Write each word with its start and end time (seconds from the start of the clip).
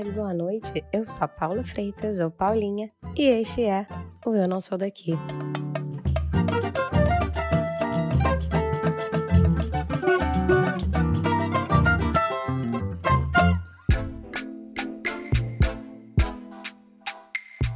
tarde, 0.00 0.10
boa 0.12 0.32
noite. 0.32 0.84
Eu 0.92 1.04
sou 1.04 1.16
a 1.20 1.28
Paula 1.28 1.62
Freitas, 1.62 2.20
ou 2.20 2.30
Paulinha, 2.30 2.90
e 3.16 3.24
este 3.24 3.64
é 3.64 3.86
o 4.24 4.34
Eu 4.34 4.48
Não 4.48 4.60
Sou 4.60 4.78
Daqui. 4.78 5.12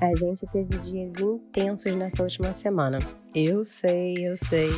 A 0.01 0.17
gente 0.17 0.47
teve 0.53 0.79
dias 0.79 1.15
intensos 1.21 1.95
nessa 1.95 2.23
última 2.23 2.53
semana. 2.53 2.99
Eu 3.35 3.65
sei, 3.65 4.15
eu 4.21 4.37
sei. 4.37 4.71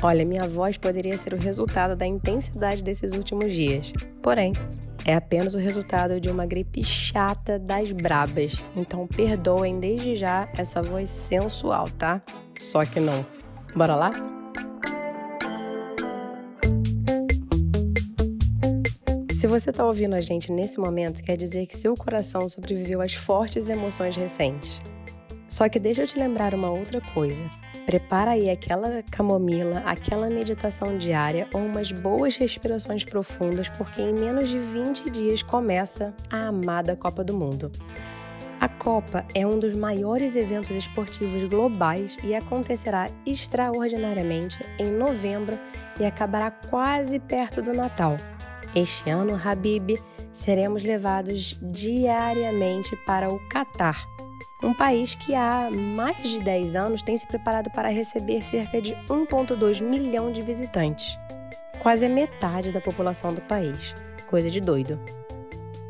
Olha, 0.00 0.24
minha 0.24 0.48
voz 0.48 0.76
poderia 0.78 1.18
ser 1.18 1.34
o 1.34 1.38
resultado 1.38 1.94
da 1.94 2.06
intensidade 2.06 2.82
desses 2.82 3.12
últimos 3.12 3.52
dias. 3.52 3.92
Porém, 4.22 4.52
é 5.04 5.14
apenas 5.14 5.54
o 5.54 5.58
resultado 5.58 6.20
de 6.20 6.30
uma 6.30 6.46
gripe 6.46 6.82
chata 6.82 7.58
das 7.58 7.92
brabas. 7.92 8.54
Então 8.76 9.06
perdoem 9.06 9.78
desde 9.78 10.16
já 10.16 10.48
essa 10.56 10.80
voz 10.80 11.10
sensual, 11.10 11.84
tá? 11.98 12.22
Só 12.58 12.84
que 12.84 13.00
não. 13.00 13.24
Bora 13.74 13.94
lá? 13.94 14.10
Se 19.42 19.48
você 19.48 19.70
está 19.70 19.84
ouvindo 19.84 20.14
a 20.14 20.20
gente 20.20 20.52
nesse 20.52 20.78
momento, 20.78 21.20
quer 21.20 21.36
dizer 21.36 21.66
que 21.66 21.76
seu 21.76 21.96
coração 21.96 22.48
sobreviveu 22.48 23.00
às 23.00 23.14
fortes 23.14 23.68
emoções 23.68 24.16
recentes. 24.16 24.80
Só 25.48 25.68
que 25.68 25.80
deixa 25.80 26.02
eu 26.02 26.06
te 26.06 26.16
lembrar 26.16 26.54
uma 26.54 26.70
outra 26.70 27.00
coisa. 27.00 27.44
Prepara 27.86 28.32
aí 28.32 28.48
aquela 28.48 29.02
camomila, 29.10 29.82
aquela 29.84 30.28
meditação 30.28 30.96
diária 30.96 31.48
ou 31.52 31.60
umas 31.60 31.90
boas 31.90 32.36
respirações 32.36 33.04
profundas, 33.04 33.68
porque 33.70 34.00
em 34.00 34.12
menos 34.12 34.48
de 34.48 34.58
20 34.58 35.10
dias 35.10 35.42
começa 35.42 36.14
a 36.30 36.46
amada 36.46 36.94
Copa 36.94 37.24
do 37.24 37.36
Mundo. 37.36 37.72
A 38.60 38.68
Copa 38.68 39.24
é 39.34 39.44
um 39.44 39.58
dos 39.58 39.74
maiores 39.76 40.36
eventos 40.36 40.70
esportivos 40.70 41.42
globais 41.48 42.16
e 42.22 42.32
acontecerá 42.32 43.06
extraordinariamente 43.26 44.60
em 44.78 44.86
novembro 44.86 45.58
e 45.98 46.04
acabará 46.04 46.52
quase 46.52 47.18
perto 47.18 47.60
do 47.60 47.72
Natal. 47.72 48.16
Este 48.72 49.10
ano, 49.10 49.34
Habib, 49.34 49.98
seremos 50.32 50.84
levados 50.84 51.58
diariamente 51.60 52.94
para 53.04 53.28
o 53.28 53.40
Catar, 53.48 54.06
um 54.62 54.72
país 54.72 55.14
que 55.14 55.34
há 55.34 55.68
mais 55.70 56.22
de 56.22 56.40
10 56.40 56.76
anos 56.76 57.02
tem 57.02 57.16
se 57.16 57.26
preparado 57.26 57.70
para 57.70 57.88
receber 57.88 58.42
cerca 58.42 58.80
de 58.80 58.94
1,2 59.08 59.82
milhão 59.82 60.30
de 60.30 60.40
visitantes, 60.42 61.18
quase 61.80 62.06
a 62.06 62.08
metade 62.08 62.70
da 62.70 62.80
população 62.80 63.34
do 63.34 63.40
país. 63.42 63.94
Coisa 64.28 64.48
de 64.48 64.60
doido. 64.60 65.00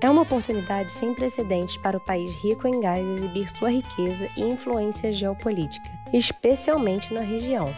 É 0.01 0.11
uma 0.11 0.23
oportunidade 0.23 0.91
sem 0.91 1.15
precedentes 1.15 1.77
para 1.77 1.97
o 1.97 2.05
país 2.05 2.35
rico 2.43 2.67
em 2.67 2.81
gás 2.81 3.07
exibir 3.07 3.49
sua 3.49 3.71
riqueza 3.71 4.27
e 4.37 4.43
influência 4.43 5.13
geopolítica, 5.13 5.89
especialmente 6.13 7.15
na 7.15 7.21
região. 7.21 7.73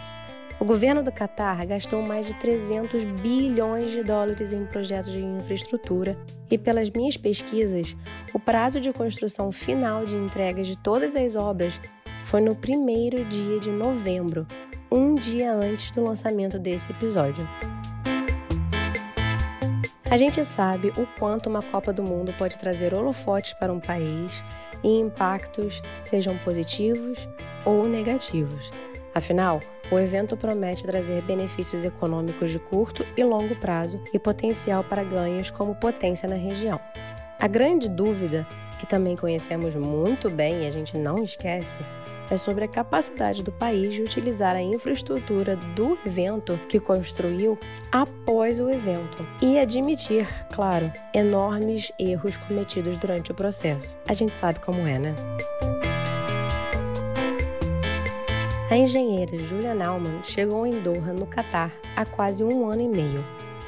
O 0.61 0.65
governo 0.65 1.03
do 1.03 1.11
Catar 1.11 1.67
gastou 1.67 2.01
mais 2.07 2.27
de 2.27 2.35
300 2.35 3.05
bilhões 3.21 3.91
de 3.91 4.03
dólares 4.03 4.53
em 4.53 4.65
projetos 4.67 5.13
de 5.13 5.23
infraestrutura 5.23 6.17
e, 6.51 6.57
pelas 6.57 6.89
minhas 6.91 7.17
pesquisas, 7.17 7.97
o 8.33 8.39
prazo 8.39 8.81
de 8.81 8.93
construção 8.93 9.51
final 9.51 10.05
de 10.05 10.17
entregas 10.17 10.67
de 10.67 10.79
todas 10.79 11.15
as 11.17 11.35
obras 11.35 11.81
foi 12.23 12.41
no 12.41 12.55
primeiro 12.55 13.25
dia 13.25 13.59
de 13.59 13.71
novembro, 13.71 14.47
um 14.91 15.15
dia 15.15 15.53
antes 15.53 15.91
do 15.91 16.03
lançamento 16.03 16.59
desse 16.59 16.91
episódio. 16.93 17.47
A 20.11 20.17
gente 20.17 20.45
sabe 20.45 20.93
o 20.97 21.07
quanto 21.19 21.49
uma 21.49 21.61
Copa 21.61 21.93
do 21.93 22.05
Mundo 22.05 22.33
pode 22.39 22.57
trazer 22.57 22.95
holofotes 22.95 23.53
para 23.55 23.73
um 23.73 23.81
país 23.81 24.45
e 24.85 24.99
impactos, 25.01 25.83
sejam 26.05 26.39
positivos 26.39 27.29
ou 27.67 27.89
negativos. 27.89 28.71
Afinal, 29.15 29.61
o 29.95 29.99
evento 29.99 30.37
promete 30.37 30.83
trazer 30.83 31.23
benefícios 31.23 31.85
econômicos 31.85 32.51
de 32.51 32.59
curto 32.59 33.07
e 33.17 33.23
longo 33.23 33.55
prazo 33.57 34.01
e 34.13 34.19
potencial 34.19 34.83
para 34.83 35.05
ganhos 35.05 35.51
como 35.51 35.75
potência 35.77 36.29
na 36.29 36.35
região. 36.35 36.81
A 37.41 37.47
grande 37.47 37.89
dúvida, 37.89 38.47
que 38.79 38.87
também 38.87 39.17
conhecemos 39.17 39.77
muito 39.77 40.29
bem 40.29 40.65
e 40.65 40.67
a 40.67 40.71
gente 40.73 40.99
não 40.99 41.23
esquece, 41.23 41.79
é 42.29 42.37
sobre 42.37 42.65
a 42.65 42.69
capacidade 42.69 43.43
do 43.43 43.53
país 43.53 43.95
de 43.95 44.03
utilizar 44.03 44.57
a 44.57 44.63
infraestrutura 44.63 45.57
do 45.77 45.97
evento 46.05 46.59
que 46.69 46.81
construiu 46.81 47.57
após 47.93 48.59
o 48.59 48.71
evento 48.71 49.25
e 49.41 49.59
admitir, 49.59 50.27
claro, 50.53 50.91
enormes 51.13 51.93
erros 51.99 52.37
cometidos 52.37 52.99
durante 52.99 53.31
o 53.31 53.35
processo. 53.35 53.97
A 54.09 54.15
gente 54.15 54.37
sabe 54.37 54.59
como 54.59 54.81
é, 54.87 54.99
né? 54.99 55.15
A 58.75 58.77
engenheira 58.77 59.39
Julia 59.39 59.73
Naumann 59.73 60.25
chegou 60.25 60.67
em 60.67 60.83
Doha, 60.83 61.13
no 61.13 61.29
Catar, 61.29 61.71
há 61.95 62.05
quase 62.05 62.43
um 62.43 62.69
ano 62.69 62.83
e 62.83 62.89
meio. 62.89 63.25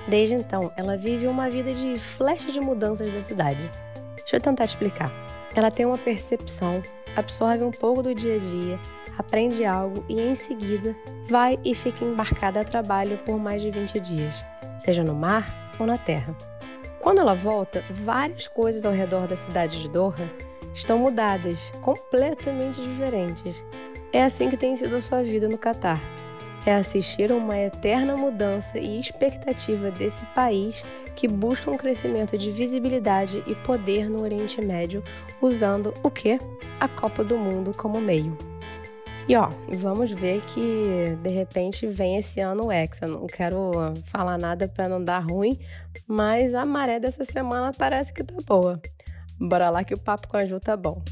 Desde 0.09 0.35
então, 0.35 0.73
ela 0.77 0.97
vive 0.97 1.29
uma 1.29 1.49
vida 1.49 1.73
de 1.73 1.97
flecha 1.97 2.51
de 2.51 2.59
mudanças 2.59 3.09
da 3.13 3.23
cidade. 3.23 3.71
Deixa 4.17 4.35
eu 4.35 4.41
tentar 4.41 4.65
explicar. 4.65 5.09
Ela 5.55 5.71
tem 5.71 5.87
uma 5.87 5.97
percepção, 5.97 6.83
absorve 7.15 7.63
um 7.63 7.71
pouco 7.71 8.03
do 8.03 8.13
dia 8.13 8.35
a 8.35 8.39
dia, 8.39 8.81
aprende 9.17 9.65
algo 9.65 10.05
e, 10.09 10.21
em 10.21 10.35
seguida, 10.35 10.97
vai 11.29 11.57
e 11.65 11.73
fica 11.73 12.05
embarcada 12.05 12.61
a 12.61 12.65
trabalho 12.65 13.17
por 13.19 13.39
mais 13.39 13.63
de 13.63 13.71
20 13.71 14.01
dias, 14.01 14.45
seja 14.81 15.05
no 15.05 15.15
mar 15.15 15.71
ou 15.79 15.87
na 15.87 15.97
terra. 15.97 16.37
Quando 16.99 17.21
ela 17.21 17.37
volta, 17.37 17.85
várias 17.93 18.49
coisas 18.49 18.85
ao 18.85 18.93
redor 18.93 19.29
da 19.29 19.37
cidade 19.37 19.81
de 19.81 19.89
Doha 19.89 20.29
estão 20.75 20.99
mudadas, 20.99 21.71
completamente 21.81 22.83
diferentes. 22.83 23.65
É 24.13 24.23
assim 24.23 24.49
que 24.49 24.57
tem 24.57 24.75
sido 24.77 24.97
a 24.97 25.01
sua 25.01 25.23
vida 25.23 25.49
no 25.49 25.59
Catar. 25.59 26.01
É 26.65 26.75
assistir 26.75 27.31
a 27.31 27.37
uma 27.37 27.57
eterna 27.57 28.17
mudança 28.17 28.79
e 28.79 28.99
expectativa 28.99 29.91
desse 29.91 30.25
país 30.27 30.83
que 31.15 31.29
busca 31.29 31.71
um 31.71 31.77
crescimento 31.77 32.37
de 32.37 32.51
visibilidade 32.51 33.43
e 33.47 33.55
poder 33.55 34.11
no 34.11 34.23
Oriente 34.23 34.61
Médio, 34.61 35.03
usando 35.41 35.95
o 36.03 36.11
que? 36.11 36.39
A 36.81 36.89
Copa 36.89 37.23
do 37.23 37.39
Mundo 37.39 37.73
como 37.77 38.01
meio. 38.01 38.37
E 39.29 39.35
ó, 39.35 39.49
vamos 39.69 40.13
ver 40.13 40.41
que 40.43 41.17
de 41.21 41.29
repente 41.31 41.87
vem 41.87 42.17
esse 42.17 42.41
ano 42.41 42.67
o 42.67 42.73
Hexa. 42.73 43.07
Não 43.07 43.27
quero 43.27 43.73
falar 44.05 44.39
nada 44.39 44.69
para 44.69 44.89
não 44.89 45.03
dar 45.03 45.19
ruim, 45.19 45.59
mas 46.07 46.55
a 46.55 46.65
maré 46.65 47.01
dessa 47.01 47.25
semana 47.25 47.73
parece 47.77 48.13
que 48.13 48.23
tá 48.23 48.37
boa. 48.47 48.81
Bora 49.39 49.69
lá 49.69 49.83
que 49.83 49.95
o 49.95 49.99
papo 49.99 50.29
com 50.29 50.37
a 50.37 50.45
Ju 50.45 50.61
tá 50.61 50.77
bom. 50.77 51.03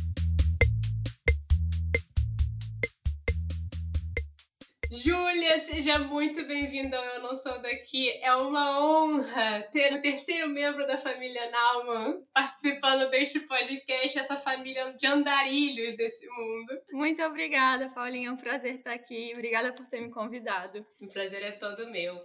Júlia, 4.94 5.59
seja 5.59 5.99
muito 5.99 6.47
bem-vinda 6.47 6.97
ao 6.97 7.05
Eu 7.05 7.22
Não 7.22 7.37
Sou 7.37 7.60
Daqui. 7.60 8.10
É 8.22 8.32
uma 8.37 8.81
honra 8.81 9.62
ter 9.72 9.93
o 9.93 10.00
terceiro 10.00 10.49
membro 10.49 10.87
da 10.87 10.97
família 10.97 11.50
Nauman 11.50 12.25
participando 12.32 13.10
deste 13.10 13.41
podcast, 13.41 14.16
essa 14.16 14.37
família 14.37 14.93
de 14.93 15.05
andarilhos 15.05 15.97
desse 15.97 16.25
mundo. 16.28 16.81
Muito 16.93 17.21
obrigada, 17.25 17.88
Paulinha. 17.88 18.28
É 18.28 18.32
um 18.32 18.37
prazer 18.37 18.77
estar 18.77 18.93
aqui. 18.93 19.32
Obrigada 19.34 19.72
por 19.72 19.84
ter 19.88 20.00
me 20.00 20.12
convidado. 20.12 20.87
O 21.03 21.09
prazer 21.09 21.43
é 21.43 21.53
todo 21.59 21.91
meu. 21.91 22.16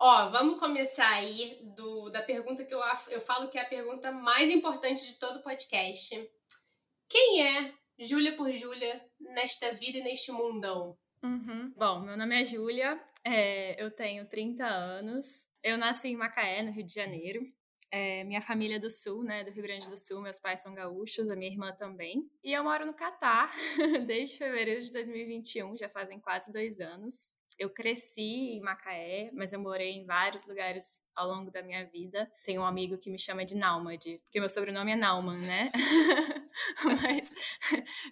Ó, 0.00 0.28
vamos 0.30 0.58
começar 0.58 1.08
aí 1.08 1.60
do, 1.76 2.10
da 2.10 2.22
pergunta 2.22 2.64
que 2.64 2.74
eu, 2.74 2.80
eu 3.10 3.20
falo 3.20 3.48
que 3.48 3.58
é 3.58 3.62
a 3.62 3.68
pergunta 3.68 4.10
mais 4.10 4.50
importante 4.50 5.06
de 5.06 5.20
todo 5.20 5.38
o 5.38 5.42
podcast. 5.44 6.28
Quem 7.08 7.46
é 7.46 7.72
Júlia 7.96 8.36
por 8.36 8.50
Júlia 8.50 9.00
nesta 9.20 9.72
vida 9.74 9.98
e 9.98 10.02
neste 10.02 10.32
mundão? 10.32 10.98
Uhum. 11.22 11.72
Bom, 11.76 12.00
meu 12.00 12.16
nome 12.16 12.40
é 12.40 12.44
Júlia, 12.44 13.00
é, 13.24 13.82
eu 13.82 13.90
tenho 13.90 14.26
30 14.26 14.64
anos, 14.64 15.46
eu 15.62 15.76
nasci 15.76 16.08
em 16.08 16.16
Macaé, 16.16 16.62
no 16.62 16.70
Rio 16.70 16.84
de 16.84 16.94
Janeiro. 16.94 17.42
É, 17.90 18.22
minha 18.24 18.42
família 18.42 18.76
é 18.76 18.78
do 18.78 18.90
Sul, 18.90 19.24
né, 19.24 19.42
do 19.42 19.50
Rio 19.50 19.62
Grande 19.62 19.88
do 19.88 19.96
Sul, 19.96 20.20
meus 20.20 20.38
pais 20.38 20.60
são 20.60 20.74
gaúchos, 20.74 21.30
a 21.30 21.34
minha 21.34 21.50
irmã 21.50 21.72
também. 21.72 22.30
E 22.44 22.52
eu 22.52 22.62
moro 22.62 22.84
no 22.84 22.92
Catar 22.92 23.50
desde 24.06 24.36
fevereiro 24.36 24.82
de 24.82 24.92
2021, 24.92 25.76
já 25.76 25.88
fazem 25.88 26.20
quase 26.20 26.52
dois 26.52 26.80
anos. 26.80 27.32
Eu 27.58 27.70
cresci 27.70 28.52
em 28.52 28.60
Macaé, 28.60 29.30
mas 29.32 29.52
eu 29.52 29.58
morei 29.58 29.90
em 29.90 30.04
vários 30.04 30.46
lugares 30.46 31.02
ao 31.16 31.26
longo 31.26 31.50
da 31.50 31.60
minha 31.60 31.84
vida. 31.86 32.30
Tenho 32.44 32.60
um 32.60 32.64
amigo 32.64 32.96
que 32.96 33.10
me 33.10 33.18
chama 33.18 33.44
de 33.44 33.56
Nômade, 33.56 34.20
porque 34.22 34.38
meu 34.38 34.48
sobrenome 34.48 34.92
é 34.92 34.96
Nauman, 34.96 35.38
né? 35.38 35.72
mas 36.84 37.32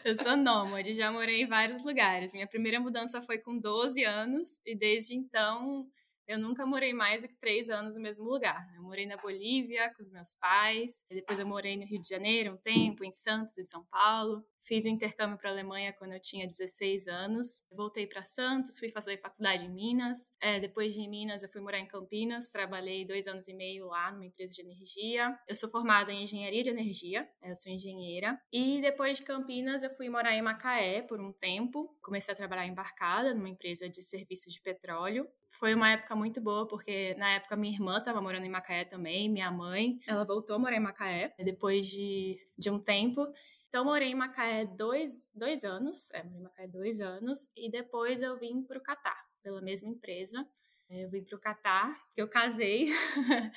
eu 0.04 0.16
sou 0.16 0.36
nômade, 0.36 0.94
já 0.94 1.10
morei 1.10 1.42
em 1.42 1.46
vários 1.46 1.84
lugares. 1.84 2.32
Minha 2.32 2.46
primeira 2.46 2.80
mudança 2.80 3.20
foi 3.20 3.38
com 3.38 3.58
12 3.58 4.04
anos 4.04 4.60
e 4.64 4.74
desde 4.74 5.14
então 5.14 5.86
eu 6.26 6.38
nunca 6.38 6.66
morei 6.66 6.92
mais 6.92 7.22
do 7.22 7.28
que 7.28 7.36
três 7.36 7.70
anos 7.70 7.96
no 7.96 8.02
mesmo 8.02 8.24
lugar. 8.24 8.66
Eu 8.76 8.82
morei 8.82 9.06
na 9.06 9.16
Bolívia 9.16 9.92
com 9.94 10.02
os 10.02 10.10
meus 10.10 10.34
pais, 10.34 11.04
depois 11.08 11.38
eu 11.38 11.46
morei 11.46 11.76
no 11.76 11.84
Rio 11.84 12.00
de 12.00 12.08
Janeiro 12.08 12.54
um 12.54 12.56
tempo, 12.56 13.04
em 13.04 13.12
Santos 13.12 13.56
e 13.58 13.64
São 13.64 13.84
Paulo. 13.86 14.44
Fiz 14.60 14.84
o 14.84 14.88
um 14.88 14.92
intercâmbio 14.92 15.38
para 15.38 15.50
a 15.50 15.52
Alemanha 15.52 15.92
quando 15.92 16.12
eu 16.12 16.20
tinha 16.20 16.46
16 16.46 17.06
anos. 17.06 17.62
Voltei 17.70 18.06
para 18.06 18.24
Santos, 18.24 18.78
fui 18.78 18.88
fazer 18.88 19.20
faculdade 19.20 19.64
em 19.64 19.70
Minas. 19.70 20.32
É, 20.40 20.58
depois 20.58 20.94
de 20.94 21.08
Minas, 21.08 21.42
eu 21.42 21.48
fui 21.48 21.60
morar 21.60 21.78
em 21.78 21.86
Campinas. 21.86 22.50
Trabalhei 22.50 23.04
dois 23.04 23.28
anos 23.28 23.46
e 23.46 23.54
meio 23.54 23.86
lá 23.86 24.10
numa 24.10 24.26
empresa 24.26 24.54
de 24.54 24.62
energia. 24.62 25.38
Eu 25.46 25.54
sou 25.54 25.68
formada 25.68 26.12
em 26.12 26.24
engenharia 26.24 26.62
de 26.62 26.70
energia, 26.70 27.28
eu 27.42 27.54
sou 27.54 27.70
engenheira. 27.70 28.36
E 28.52 28.80
depois 28.80 29.18
de 29.18 29.24
Campinas, 29.24 29.84
eu 29.84 29.90
fui 29.90 30.08
morar 30.08 30.32
em 30.32 30.42
Macaé 30.42 31.02
por 31.02 31.20
um 31.20 31.32
tempo. 31.32 31.96
Comecei 32.02 32.32
a 32.34 32.36
trabalhar 32.36 32.66
embarcada 32.66 33.32
numa 33.32 33.48
empresa 33.48 33.88
de 33.88 34.02
serviços 34.02 34.52
de 34.52 34.60
petróleo 34.60 35.28
foi 35.58 35.74
uma 35.74 35.90
época 35.90 36.14
muito 36.14 36.40
boa, 36.40 36.66
porque 36.66 37.14
na 37.14 37.34
época 37.34 37.56
minha 37.56 37.72
irmã 37.72 37.98
estava 37.98 38.20
morando 38.20 38.44
em 38.44 38.50
Macaé 38.50 38.84
também, 38.84 39.28
minha 39.28 39.50
mãe, 39.50 39.98
ela 40.06 40.24
voltou 40.24 40.56
a 40.56 40.58
morar 40.58 40.76
em 40.76 40.80
Macaé 40.80 41.34
depois 41.38 41.86
de, 41.86 42.38
de 42.58 42.70
um 42.70 42.78
tempo. 42.78 43.26
Então, 43.68 43.84
morei 43.84 44.10
em 44.10 44.14
Macaé 44.14 44.64
dois, 44.64 45.30
dois 45.34 45.64
anos, 45.64 46.10
é, 46.12 46.22
morei 46.22 46.38
em 46.38 46.42
Macaé 46.42 46.68
dois 46.68 47.00
anos, 47.00 47.48
e 47.56 47.70
depois 47.70 48.22
eu 48.22 48.36
vim 48.38 48.62
para 48.62 48.78
o 48.78 48.82
Catar, 48.82 49.24
pela 49.42 49.60
mesma 49.60 49.88
empresa. 49.88 50.46
Eu 50.88 51.10
vim 51.10 51.24
para 51.24 51.36
o 51.36 51.40
Catar, 51.40 52.00
que 52.14 52.22
eu 52.22 52.28
casei. 52.28 52.86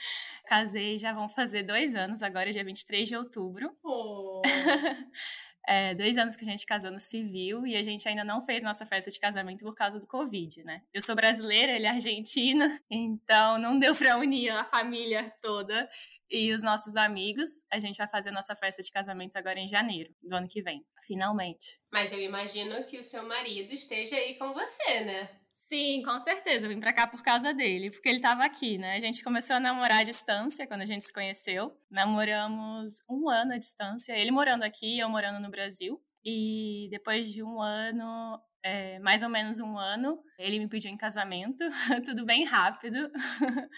casei 0.47 0.97
já 0.97 1.13
vão 1.13 1.29
fazer 1.29 1.61
dois 1.61 1.93
anos, 1.93 2.23
agora 2.23 2.49
é 2.49 2.53
dia 2.53 2.63
23 2.63 3.07
de 3.07 3.15
outubro. 3.15 3.71
Oh. 3.83 4.41
é, 5.67 5.93
dois 5.93 6.17
anos 6.17 6.35
que 6.35 6.43
a 6.43 6.47
gente 6.47 6.65
casou 6.65 6.91
no 6.91 6.99
civil 6.99 7.65
e 7.65 7.75
a 7.75 7.83
gente 7.83 8.07
ainda 8.07 8.23
não 8.23 8.41
fez 8.41 8.63
nossa 8.63 8.85
festa 8.85 9.11
de 9.11 9.19
casamento 9.19 9.63
por 9.63 9.75
causa 9.75 9.99
do 9.99 10.07
Covid, 10.07 10.63
né? 10.63 10.81
Eu 10.93 11.01
sou 11.01 11.15
brasileira, 11.15 11.73
ele 11.73 11.85
é 11.85 11.89
argentino, 11.89 12.65
então 12.89 13.57
não 13.57 13.77
deu 13.77 13.95
para 13.95 14.17
unir 14.17 14.49
a 14.49 14.65
família 14.65 15.31
toda 15.41 15.89
e 16.29 16.53
os 16.53 16.63
nossos 16.63 16.95
amigos. 16.95 17.63
A 17.71 17.79
gente 17.79 17.97
vai 17.97 18.07
fazer 18.07 18.31
nossa 18.31 18.55
festa 18.55 18.81
de 18.81 18.91
casamento 18.91 19.35
agora 19.37 19.59
em 19.59 19.67
janeiro 19.67 20.13
do 20.21 20.35
ano 20.35 20.47
que 20.47 20.61
vem, 20.61 20.85
finalmente. 21.03 21.79
Mas 21.91 22.11
eu 22.11 22.19
imagino 22.19 22.85
que 22.85 22.97
o 22.97 23.03
seu 23.03 23.23
marido 23.27 23.73
esteja 23.73 24.15
aí 24.15 24.35
com 24.35 24.53
você, 24.53 25.01
né? 25.01 25.38
Sim, 25.61 26.01
com 26.03 26.17
certeza. 26.21 26.65
Eu 26.65 26.69
vim 26.69 26.79
pra 26.79 26.93
cá 26.93 27.05
por 27.05 27.21
causa 27.21 27.53
dele, 27.53 27.91
porque 27.91 28.07
ele 28.09 28.21
tava 28.21 28.43
aqui, 28.45 28.77
né? 28.77 28.95
A 28.95 28.99
gente 28.99 29.21
começou 29.23 29.57
a 29.57 29.59
namorar 29.59 29.99
à 29.99 30.03
distância 30.03 30.65
quando 30.65 30.81
a 30.81 30.85
gente 30.85 31.03
se 31.03 31.13
conheceu. 31.13 31.77
Namoramos 31.91 33.01
um 33.09 33.29
ano 33.29 33.53
à 33.53 33.57
distância, 33.57 34.13
ele 34.17 34.31
morando 34.31 34.63
aqui, 34.63 34.97
eu 34.97 35.09
morando 35.09 35.39
no 35.41 35.51
Brasil. 35.51 36.01
E 36.23 36.87
depois 36.89 37.29
de 37.31 37.43
um 37.43 37.61
ano, 37.61 38.41
é, 38.63 38.99
mais 38.99 39.21
ou 39.21 39.29
menos 39.29 39.59
um 39.59 39.77
ano, 39.77 40.21
ele 40.37 40.59
me 40.59 40.67
pediu 40.67 40.91
em 40.91 40.97
casamento, 40.97 41.63
tudo 42.05 42.25
bem 42.25 42.43
rápido. 42.43 43.09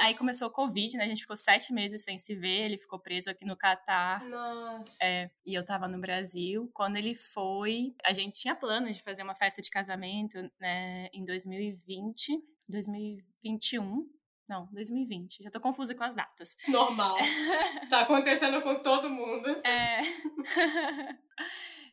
Aí 0.00 0.14
começou 0.14 0.48
o 0.48 0.50
Covid, 0.50 0.96
né? 0.96 1.04
A 1.04 1.08
gente 1.08 1.22
ficou 1.22 1.36
sete 1.36 1.72
meses 1.72 2.02
sem 2.02 2.18
se 2.18 2.34
ver, 2.34 2.66
ele 2.66 2.78
ficou 2.78 2.98
preso 2.98 3.30
aqui 3.30 3.44
no 3.44 3.56
Catar. 3.56 4.24
Nossa. 4.24 4.92
É, 5.00 5.30
e 5.46 5.54
eu 5.54 5.64
tava 5.64 5.86
no 5.88 6.00
Brasil. 6.00 6.70
Quando 6.74 6.96
ele 6.96 7.14
foi, 7.14 7.94
a 8.04 8.12
gente 8.12 8.40
tinha 8.40 8.54
plano 8.54 8.92
de 8.92 9.02
fazer 9.02 9.22
uma 9.22 9.34
festa 9.34 9.62
de 9.62 9.70
casamento, 9.70 10.38
né, 10.60 11.08
em 11.12 11.24
2020, 11.24 12.42
2021. 12.68 14.08
Não, 14.48 14.68
2020. 14.72 15.42
Já 15.42 15.50
tô 15.50 15.60
confusa 15.60 15.94
com 15.94 16.04
as 16.04 16.14
datas. 16.14 16.56
Normal. 16.68 17.16
tá 17.90 18.02
acontecendo 18.02 18.62
com 18.62 18.80
todo 18.80 19.10
mundo. 19.10 19.48
É. 19.66 19.98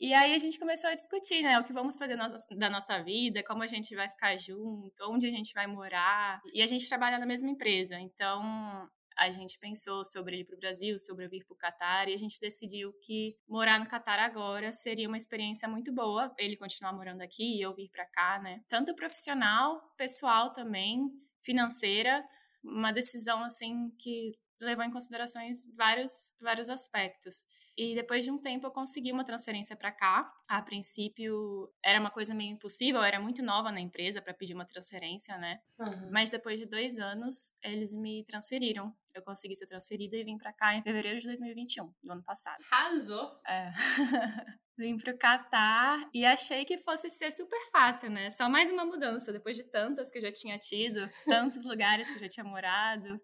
E 0.03 0.13
aí 0.13 0.35
a 0.35 0.37
gente 0.37 0.59
começou 0.59 0.89
a 0.89 0.93
discutir, 0.93 1.41
né, 1.41 1.57
o 1.57 1.63
que 1.63 1.71
vamos 1.71 1.95
fazer 1.95 2.17
da 2.17 2.69
nossa 2.69 3.01
vida, 3.01 3.41
como 3.41 3.63
a 3.63 3.67
gente 3.67 3.95
vai 3.95 4.09
ficar 4.09 4.35
junto, 4.35 4.91
onde 5.09 5.25
a 5.25 5.31
gente 5.31 5.53
vai 5.53 5.65
morar. 5.65 6.41
E 6.53 6.61
a 6.61 6.67
gente 6.67 6.89
trabalha 6.89 7.17
na 7.17 7.25
mesma 7.25 7.49
empresa, 7.49 7.97
então 7.97 8.85
a 9.17 9.31
gente 9.31 9.57
pensou 9.57 10.03
sobre 10.03 10.41
ir 10.41 10.43
para 10.43 10.57
o 10.57 10.59
Brasil, 10.59 10.99
sobre 10.99 11.23
eu 11.23 11.29
vir 11.29 11.45
para 11.45 11.53
o 11.53 11.57
Catar, 11.57 12.09
e 12.09 12.13
a 12.13 12.17
gente 12.17 12.37
decidiu 12.37 12.91
que 13.01 13.37
morar 13.47 13.79
no 13.79 13.87
Catar 13.87 14.19
agora 14.19 14.73
seria 14.73 15.07
uma 15.07 15.15
experiência 15.15 15.69
muito 15.69 15.93
boa, 15.93 16.35
ele 16.37 16.57
continuar 16.57 16.91
morando 16.91 17.21
aqui 17.21 17.55
e 17.57 17.61
eu 17.61 17.73
vir 17.73 17.87
para 17.89 18.05
cá, 18.05 18.41
né? 18.43 18.59
Tanto 18.67 18.93
profissional, 18.93 19.81
pessoal 19.95 20.51
também, 20.51 21.09
financeira, 21.41 22.21
uma 22.61 22.91
decisão 22.91 23.41
assim 23.41 23.89
que 23.97 24.33
levou 24.63 24.83
em 24.83 24.91
considerações 24.91 25.65
vários, 25.75 26.35
vários 26.39 26.69
aspectos. 26.69 27.45
E 27.75 27.95
depois 27.95 28.23
de 28.23 28.31
um 28.31 28.37
tempo 28.37 28.67
eu 28.67 28.71
consegui 28.71 29.11
uma 29.11 29.25
transferência 29.25 29.75
para 29.75 29.91
cá. 29.91 30.31
A 30.47 30.61
princípio 30.61 31.71
era 31.83 31.99
uma 31.99 32.11
coisa 32.11 32.33
meio 32.33 32.51
impossível, 32.51 33.01
eu 33.01 33.05
era 33.05 33.19
muito 33.19 33.41
nova 33.41 33.71
na 33.71 33.79
empresa 33.79 34.21
para 34.21 34.33
pedir 34.33 34.53
uma 34.53 34.65
transferência, 34.65 35.37
né? 35.37 35.59
Uhum. 35.79 36.09
Mas 36.11 36.29
depois 36.29 36.59
de 36.59 36.67
dois 36.67 36.99
anos 36.99 37.53
eles 37.63 37.95
me 37.95 38.23
transferiram. 38.25 38.95
Eu 39.13 39.23
consegui 39.23 39.55
ser 39.55 39.65
transferida 39.65 40.15
e 40.15 40.23
vim 40.23 40.37
para 40.37 40.53
cá 40.53 40.75
em 40.75 40.83
fevereiro 40.83 41.19
de 41.19 41.27
2021, 41.27 41.91
do 42.03 42.11
ano 42.11 42.23
passado. 42.23 42.63
Arrasou! 42.71 43.39
É. 43.47 43.71
vim 44.77 44.97
pro 44.97 45.17
Catar 45.17 46.09
e 46.13 46.25
achei 46.25 46.65
que 46.65 46.77
fosse 46.79 47.09
ser 47.09 47.31
super 47.31 47.59
fácil, 47.71 48.09
né? 48.09 48.29
Só 48.29 48.49
mais 48.49 48.69
uma 48.69 48.85
mudança, 48.85 49.31
depois 49.31 49.55
de 49.55 49.63
tantas 49.63 50.09
que 50.11 50.17
eu 50.17 50.21
já 50.21 50.31
tinha 50.31 50.57
tido, 50.57 51.07
tantos 51.25 51.65
lugares 51.65 52.09
que 52.09 52.15
eu 52.15 52.19
já 52.19 52.29
tinha 52.29 52.43
morado. 52.43 53.19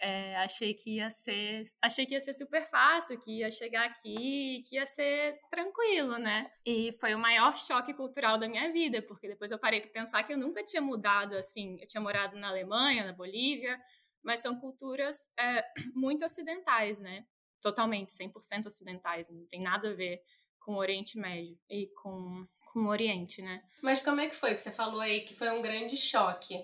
É, 0.00 0.36
achei 0.36 0.74
que 0.74 0.96
ia 0.96 1.10
ser, 1.10 1.64
achei 1.82 2.06
que 2.06 2.14
ia 2.14 2.20
ser 2.20 2.32
super 2.32 2.68
fácil, 2.68 3.20
que 3.20 3.38
ia 3.38 3.50
chegar 3.50 3.84
aqui, 3.86 4.62
que 4.68 4.76
ia 4.76 4.86
ser 4.86 5.38
tranquilo, 5.50 6.16
né? 6.18 6.50
E 6.64 6.92
foi 7.00 7.14
o 7.14 7.18
maior 7.18 7.56
choque 7.56 7.92
cultural 7.92 8.38
da 8.38 8.48
minha 8.48 8.72
vida, 8.72 9.02
porque 9.02 9.26
depois 9.26 9.50
eu 9.50 9.58
parei 9.58 9.80
para 9.80 9.90
pensar 9.90 10.22
que 10.22 10.32
eu 10.32 10.38
nunca 10.38 10.62
tinha 10.62 10.80
mudado 10.80 11.36
assim. 11.36 11.78
Eu 11.80 11.88
tinha 11.88 12.00
morado 12.00 12.36
na 12.36 12.48
Alemanha, 12.48 13.04
na 13.04 13.12
Bolívia, 13.12 13.78
mas 14.22 14.40
são 14.40 14.58
culturas 14.58 15.30
é, 15.38 15.64
muito 15.94 16.24
ocidentais, 16.24 17.00
né? 17.00 17.24
Totalmente, 17.60 18.10
100% 18.10 18.66
ocidentais, 18.66 19.28
não 19.28 19.44
tem 19.46 19.60
nada 19.60 19.90
a 19.90 19.94
ver 19.94 20.22
com 20.60 20.74
o 20.74 20.78
Oriente 20.78 21.18
Médio 21.18 21.58
e 21.68 21.88
com, 21.88 22.46
com 22.72 22.84
o 22.84 22.88
Oriente, 22.88 23.42
né? 23.42 23.62
Mas 23.82 24.00
como 24.00 24.20
é 24.20 24.28
que 24.28 24.36
foi 24.36 24.54
que 24.54 24.60
você 24.60 24.70
falou 24.70 25.00
aí 25.00 25.22
que 25.22 25.34
foi 25.34 25.50
um 25.50 25.62
grande 25.62 25.96
choque? 25.96 26.54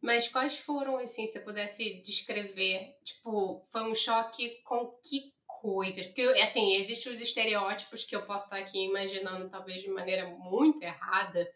Mas 0.00 0.28
quais 0.28 0.58
foram, 0.58 0.96
assim, 0.98 1.26
se 1.26 1.32
você 1.32 1.40
pudesse 1.40 2.00
descrever, 2.02 2.94
tipo, 3.04 3.64
foi 3.70 3.90
um 3.90 3.94
choque 3.94 4.62
com 4.62 4.86
que 5.02 5.32
coisas? 5.46 6.06
Porque, 6.06 6.22
assim, 6.40 6.74
existem 6.76 7.12
os 7.12 7.20
estereótipos 7.20 8.04
que 8.04 8.14
eu 8.14 8.24
posso 8.24 8.44
estar 8.44 8.58
aqui 8.58 8.78
imaginando, 8.84 9.50
talvez 9.50 9.82
de 9.82 9.90
maneira 9.90 10.28
muito 10.28 10.82
errada, 10.82 11.50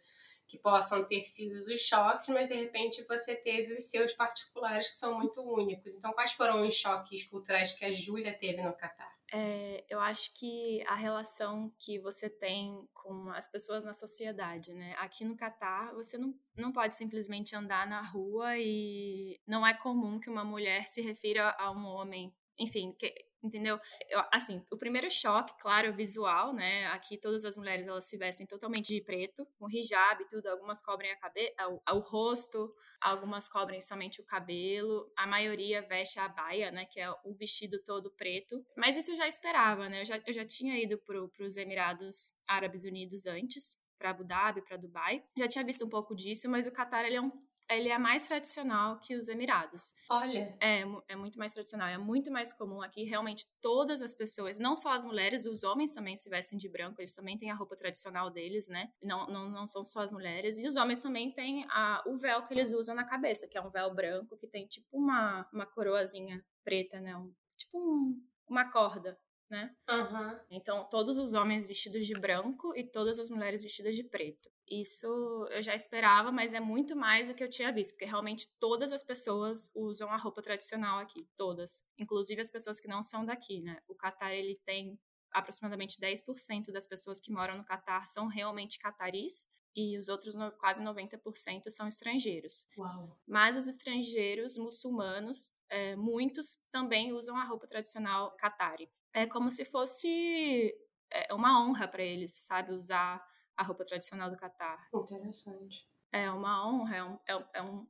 que 0.53 0.59
possam 0.59 1.03
ter 1.03 1.25
sido 1.25 1.65
os 1.65 1.81
choques, 1.81 2.29
mas 2.29 2.47
de 2.47 2.55
repente 2.55 3.03
você 3.09 3.35
teve 3.35 3.73
os 3.73 3.85
seus 3.89 4.13
particulares 4.13 4.87
que 4.87 4.97
são 4.97 5.19
muito 5.19 5.41
únicos. 5.41 5.97
Então, 5.97 6.13
quais 6.13 6.33
foram 6.33 6.69
os 6.69 6.75
choques 6.75 7.25
culturais 7.25 7.73
que 7.73 7.87
a 7.87 7.91
Júlia 7.91 8.39
teve 8.39 8.61
no 8.61 8.75
Catar? 8.75 9.11
É, 9.33 9.83
eu 9.89 9.99
acho 9.99 10.35
que 10.35 10.85
a 10.87 10.95
relação 10.95 11.73
que 11.79 11.99
você 11.99 12.29
tem 12.29 12.87
com 12.93 13.31
as 13.31 13.49
pessoas 13.49 13.83
na 13.83 13.95
sociedade, 13.95 14.75
né? 14.75 14.95
Aqui 14.99 15.25
no 15.25 15.35
Catar, 15.35 15.95
você 15.95 16.19
não, 16.19 16.35
não 16.55 16.71
pode 16.71 16.97
simplesmente 16.97 17.57
andar 17.57 17.87
na 17.87 18.03
rua 18.03 18.59
e 18.59 19.41
não 19.47 19.67
é 19.67 19.73
comum 19.73 20.21
que 20.21 20.29
uma 20.29 20.45
mulher 20.45 20.87
se 20.87 21.01
refira 21.01 21.57
a 21.59 21.71
um 21.71 21.87
homem. 21.87 22.31
Enfim, 22.59 22.93
que, 22.93 23.11
entendeu? 23.43 23.79
Eu, 24.09 24.23
assim, 24.33 24.65
o 24.71 24.77
primeiro 24.77 25.11
choque, 25.11 25.53
claro, 25.61 25.93
visual, 25.95 26.53
né? 26.53 26.87
Aqui 26.87 27.19
todas 27.19 27.45
as 27.45 27.57
mulheres 27.57 27.87
elas 27.87 28.09
se 28.09 28.17
vestem 28.17 28.47
totalmente 28.47 28.95
de 28.95 29.01
preto, 29.03 29.47
com 29.59 29.71
hijab 29.71 30.23
e 30.23 30.29
tudo. 30.29 30.47
Algumas 30.47 30.81
cobrem 30.81 31.11
a 31.11 31.17
cabeça, 31.17 31.55
o, 31.69 31.81
o, 31.97 31.99
rosto, 32.01 32.75
algumas 33.01 33.49
cobrem 33.49 33.81
somente 33.81 34.21
o 34.21 34.25
cabelo. 34.25 35.11
A 35.17 35.27
maioria 35.27 35.83
veste 35.83 36.19
a 36.19 36.29
baia, 36.29 36.71
né? 36.71 36.85
Que 36.87 37.01
é 37.01 37.11
o 37.25 37.35
vestido 37.35 37.83
todo 37.83 38.11
preto. 38.11 38.65
Mas 38.77 38.97
isso 38.97 39.13
eu 39.13 39.17
já 39.17 39.27
esperava, 39.27 39.89
né? 39.89 40.03
Eu 40.03 40.05
já, 40.05 40.23
eu 40.27 40.33
já 40.33 40.45
tinha 40.45 40.81
ido 40.83 40.99
para 40.99 41.45
os 41.45 41.57
Emirados 41.57 42.33
Árabes 42.49 42.85
Unidos 42.85 43.27
antes, 43.27 43.77
para 43.99 44.11
Abu 44.11 44.25
Dhabi, 44.25 44.63
para 44.63 44.77
Dubai. 44.77 45.25
Já 45.37 45.49
tinha 45.49 45.65
visto 45.65 45.85
um 45.85 45.89
pouco 45.89 46.15
disso, 46.15 46.49
mas 46.49 46.67
o 46.67 46.73
Catar 46.73 47.05
ele 47.05 47.17
é 47.17 47.21
um 47.21 47.33
ele 47.71 47.89
é 47.89 47.99
mais 47.99 48.27
tradicional 48.27 48.99
que 48.99 49.15
os 49.15 49.29
Emirados. 49.29 49.95
Olha. 50.11 50.57
É, 50.61 50.83
é 51.09 51.17
muito 51.17 51.39
mais 51.39 51.53
tradicional. 51.53 51.89
É 51.89 51.99
muito 51.99 52.31
mais 52.31 52.53
comum 52.53 52.83
aqui. 52.83 53.05
Realmente, 53.05 53.47
todas 53.61 54.03
as 54.03 54.15
pessoas, 54.15 54.59
não 54.59 54.75
só 54.75 54.93
as 54.93 55.05
mulheres, 55.05 55.47
os 55.47 55.65
homens 55.65 55.95
também 55.95 56.17
se 56.17 56.29
vestem 56.29 56.59
de 56.59 56.69
branco. 56.69 57.01
Eles 57.01 57.15
também 57.15 57.39
têm 57.39 57.51
a 57.51 57.55
roupa 57.55 57.77
tradicional 57.77 58.31
deles, 58.31 58.69
né? 58.69 58.91
Não, 59.03 59.27
não, 59.27 59.49
não 59.49 59.67
são 59.67 59.85
só 59.85 60.01
as 60.01 60.13
mulheres. 60.13 60.59
E 60.59 60.67
os 60.67 60.77
homens 60.77 61.03
também 61.03 61.33
têm 61.33 61.65
a, 61.69 62.03
o 62.07 62.15
véu 62.17 62.43
que 62.43 62.53
eles 62.53 62.73
usam 62.73 62.95
na 62.95 63.05
cabeça, 63.05 63.49
que 63.49 63.57
é 63.57 63.61
um 63.61 63.71
véu 63.71 63.95
branco 63.95 64.37
que 64.37 64.47
tem 64.47 64.67
tipo 64.67 64.89
uma, 64.93 65.49
uma 65.53 65.67
coroazinha 65.67 66.45
preta, 66.65 67.01
né? 67.01 67.17
Um, 67.17 67.33
tipo 67.57 67.79
um, 67.79 68.23
uma 68.49 68.71
corda 68.71 69.19
né? 69.53 69.71
Uhum. 69.87 70.41
Então, 70.51 70.89
todos 70.89 71.19
os 71.19 71.35
homens 71.35 71.67
vestidos 71.67 72.07
de 72.07 72.15
branco 72.15 72.75
e 72.75 72.83
todas 72.83 73.19
as 73.19 73.29
mulheres 73.29 73.63
vestidas 73.63 73.95
de 73.95 74.03
preto. 74.03 74.51
Isso 74.67 75.07
eu 75.51 75.63
já 75.63 75.75
esperava, 75.75 76.33
mas 76.33 76.55
é 76.55 76.59
muito 76.59 76.97
mais 76.97 77.29
do 77.29 77.35
que 77.35 77.45
eu 77.45 77.51
tinha 77.51 77.71
visto, 77.71 77.93
porque 77.93 78.07
realmente 78.07 78.49
todas 78.59 78.91
as 78.91 79.05
pessoas 79.05 79.71
usam 79.75 80.09
a 80.09 80.17
roupa 80.17 80.41
tradicional 80.41 81.01
aqui, 81.01 81.29
todas, 81.37 81.85
inclusive 81.99 82.41
as 82.41 82.51
pessoas 82.51 82.81
que 82.81 82.89
não 82.89 83.03
são 83.03 83.27
daqui, 83.27 83.61
né? 83.61 83.79
O 83.87 83.95
Catar 83.95 84.33
ele 84.33 84.59
tem 84.65 84.99
aproximadamente 85.31 86.01
10% 86.01 86.73
das 86.73 86.87
pessoas 86.87 87.21
que 87.21 87.31
moram 87.31 87.59
no 87.59 87.65
Catar 87.65 88.07
são 88.07 88.29
realmente 88.29 88.79
cataris, 88.79 89.47
e 89.75 89.99
os 89.99 90.09
outros 90.09 90.35
quase 90.59 90.83
90% 90.83 91.71
são 91.71 91.89
estrangeiros. 91.89 92.67
Uau. 92.77 93.19
Mas 93.27 93.57
os 93.57 93.69
estrangeiros 93.69 94.59
muçulmanos, 94.59 95.51
é, 95.71 95.97
muitos 95.97 96.59
também 96.71 97.13
usam 97.13 97.37
a 97.37 97.45
roupa 97.45 97.67
tradicional 97.67 98.35
qatari. 98.37 98.91
É 99.15 99.27
como 99.27 99.51
se 99.51 99.65
fosse 99.65 100.75
é, 101.11 101.33
uma 101.35 101.63
honra 101.63 101.87
para 101.87 102.03
eles, 102.03 102.33
sabe, 102.33 102.73
usar 102.73 103.23
a 103.57 103.63
roupa 103.63 103.85
tradicional 103.85 104.31
do 104.31 104.37
Catar. 104.37 104.89
Interessante. 104.95 105.87
É 106.11 106.31
uma 106.31 106.67
honra, 106.67 106.97
é 106.97 107.05
um, 107.05 107.19
é, 107.29 107.47
é 107.55 107.63
um 107.63 107.87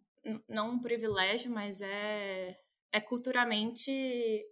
não 0.49 0.73
um 0.73 0.81
privilégio, 0.81 1.51
mas 1.51 1.81
é, 1.83 2.57
é 2.93 3.01
culturalmente 3.01 4.45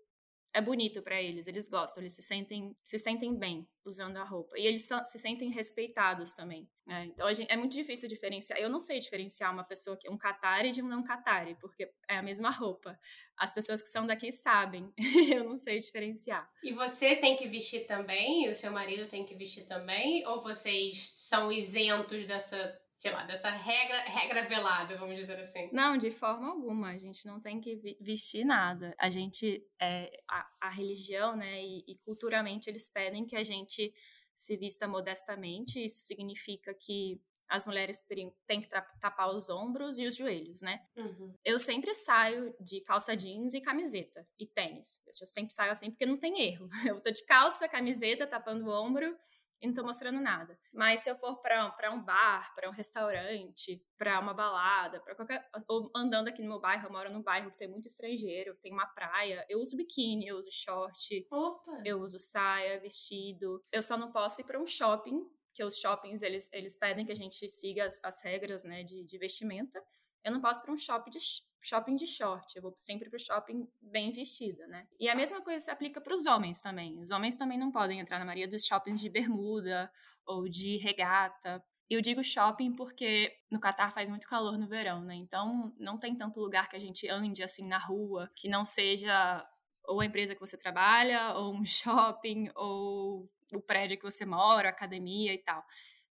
é 0.52 0.60
bonito 0.60 1.00
para 1.02 1.20
eles, 1.20 1.46
eles 1.46 1.68
gostam, 1.68 2.02
eles 2.02 2.14
se 2.14 2.22
sentem, 2.22 2.76
se 2.82 2.98
sentem 2.98 3.36
bem 3.36 3.68
usando 3.84 4.16
a 4.16 4.24
roupa. 4.24 4.58
E 4.58 4.66
eles 4.66 4.88
se 5.04 5.18
sentem 5.18 5.50
respeitados 5.50 6.34
também. 6.34 6.68
Né? 6.84 7.06
Então 7.06 7.32
gente, 7.32 7.50
é 7.50 7.56
muito 7.56 7.72
difícil 7.72 8.08
diferenciar. 8.08 8.58
Eu 8.58 8.68
não 8.68 8.80
sei 8.80 8.98
diferenciar 8.98 9.52
uma 9.52 9.64
pessoa 9.64 9.96
que 9.96 10.08
é 10.08 10.10
um 10.10 10.18
Qatari 10.18 10.72
de 10.72 10.82
um 10.82 10.88
não 10.88 11.04
Qatari, 11.04 11.56
porque 11.60 11.90
é 12.08 12.16
a 12.16 12.22
mesma 12.22 12.50
roupa. 12.50 12.98
As 13.36 13.52
pessoas 13.52 13.80
que 13.80 13.88
são 13.88 14.06
daqui 14.06 14.32
sabem. 14.32 14.92
eu 15.32 15.44
não 15.44 15.56
sei 15.56 15.78
diferenciar. 15.78 16.50
E 16.62 16.72
você 16.72 17.16
tem 17.16 17.36
que 17.36 17.48
vestir 17.48 17.86
também? 17.86 18.46
E 18.46 18.48
o 18.50 18.54
seu 18.54 18.72
marido 18.72 19.08
tem 19.08 19.24
que 19.24 19.34
vestir 19.34 19.66
também? 19.66 20.26
Ou 20.26 20.42
vocês 20.42 21.12
são 21.16 21.52
isentos 21.52 22.26
dessa 22.26 22.76
sei 23.00 23.12
lá, 23.12 23.24
dessa 23.24 23.48
regra, 23.48 24.02
regra 24.02 24.46
velada, 24.46 24.94
vamos 24.98 25.16
dizer 25.16 25.38
assim. 25.40 25.70
Não, 25.72 25.96
de 25.96 26.10
forma 26.10 26.50
alguma. 26.50 26.90
A 26.90 26.98
gente 26.98 27.26
não 27.26 27.40
tem 27.40 27.58
que 27.58 27.96
vestir 27.98 28.44
nada. 28.44 28.94
A 28.98 29.08
gente, 29.08 29.66
é, 29.80 30.12
a, 30.28 30.46
a 30.60 30.68
religião, 30.68 31.34
né, 31.34 31.64
e, 31.64 31.82
e, 31.88 31.96
culturalmente 32.04 32.68
eles 32.68 32.90
pedem 32.90 33.24
que 33.24 33.34
a 33.34 33.42
gente 33.42 33.90
se 34.36 34.54
vista 34.54 34.86
modestamente. 34.86 35.82
Isso 35.82 36.04
significa 36.04 36.74
que 36.74 37.18
as 37.48 37.64
mulheres 37.64 38.00
teriam, 38.00 38.30
têm 38.46 38.60
que 38.60 38.68
tapar 38.68 39.34
os 39.34 39.48
ombros 39.48 39.98
e 39.98 40.06
os 40.06 40.14
joelhos, 40.14 40.60
né? 40.60 40.78
Uhum. 40.94 41.34
Eu 41.42 41.58
sempre 41.58 41.94
saio 41.94 42.54
de 42.60 42.82
calça 42.82 43.16
jeans 43.16 43.54
e 43.54 43.62
camiseta 43.62 44.28
e 44.38 44.46
tênis. 44.46 45.02
Eu 45.18 45.26
sempre 45.26 45.54
saio 45.54 45.72
assim 45.72 45.90
porque 45.90 46.04
não 46.04 46.18
tem 46.18 46.42
erro. 46.42 46.68
Eu 46.86 47.00
tô 47.00 47.10
de 47.10 47.24
calça, 47.24 47.66
camiseta, 47.66 48.26
tapando 48.26 48.66
o 48.66 48.70
ombro 48.70 49.16
e 49.60 49.66
não 49.66 49.74
tô 49.74 49.82
mostrando 49.82 50.20
nada. 50.20 50.58
Mas 50.72 51.00
se 51.00 51.10
eu 51.10 51.16
for 51.16 51.36
para 51.40 51.92
um 51.92 52.02
bar, 52.02 52.54
para 52.54 52.68
um 52.68 52.72
restaurante, 52.72 53.84
para 53.98 54.18
uma 54.18 54.32
balada, 54.32 55.00
para 55.00 55.14
qualquer 55.14 55.48
ou 55.68 55.90
andando 55.94 56.28
aqui 56.28 56.42
no 56.42 56.48
meu 56.48 56.60
bairro, 56.60 56.86
eu 56.86 56.92
moro 56.92 57.12
num 57.12 57.22
bairro 57.22 57.50
que 57.50 57.58
tem 57.58 57.68
muito 57.68 57.86
estrangeiro, 57.86 58.56
tem 58.56 58.72
uma 58.72 58.86
praia, 58.86 59.44
eu 59.48 59.60
uso 59.60 59.76
biquíni, 59.76 60.26
eu 60.26 60.36
uso 60.36 60.50
short, 60.50 61.26
Opa. 61.30 61.82
eu 61.84 62.00
uso 62.00 62.18
saia, 62.18 62.80
vestido. 62.80 63.62
Eu 63.70 63.82
só 63.82 63.96
não 63.96 64.10
posso 64.10 64.40
ir 64.40 64.44
para 64.44 64.60
um 64.60 64.66
shopping, 64.66 65.28
que 65.52 65.64
os 65.64 65.78
shoppings 65.78 66.22
eles, 66.22 66.48
eles 66.52 66.76
pedem 66.76 67.04
que 67.04 67.12
a 67.12 67.16
gente 67.16 67.48
siga 67.48 67.84
as, 67.84 68.00
as 68.02 68.22
regras, 68.22 68.64
né, 68.64 68.82
de, 68.82 69.04
de 69.04 69.18
vestimenta. 69.18 69.82
Eu 70.24 70.32
não 70.32 70.40
posso 70.40 70.62
para 70.62 70.72
um 70.72 70.76
shopping 70.76 71.10
de, 71.10 71.18
shopping 71.60 71.96
de 71.96 72.06
short, 72.06 72.56
eu 72.56 72.62
vou 72.62 72.74
sempre 72.78 73.08
pro 73.08 73.18
shopping 73.18 73.68
bem 73.80 74.10
vestida, 74.12 74.66
né? 74.66 74.86
E 74.98 75.08
a 75.08 75.14
mesma 75.14 75.40
coisa 75.42 75.64
se 75.64 75.70
aplica 75.70 76.00
para 76.00 76.14
os 76.14 76.26
homens 76.26 76.60
também. 76.60 77.00
Os 77.00 77.10
homens 77.10 77.36
também 77.36 77.58
não 77.58 77.70
podem 77.70 78.00
entrar 78.00 78.18
na 78.18 78.24
maioria 78.24 78.48
dos 78.48 78.64
shoppings 78.64 79.00
de 79.00 79.08
bermuda 79.08 79.90
ou 80.26 80.48
de 80.48 80.76
regata. 80.78 81.62
Eu 81.88 82.00
digo 82.00 82.22
shopping 82.22 82.74
porque 82.74 83.36
no 83.50 83.58
Catar 83.58 83.90
faz 83.92 84.08
muito 84.08 84.26
calor 84.26 84.56
no 84.56 84.66
verão, 84.66 85.02
né? 85.02 85.14
Então 85.14 85.74
não 85.78 85.98
tem 85.98 86.16
tanto 86.16 86.40
lugar 86.40 86.68
que 86.68 86.76
a 86.76 86.80
gente 86.80 87.08
ande 87.08 87.42
assim 87.42 87.66
na 87.66 87.78
rua 87.78 88.30
que 88.36 88.48
não 88.48 88.64
seja 88.64 89.46
ou 89.90 90.00
a 90.00 90.06
empresa 90.06 90.34
que 90.34 90.40
você 90.40 90.56
trabalha, 90.56 91.34
ou 91.34 91.52
um 91.52 91.64
shopping, 91.66 92.48
ou 92.54 93.28
o 93.52 93.60
prédio 93.60 93.98
que 93.98 94.04
você 94.04 94.24
mora, 94.24 94.68
academia 94.68 95.34
e 95.34 95.38
tal. 95.38 95.64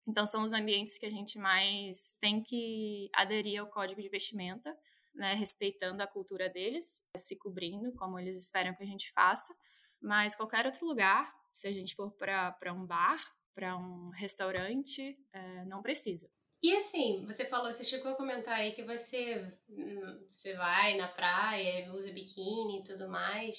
Então 0.10 0.26
são 0.26 0.44
os 0.44 0.52
ambientes 0.52 0.98
que 0.98 1.06
a 1.06 1.12
gente 1.12 1.38
mais 1.38 2.16
tem 2.20 2.42
que 2.42 3.10
aderir 3.14 3.62
ao 3.62 3.68
código 3.68 4.02
de 4.02 4.10
vestimenta 4.10 4.76
né, 5.14 5.34
respeitando 5.34 6.02
a 6.02 6.08
cultura 6.08 6.50
deles, 6.50 7.04
se 7.18 7.36
cobrindo 7.36 7.92
como 7.94 8.20
eles 8.20 8.38
esperam 8.38 8.74
que 8.74 8.84
a 8.84 8.88
gente 8.88 9.12
faça. 9.12 9.54
Mas 10.02 10.36
qualquer 10.36 10.66
outro 10.66 10.86
lugar, 10.88 11.34
se 11.52 11.68
a 11.68 11.72
gente 11.72 11.94
for 11.96 12.12
para 12.12 12.74
um 12.74 12.86
bar, 12.86 13.20
para 13.54 13.76
um 13.78 14.10
restaurante, 14.12 15.18
é, 15.34 15.66
não 15.66 15.82
precisa. 15.82 16.30
E 16.62 16.76
assim, 16.76 17.26
você 17.26 17.46
falou, 17.46 17.72
você 17.72 17.84
chegou 17.84 18.12
a 18.12 18.18
comentar 18.18 18.56
aí 18.56 18.74
que 18.74 18.84
você, 18.84 19.54
hum, 19.70 20.26
você 20.30 20.54
vai 20.56 20.98
na 20.98 21.08
praia, 21.08 21.92
usa 21.94 22.12
biquíni 22.12 22.80
e 22.80 22.84
tudo 22.84 23.10
mais, 23.10 23.58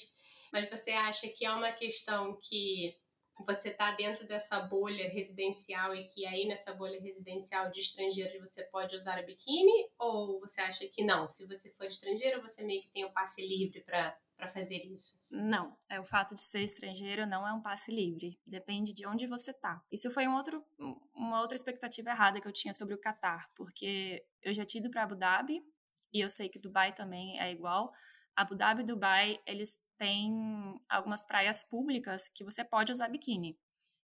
mas 0.53 0.69
você 0.69 0.91
acha 0.91 1.27
que 1.29 1.45
é 1.45 1.51
uma 1.51 1.71
questão 1.71 2.37
que 2.41 2.95
você 3.45 3.69
está 3.69 3.95
dentro 3.95 4.27
dessa 4.27 4.59
bolha 4.61 5.09
residencial 5.09 5.95
e 5.95 6.07
que 6.07 6.25
aí 6.25 6.47
nessa 6.47 6.73
bolha 6.73 6.99
residencial 6.99 7.69
de 7.71 7.79
estrangeiros 7.79 8.39
você 8.41 8.63
pode 8.63 8.95
usar 8.95 9.21
biquíni? 9.23 9.89
Ou 9.97 10.39
você 10.39 10.61
acha 10.61 10.87
que 10.87 11.03
não? 11.03 11.29
Se 11.29 11.45
você 11.45 11.69
for 11.71 11.85
estrangeiro, 11.85 12.41
você 12.41 12.63
meio 12.63 12.81
que 12.81 12.89
tem 12.89 13.05
o 13.05 13.11
passe 13.11 13.41
livre 13.41 13.81
para 13.81 14.17
para 14.41 14.49
fazer 14.49 14.77
isso? 14.87 15.19
Não, 15.29 15.77
é 15.87 15.99
o 15.99 16.03
fato 16.03 16.33
de 16.33 16.41
ser 16.41 16.63
estrangeiro 16.63 17.27
não 17.27 17.47
é 17.47 17.53
um 17.53 17.61
passe 17.61 17.91
livre. 17.91 18.39
Depende 18.47 18.91
de 18.91 19.05
onde 19.05 19.27
você 19.27 19.53
tá. 19.53 19.79
Isso 19.91 20.09
foi 20.09 20.27
um 20.27 20.35
outro, 20.35 20.65
uma 21.13 21.39
outra 21.41 21.55
expectativa 21.55 22.09
errada 22.09 22.41
que 22.41 22.47
eu 22.47 22.51
tinha 22.51 22.73
sobre 22.73 22.95
o 22.95 22.97
Catar, 22.97 23.51
porque 23.55 24.25
eu 24.41 24.51
já 24.51 24.65
tinha 24.65 24.81
ido 24.81 24.89
para 24.89 25.03
Abu 25.03 25.15
Dhabi 25.15 25.63
e 26.11 26.19
eu 26.19 26.29
sei 26.29 26.49
que 26.49 26.57
Dubai 26.57 26.91
também 26.91 27.39
é 27.39 27.51
igual. 27.51 27.93
Abu 28.35 28.55
Dhabi 28.55 28.81
e 28.81 28.85
Dubai, 28.85 29.39
eles 29.45 29.79
têm 30.01 30.81
algumas 30.89 31.23
praias 31.23 31.63
públicas 31.63 32.27
que 32.27 32.43
você 32.43 32.65
pode 32.65 32.91
usar 32.91 33.07
biquíni. 33.07 33.55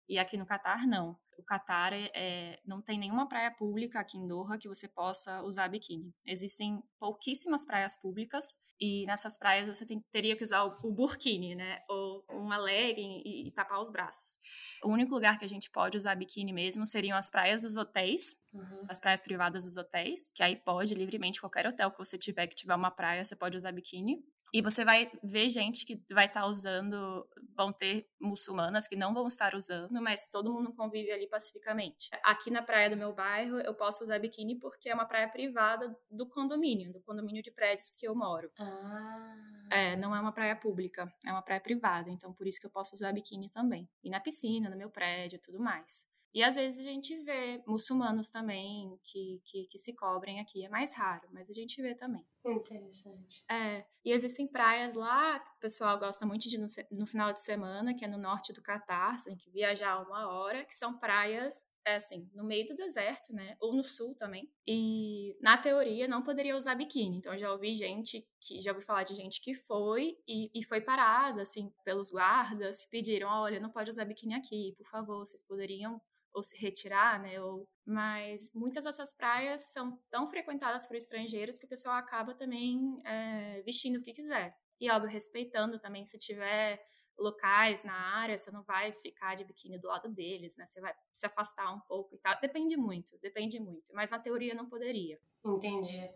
E 0.06 0.18
aqui 0.18 0.36
no 0.36 0.44
Catar, 0.44 0.86
não. 0.86 1.18
O 1.38 1.42
Catar 1.42 1.94
é, 1.94 2.10
é, 2.14 2.60
não 2.66 2.82
tem 2.82 2.98
nenhuma 2.98 3.26
praia 3.26 3.50
pública 3.50 3.98
aqui 3.98 4.18
em 4.18 4.26
Doha 4.26 4.58
que 4.58 4.68
você 4.68 4.86
possa 4.86 5.42
usar 5.42 5.68
biquíni. 5.68 6.14
Existem 6.26 6.82
pouquíssimas 6.98 7.64
praias 7.64 7.96
públicas 7.96 8.60
e 8.78 9.06
nessas 9.06 9.38
praias 9.38 9.68
você 9.68 9.86
tem, 9.86 10.00
teria 10.12 10.36
que 10.36 10.44
usar 10.44 10.64
o, 10.64 10.78
o 10.86 10.92
burkini, 10.92 11.54
né? 11.54 11.78
Ou 11.88 12.24
uma 12.28 12.58
legging 12.58 13.22
e, 13.24 13.48
e, 13.48 13.50
tapar 13.52 13.80
os 13.80 13.90
braços. 13.90 14.38
O 14.84 14.90
único 14.90 15.14
lugar 15.14 15.38
que 15.38 15.46
a 15.46 15.48
gente 15.48 15.70
pode 15.70 15.96
usar 15.96 16.14
biquíni 16.14 16.52
mesmo 16.52 16.86
seriam 16.86 17.16
as 17.16 17.30
praias 17.30 17.62
dos 17.62 17.76
hotéis, 17.76 18.36
uhum. 18.52 18.84
as 18.88 19.00
praias 19.00 19.22
privadas 19.22 19.64
dos 19.64 19.78
hotéis, 19.78 20.30
que 20.30 20.42
aí 20.42 20.56
pode 20.56 20.94
livremente, 20.94 21.40
qualquer 21.40 21.66
hotel 21.66 21.90
que 21.90 21.98
você 21.98 22.18
tiver 22.18 22.46
que 22.46 22.54
tiver 22.54 22.74
uma 22.74 22.90
praia, 22.90 23.24
você 23.24 23.34
pode 23.34 23.56
usar 23.56 23.72
biquíni. 23.72 24.22
E 24.56 24.62
você 24.62 24.86
vai 24.86 25.12
ver 25.22 25.50
gente 25.50 25.84
que 25.84 26.02
vai 26.10 26.24
estar 26.24 26.40
tá 26.40 26.46
usando, 26.46 27.28
vão 27.54 27.70
ter 27.70 28.08
muçulmanas 28.18 28.88
que 28.88 28.96
não 28.96 29.12
vão 29.12 29.26
estar 29.28 29.54
usando, 29.54 30.00
mas 30.00 30.26
todo 30.26 30.50
mundo 30.50 30.72
convive 30.72 31.12
ali 31.12 31.28
pacificamente. 31.28 32.08
Aqui 32.22 32.50
na 32.50 32.62
praia 32.62 32.88
do 32.88 32.96
meu 32.96 33.12
bairro, 33.12 33.60
eu 33.60 33.74
posso 33.74 34.02
usar 34.02 34.18
biquíni 34.18 34.58
porque 34.58 34.88
é 34.88 34.94
uma 34.94 35.04
praia 35.04 35.28
privada 35.28 35.94
do 36.10 36.26
condomínio, 36.26 36.90
do 36.90 37.02
condomínio 37.02 37.42
de 37.42 37.50
prédios 37.50 37.90
que 37.90 38.08
eu 38.08 38.14
moro. 38.14 38.50
Ah. 38.58 39.68
É, 39.70 39.94
não 39.94 40.16
é 40.16 40.20
uma 40.20 40.32
praia 40.32 40.56
pública, 40.56 41.06
é 41.26 41.32
uma 41.32 41.42
praia 41.42 41.60
privada, 41.60 42.08
então 42.08 42.32
por 42.32 42.46
isso 42.46 42.58
que 42.58 42.64
eu 42.64 42.70
posso 42.70 42.94
usar 42.94 43.12
biquíni 43.12 43.50
também. 43.50 43.86
E 44.02 44.08
na 44.08 44.20
piscina, 44.20 44.70
no 44.70 44.76
meu 44.78 44.88
prédio, 44.88 45.38
tudo 45.38 45.60
mais. 45.60 46.06
E 46.36 46.42
às 46.42 46.54
vezes 46.56 46.80
a 46.80 46.90
gente 46.90 47.18
vê 47.22 47.62
muçulmanos 47.66 48.28
também 48.28 48.98
que, 49.02 49.40
que, 49.42 49.66
que, 49.68 49.78
se 49.78 49.94
cobrem 49.94 50.38
aqui. 50.38 50.66
É 50.66 50.68
mais 50.68 50.94
raro, 50.94 51.26
mas 51.32 51.48
a 51.48 51.52
gente 51.54 51.80
vê 51.80 51.94
também. 51.94 52.26
Interessante. 52.46 53.44
É. 53.50 53.84
E 54.04 54.12
existem 54.12 54.46
praias 54.46 54.94
lá 54.94 55.38
o 55.56 55.60
pessoal 55.60 55.98
gosta 55.98 56.24
muito 56.26 56.48
de 56.48 56.58
no, 56.58 56.66
no 56.92 57.06
final 57.06 57.32
de 57.32 57.42
semana, 57.42 57.94
que 57.94 58.04
é 58.04 58.08
no 58.08 58.18
norte 58.18 58.52
do 58.52 58.62
Catar, 58.62 59.18
você 59.18 59.30
tem 59.30 59.38
que 59.38 59.50
viajar 59.50 60.00
uma 60.02 60.28
hora, 60.28 60.64
que 60.64 60.74
são 60.74 60.98
praias 60.98 61.66
é 61.84 61.96
assim, 61.96 62.28
no 62.34 62.42
meio 62.44 62.66
do 62.66 62.74
deserto, 62.74 63.32
né? 63.32 63.56
Ou 63.60 63.72
no 63.72 63.84
sul 63.84 64.14
também. 64.16 64.50
E 64.66 65.36
na 65.40 65.56
teoria 65.56 66.08
não 66.08 66.20
poderia 66.20 66.56
usar 66.56 66.74
biquíni. 66.74 67.16
Então 67.16 67.38
já 67.38 67.50
ouvi 67.52 67.74
gente 67.74 68.26
que 68.40 68.60
já 68.60 68.72
ouvi 68.72 68.84
falar 68.84 69.04
de 69.04 69.14
gente 69.14 69.40
que 69.40 69.54
foi 69.54 70.16
e, 70.26 70.50
e 70.52 70.64
foi 70.64 70.80
parada, 70.80 71.42
assim, 71.42 71.72
pelos 71.84 72.10
guardas, 72.10 72.84
pediram: 72.86 73.28
olha, 73.28 73.60
não 73.60 73.70
pode 73.70 73.88
usar 73.88 74.04
biquíni 74.04 74.34
aqui, 74.34 74.74
por 74.76 74.86
favor, 74.88 75.20
vocês 75.20 75.44
poderiam 75.44 76.00
ou 76.36 76.42
se 76.42 76.54
retirar, 76.58 77.18
né? 77.18 77.40
Ou, 77.40 77.66
mas 77.82 78.52
muitas 78.54 78.84
dessas 78.84 79.14
praias 79.14 79.72
são 79.72 79.98
tão 80.10 80.26
frequentadas 80.26 80.86
por 80.86 80.94
estrangeiros 80.94 81.58
que 81.58 81.64
o 81.64 81.68
pessoal 81.68 81.96
acaba 81.96 82.34
também 82.34 83.00
é, 83.06 83.62
vestindo 83.62 83.96
o 83.96 84.02
que 84.02 84.12
quiser. 84.12 84.54
E, 84.78 84.90
óbvio, 84.90 85.10
respeitando 85.10 85.80
também 85.80 86.04
se 86.04 86.18
tiver 86.18 86.78
locais 87.18 87.84
na 87.84 87.94
área, 87.94 88.36
você 88.36 88.50
não 88.50 88.62
vai 88.62 88.92
ficar 88.92 89.34
de 89.34 89.46
biquíni 89.46 89.78
do 89.78 89.88
lado 89.88 90.10
deles, 90.10 90.58
né? 90.58 90.66
Você 90.66 90.78
vai 90.78 90.92
se 91.10 91.24
afastar 91.24 91.72
um 91.72 91.80
pouco 91.80 92.14
e 92.14 92.18
tal. 92.18 92.38
Depende 92.38 92.76
muito, 92.76 93.18
depende 93.18 93.58
muito. 93.58 93.94
Mas 93.94 94.10
na 94.10 94.18
teoria 94.18 94.54
não 94.54 94.68
poderia. 94.68 95.18
Entendi. 95.42 96.10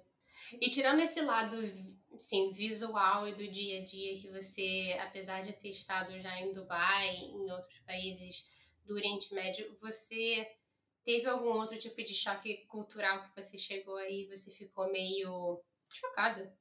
E 0.61 0.69
tirando 0.69 1.01
esse 1.01 1.23
lado, 1.23 1.57
sim, 2.19 2.53
visual 2.53 3.27
e 3.27 3.35
do 3.35 3.51
dia 3.51 3.81
a 3.81 3.85
dia 3.87 4.21
que 4.21 4.31
você, 4.31 4.99
apesar 5.01 5.41
de 5.41 5.55
ter 5.55 5.71
estado 5.71 6.21
já 6.21 6.39
em 6.39 6.53
Dubai, 6.53 7.09
em 7.17 7.51
outros 7.51 7.79
países 7.87 8.45
do 8.91 8.97
Oriente 8.97 9.33
Médio, 9.33 9.77
você 9.81 10.45
teve 11.05 11.27
algum 11.27 11.51
outro 11.51 11.79
tipo 11.79 12.03
de 12.03 12.13
choque 12.13 12.67
cultural 12.67 13.23
que 13.23 13.41
você 13.41 13.57
chegou 13.57 13.97
aí, 13.97 14.27
você 14.27 14.51
ficou 14.51 14.91
meio 14.91 15.63
chocada? 15.93 16.53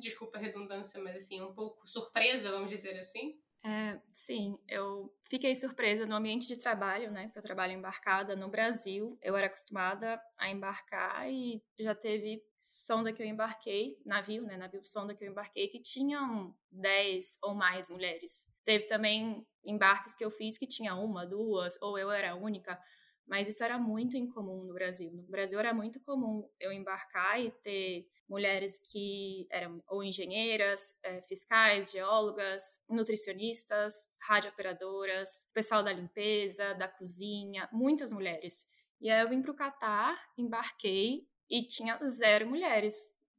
Desculpa 0.00 0.36
a 0.36 0.40
redundância, 0.40 1.00
mas 1.00 1.16
assim, 1.16 1.40
um 1.40 1.54
pouco 1.54 1.86
surpresa, 1.88 2.50
vamos 2.50 2.68
dizer 2.68 2.98
assim? 2.98 3.40
É, 3.64 4.00
sim, 4.12 4.56
eu 4.68 5.12
fiquei 5.24 5.54
surpresa 5.54 6.06
no 6.06 6.14
ambiente 6.14 6.46
de 6.46 6.56
trabalho, 6.58 7.10
né? 7.10 7.24
Porque 7.24 7.38
eu 7.40 7.42
trabalho 7.42 7.72
embarcada 7.72 8.36
no 8.36 8.48
Brasil. 8.48 9.18
Eu 9.20 9.36
era 9.36 9.46
acostumada 9.46 10.20
a 10.38 10.48
embarcar 10.48 11.28
e 11.30 11.62
já 11.78 11.94
teve 11.94 12.42
sonda 12.60 13.12
que 13.12 13.22
eu 13.22 13.26
embarquei, 13.26 13.98
navio, 14.06 14.42
né? 14.44 14.56
Navio 14.56 14.84
sonda 14.84 15.14
que 15.14 15.24
eu 15.24 15.30
embarquei, 15.30 15.68
que 15.68 15.80
tinham 15.80 16.54
10 16.70 17.36
ou 17.42 17.54
mais 17.54 17.88
mulheres. 17.90 18.46
Teve 18.64 18.86
também 18.86 19.44
embarques 19.64 20.14
que 20.14 20.24
eu 20.24 20.30
fiz 20.30 20.56
que 20.56 20.66
tinha 20.66 20.94
uma, 20.94 21.26
duas, 21.26 21.76
ou 21.82 21.98
eu 21.98 22.10
era 22.10 22.32
a 22.32 22.36
única. 22.36 22.78
Mas 23.28 23.46
isso 23.46 23.62
era 23.62 23.78
muito 23.78 24.16
incomum 24.16 24.64
no 24.64 24.72
Brasil. 24.72 25.12
No 25.12 25.22
Brasil 25.24 25.58
era 25.58 25.74
muito 25.74 26.00
comum 26.00 26.48
eu 26.58 26.72
embarcar 26.72 27.38
e 27.38 27.50
ter 27.50 28.08
mulheres 28.26 28.78
que 28.78 29.46
eram 29.50 29.82
ou 29.88 30.02
engenheiras, 30.02 30.98
é, 31.02 31.20
fiscais, 31.22 31.90
geólogas, 31.90 32.82
nutricionistas, 32.88 34.08
radiooperadoras, 34.18 35.48
pessoal 35.52 35.82
da 35.82 35.92
limpeza, 35.92 36.74
da 36.74 36.88
cozinha, 36.88 37.68
muitas 37.70 38.12
mulheres. 38.12 38.66
E 39.00 39.10
aí 39.10 39.20
eu 39.20 39.28
vim 39.28 39.42
para 39.42 39.52
o 39.52 39.56
Catar, 39.56 40.18
embarquei 40.36 41.26
e 41.50 41.62
tinha 41.66 41.98
zero 42.06 42.46
mulheres. 42.48 42.94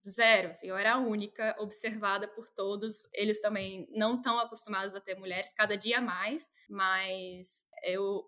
Zero, 0.07 0.49
assim, 0.49 0.67
eu 0.67 0.77
era 0.77 0.93
a 0.93 0.97
única 0.97 1.55
observada 1.59 2.27
por 2.27 2.47
todos. 2.49 3.07
Eles 3.13 3.41
também 3.41 3.87
não 3.91 4.15
estão 4.15 4.39
acostumados 4.39 4.95
a 4.95 5.01
ter 5.01 5.15
mulheres, 5.15 5.53
cada 5.53 5.75
dia 5.75 5.99
mais, 5.99 6.49
mas 6.69 7.67
eu 7.83 8.23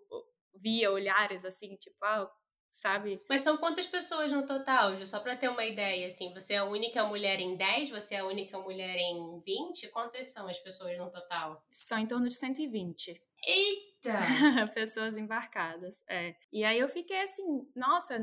via 0.54 0.90
olhares 0.90 1.44
assim, 1.44 1.76
tipo, 1.76 1.96
ah, 2.04 2.30
sabe? 2.70 3.20
Mas 3.28 3.42
são 3.42 3.58
quantas 3.58 3.86
pessoas 3.86 4.32
no 4.32 4.46
total, 4.46 4.96
Ju? 4.96 5.06
Só 5.06 5.20
pra 5.20 5.36
ter 5.36 5.48
uma 5.48 5.64
ideia, 5.64 6.06
assim, 6.06 6.32
você 6.32 6.54
é 6.54 6.58
a 6.58 6.64
única 6.64 7.04
mulher 7.04 7.38
em 7.38 7.56
10, 7.56 7.90
você 7.90 8.14
é 8.14 8.18
a 8.20 8.26
única 8.26 8.58
mulher 8.58 8.96
em 8.96 9.38
20? 9.40 9.88
Quantas 9.88 10.28
são 10.30 10.48
as 10.48 10.58
pessoas 10.58 10.96
no 10.96 11.10
total? 11.10 11.62
São 11.68 11.98
em 11.98 12.06
torno 12.06 12.28
de 12.28 12.34
120. 12.34 13.20
Eita! 13.44 14.18
pessoas 14.74 15.16
embarcadas, 15.16 16.02
é. 16.08 16.34
E 16.52 16.64
aí 16.64 16.78
eu 16.78 16.88
fiquei 16.88 17.20
assim, 17.20 17.68
nossa, 17.74 18.18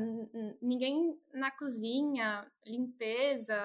ninguém 0.60 1.16
na 1.32 1.50
cozinha, 1.50 2.50
limpeza, 2.66 3.56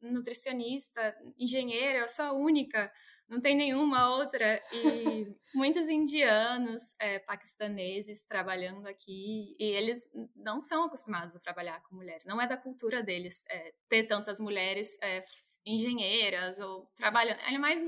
nutricionista, 0.00 1.16
engenheira, 1.38 2.00
eu 2.00 2.08
sou 2.08 2.24
a 2.24 2.32
única 2.32 2.90
não 3.28 3.40
tem 3.40 3.56
nenhuma 3.56 4.16
outra. 4.16 4.62
E 4.72 5.34
muitos 5.54 5.88
indianos, 5.88 6.94
é, 7.00 7.18
paquistaneses 7.18 8.26
trabalhando 8.26 8.86
aqui, 8.86 9.56
e 9.58 9.64
eles 9.64 10.08
não 10.34 10.60
são 10.60 10.84
acostumados 10.84 11.34
a 11.34 11.40
trabalhar 11.40 11.82
com 11.82 11.96
mulheres. 11.96 12.24
Não 12.24 12.40
é 12.40 12.46
da 12.46 12.56
cultura 12.56 13.02
deles 13.02 13.44
é, 13.50 13.74
ter 13.88 14.04
tantas 14.04 14.38
mulheres 14.38 14.96
é, 15.02 15.24
engenheiras 15.64 16.60
ou 16.60 16.90
trabalhando. 16.96 17.40
É 17.40 17.58
mais 17.58 17.82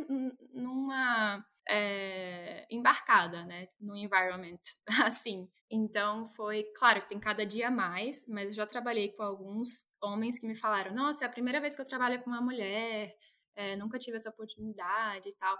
numa. 0.52 1.44
É, 1.70 2.66
embarcada, 2.70 3.44
né, 3.44 3.68
no 3.78 3.94
environment, 3.94 4.58
assim. 5.04 5.46
Então 5.70 6.26
foi, 6.28 6.64
claro 6.74 7.02
tem 7.02 7.20
cada 7.20 7.44
dia 7.44 7.70
mais, 7.70 8.26
mas 8.26 8.48
eu 8.48 8.54
já 8.54 8.66
trabalhei 8.66 9.12
com 9.12 9.22
alguns 9.22 9.84
homens 10.02 10.38
que 10.38 10.46
me 10.46 10.54
falaram: 10.54 10.94
"Nossa, 10.94 11.24
é 11.24 11.28
a 11.28 11.30
primeira 11.30 11.60
vez 11.60 11.76
que 11.76 11.82
eu 11.82 11.86
trabalho 11.86 12.22
com 12.22 12.30
uma 12.30 12.40
mulher, 12.40 13.14
é, 13.58 13.74
nunca 13.74 13.98
tive 13.98 14.16
essa 14.16 14.30
oportunidade 14.30 15.28
e 15.28 15.34
tal. 15.34 15.58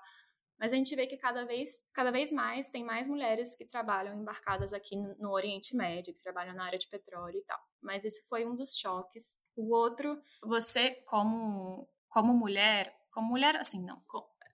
Mas 0.57 0.73
a 0.73 0.77
gente 0.77 0.95
vê 0.95 1.07
que 1.07 1.17
cada 1.17 1.45
vez, 1.45 1.85
cada 1.93 2.11
vez 2.11 2.31
mais 2.33 2.71
tem 2.71 2.85
mais 2.85 3.09
mulheres 3.09 3.57
que 3.57 3.65
trabalham 3.65 4.15
embarcadas 4.15 4.73
aqui 4.73 4.97
no 4.97 5.31
Oriente 5.31 5.77
Médio, 5.77 6.15
que 6.15 6.23
trabalham 6.23 6.55
na 6.55 6.65
área 6.65 6.79
de 6.79 6.89
petróleo 6.89 7.39
e 7.39 7.43
tal. 7.43 7.59
Mas 7.81 8.05
isso 8.05 8.25
foi 8.29 8.47
um 8.47 8.55
dos 8.55 8.77
choques. 8.77 9.37
O 9.57 9.75
outro, 9.75 10.21
você 10.43 10.93
como 11.07 11.89
como 12.09 12.33
mulher, 12.33 12.97
como 13.11 13.29
mulher 13.29 13.57
assim, 13.57 13.85
não, 13.85 14.03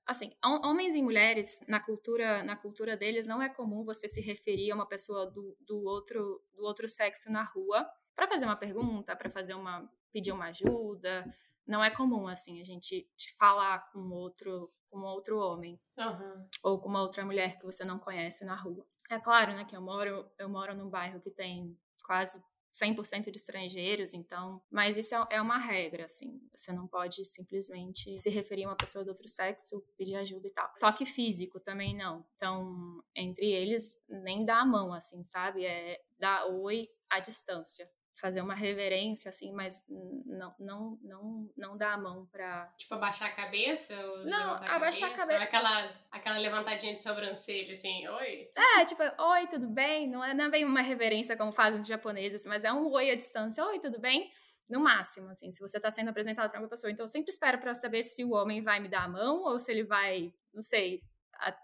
assim, 0.06 0.34
homens 0.42 0.94
e 0.94 1.02
mulheres 1.02 1.60
na 1.68 1.80
cultura 1.80 2.42
na 2.42 2.56
cultura 2.56 2.96
deles 2.96 3.26
não 3.26 3.42
é 3.42 3.48
comum 3.48 3.84
você 3.84 4.08
se 4.08 4.20
referir 4.20 4.70
a 4.72 4.74
uma 4.74 4.86
pessoa 4.86 5.30
do, 5.30 5.56
do 5.60 5.84
outro 5.84 6.42
do 6.54 6.64
outro 6.64 6.88
sexo 6.88 7.30
na 7.30 7.44
rua 7.44 7.86
para 8.14 8.26
fazer 8.26 8.44
uma 8.46 8.56
pergunta, 8.56 9.14
para 9.16 9.30
fazer 9.30 9.54
uma 9.54 9.90
pedir 10.12 10.32
uma 10.32 10.46
ajuda, 10.46 11.24
não 11.66 11.82
é 11.82 11.90
comum, 11.90 12.28
assim, 12.28 12.60
a 12.60 12.64
gente 12.64 13.08
te 13.16 13.32
falar 13.34 13.90
com 13.90 14.10
outro, 14.10 14.70
com 14.90 15.00
outro 15.00 15.38
homem. 15.38 15.80
Uhum. 15.98 16.48
Ou 16.62 16.80
com 16.80 16.88
uma 16.88 17.02
outra 17.02 17.24
mulher 17.24 17.58
que 17.58 17.64
você 17.64 17.84
não 17.84 17.98
conhece 17.98 18.44
na 18.44 18.54
rua. 18.54 18.86
É 19.10 19.18
claro, 19.18 19.52
né, 19.52 19.64
que 19.64 19.76
eu 19.76 19.82
moro, 19.82 20.30
eu 20.38 20.48
moro 20.48 20.74
num 20.74 20.88
bairro 20.88 21.20
que 21.20 21.30
tem 21.30 21.78
quase 22.02 22.42
100% 22.74 23.30
de 23.30 23.38
estrangeiros, 23.38 24.12
então, 24.12 24.60
mas 24.68 24.96
isso 24.96 25.14
é, 25.14 25.26
é 25.30 25.40
uma 25.40 25.58
regra, 25.58 26.06
assim, 26.06 26.40
você 26.54 26.72
não 26.72 26.88
pode 26.88 27.24
simplesmente 27.24 28.16
se 28.16 28.28
referir 28.30 28.64
a 28.64 28.70
uma 28.70 28.76
pessoa 28.76 29.04
do 29.04 29.08
outro 29.08 29.28
sexo, 29.28 29.80
pedir 29.96 30.16
ajuda 30.16 30.48
e 30.48 30.50
tal. 30.50 30.72
Toque 30.80 31.06
físico 31.06 31.60
também 31.60 31.96
não. 31.96 32.26
Então, 32.34 33.02
entre 33.14 33.46
eles, 33.46 34.04
nem 34.08 34.44
dá 34.44 34.60
a 34.60 34.66
mão, 34.66 34.92
assim, 34.92 35.22
sabe? 35.22 35.64
É 35.64 36.02
dar 36.18 36.46
oi 36.46 36.88
à 37.08 37.20
distância 37.20 37.88
fazer 38.16 38.40
uma 38.40 38.54
reverência, 38.54 39.28
assim, 39.28 39.52
mas 39.52 39.84
não, 39.88 40.54
não, 40.58 40.98
não, 41.02 41.50
não 41.56 41.76
dá 41.76 41.94
a 41.94 41.98
mão 41.98 42.26
pra. 42.26 42.72
Tipo, 42.76 42.94
abaixar 42.94 43.28
a 43.28 43.34
cabeça? 43.34 43.94
não, 44.24 44.54
a 44.54 44.76
abaixar 44.76 45.10
a 45.10 45.14
cabeça. 45.14 45.42
Aquela, 45.42 45.92
aquela 46.10 46.38
levantadinha 46.38 46.94
de 46.94 47.02
sobrancelha, 47.02 47.72
assim, 47.72 48.06
oi? 48.06 48.50
É, 48.56 48.84
tipo, 48.84 49.02
oi, 49.02 49.46
tudo 49.48 49.68
bem? 49.68 50.08
Não 50.08 50.24
é, 50.24 50.32
não 50.32 50.44
é 50.44 50.48
bem 50.48 50.64
uma 50.64 50.80
reverência 50.80 51.36
como 51.36 51.52
fazem 51.52 51.80
os 51.80 51.86
japoneses, 51.86 52.46
mas 52.46 52.64
é 52.64 52.72
um 52.72 52.90
oi 52.90 53.10
à 53.10 53.16
distância, 53.16 53.64
oi, 53.64 53.78
tudo 53.80 54.00
bem? 54.00 54.30
No 54.70 54.80
máximo, 54.80 55.28
assim, 55.28 55.50
se 55.50 55.60
você 55.60 55.78
tá 55.78 55.90
sendo 55.90 56.08
apresentado 56.08 56.50
pra 56.50 56.60
uma 56.60 56.68
pessoa. 56.68 56.90
Então, 56.90 57.04
eu 57.04 57.08
sempre 57.08 57.30
espero 57.30 57.58
para 57.58 57.74
saber 57.74 58.02
se 58.04 58.24
o 58.24 58.32
homem 58.32 58.62
vai 58.62 58.80
me 58.80 58.88
dar 58.88 59.04
a 59.04 59.08
mão 59.08 59.42
ou 59.42 59.58
se 59.58 59.70
ele 59.70 59.84
vai, 59.84 60.32
não 60.54 60.62
sei, 60.62 61.02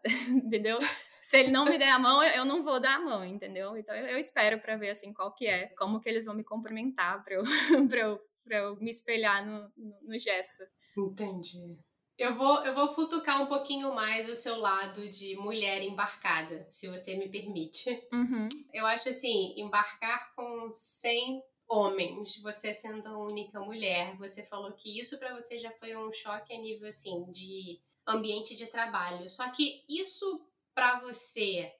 entendeu? 0.28 0.78
Se 1.20 1.38
ele 1.38 1.50
não 1.50 1.64
me 1.64 1.78
der 1.78 1.90
a 1.90 1.98
mão, 1.98 2.22
eu 2.22 2.44
não 2.44 2.62
vou 2.62 2.80
dar 2.80 2.96
a 2.96 3.00
mão, 3.00 3.24
entendeu? 3.24 3.76
Então 3.76 3.94
eu, 3.94 4.06
eu 4.06 4.18
espero 4.18 4.58
para 4.58 4.76
ver 4.76 4.90
assim 4.90 5.12
qual 5.12 5.34
que 5.34 5.46
é, 5.46 5.68
como 5.78 6.00
que 6.00 6.08
eles 6.08 6.24
vão 6.24 6.34
me 6.34 6.44
cumprimentar 6.44 7.22
para 7.22 7.34
eu, 7.34 7.42
pra 7.88 7.98
eu, 8.00 8.20
pra 8.44 8.56
eu 8.58 8.76
me 8.76 8.90
espelhar 8.90 9.46
no, 9.46 9.70
no, 9.76 10.00
no 10.02 10.18
gesto. 10.18 10.62
Entendi. 10.96 11.78
Eu 12.18 12.34
vou, 12.34 12.62
eu 12.66 12.74
vou 12.74 12.94
futucar 12.94 13.42
um 13.42 13.46
pouquinho 13.46 13.94
mais 13.94 14.28
o 14.28 14.34
seu 14.34 14.56
lado 14.58 15.08
de 15.08 15.36
mulher 15.36 15.82
embarcada, 15.82 16.66
se 16.70 16.86
você 16.86 17.16
me 17.16 17.30
permite. 17.30 17.90
Uhum. 18.12 18.46
Eu 18.74 18.84
acho 18.84 19.08
assim, 19.08 19.54
embarcar 19.58 20.34
com 20.34 20.70
100 20.74 21.42
homens, 21.66 22.42
você 22.42 22.74
sendo 22.74 23.08
a 23.08 23.16
única 23.16 23.58
mulher, 23.60 24.18
você 24.18 24.42
falou 24.42 24.72
que 24.72 25.00
isso 25.00 25.18
para 25.18 25.34
você 25.34 25.58
já 25.58 25.70
foi 25.72 25.96
um 25.96 26.12
choque 26.12 26.52
a 26.52 26.58
nível 26.58 26.88
assim 26.88 27.24
de 27.30 27.80
ambiente 28.10 28.54
de 28.54 28.66
trabalho. 28.66 29.28
Só 29.28 29.50
que 29.50 29.84
isso 29.88 30.46
para 30.74 31.00
você 31.00 31.72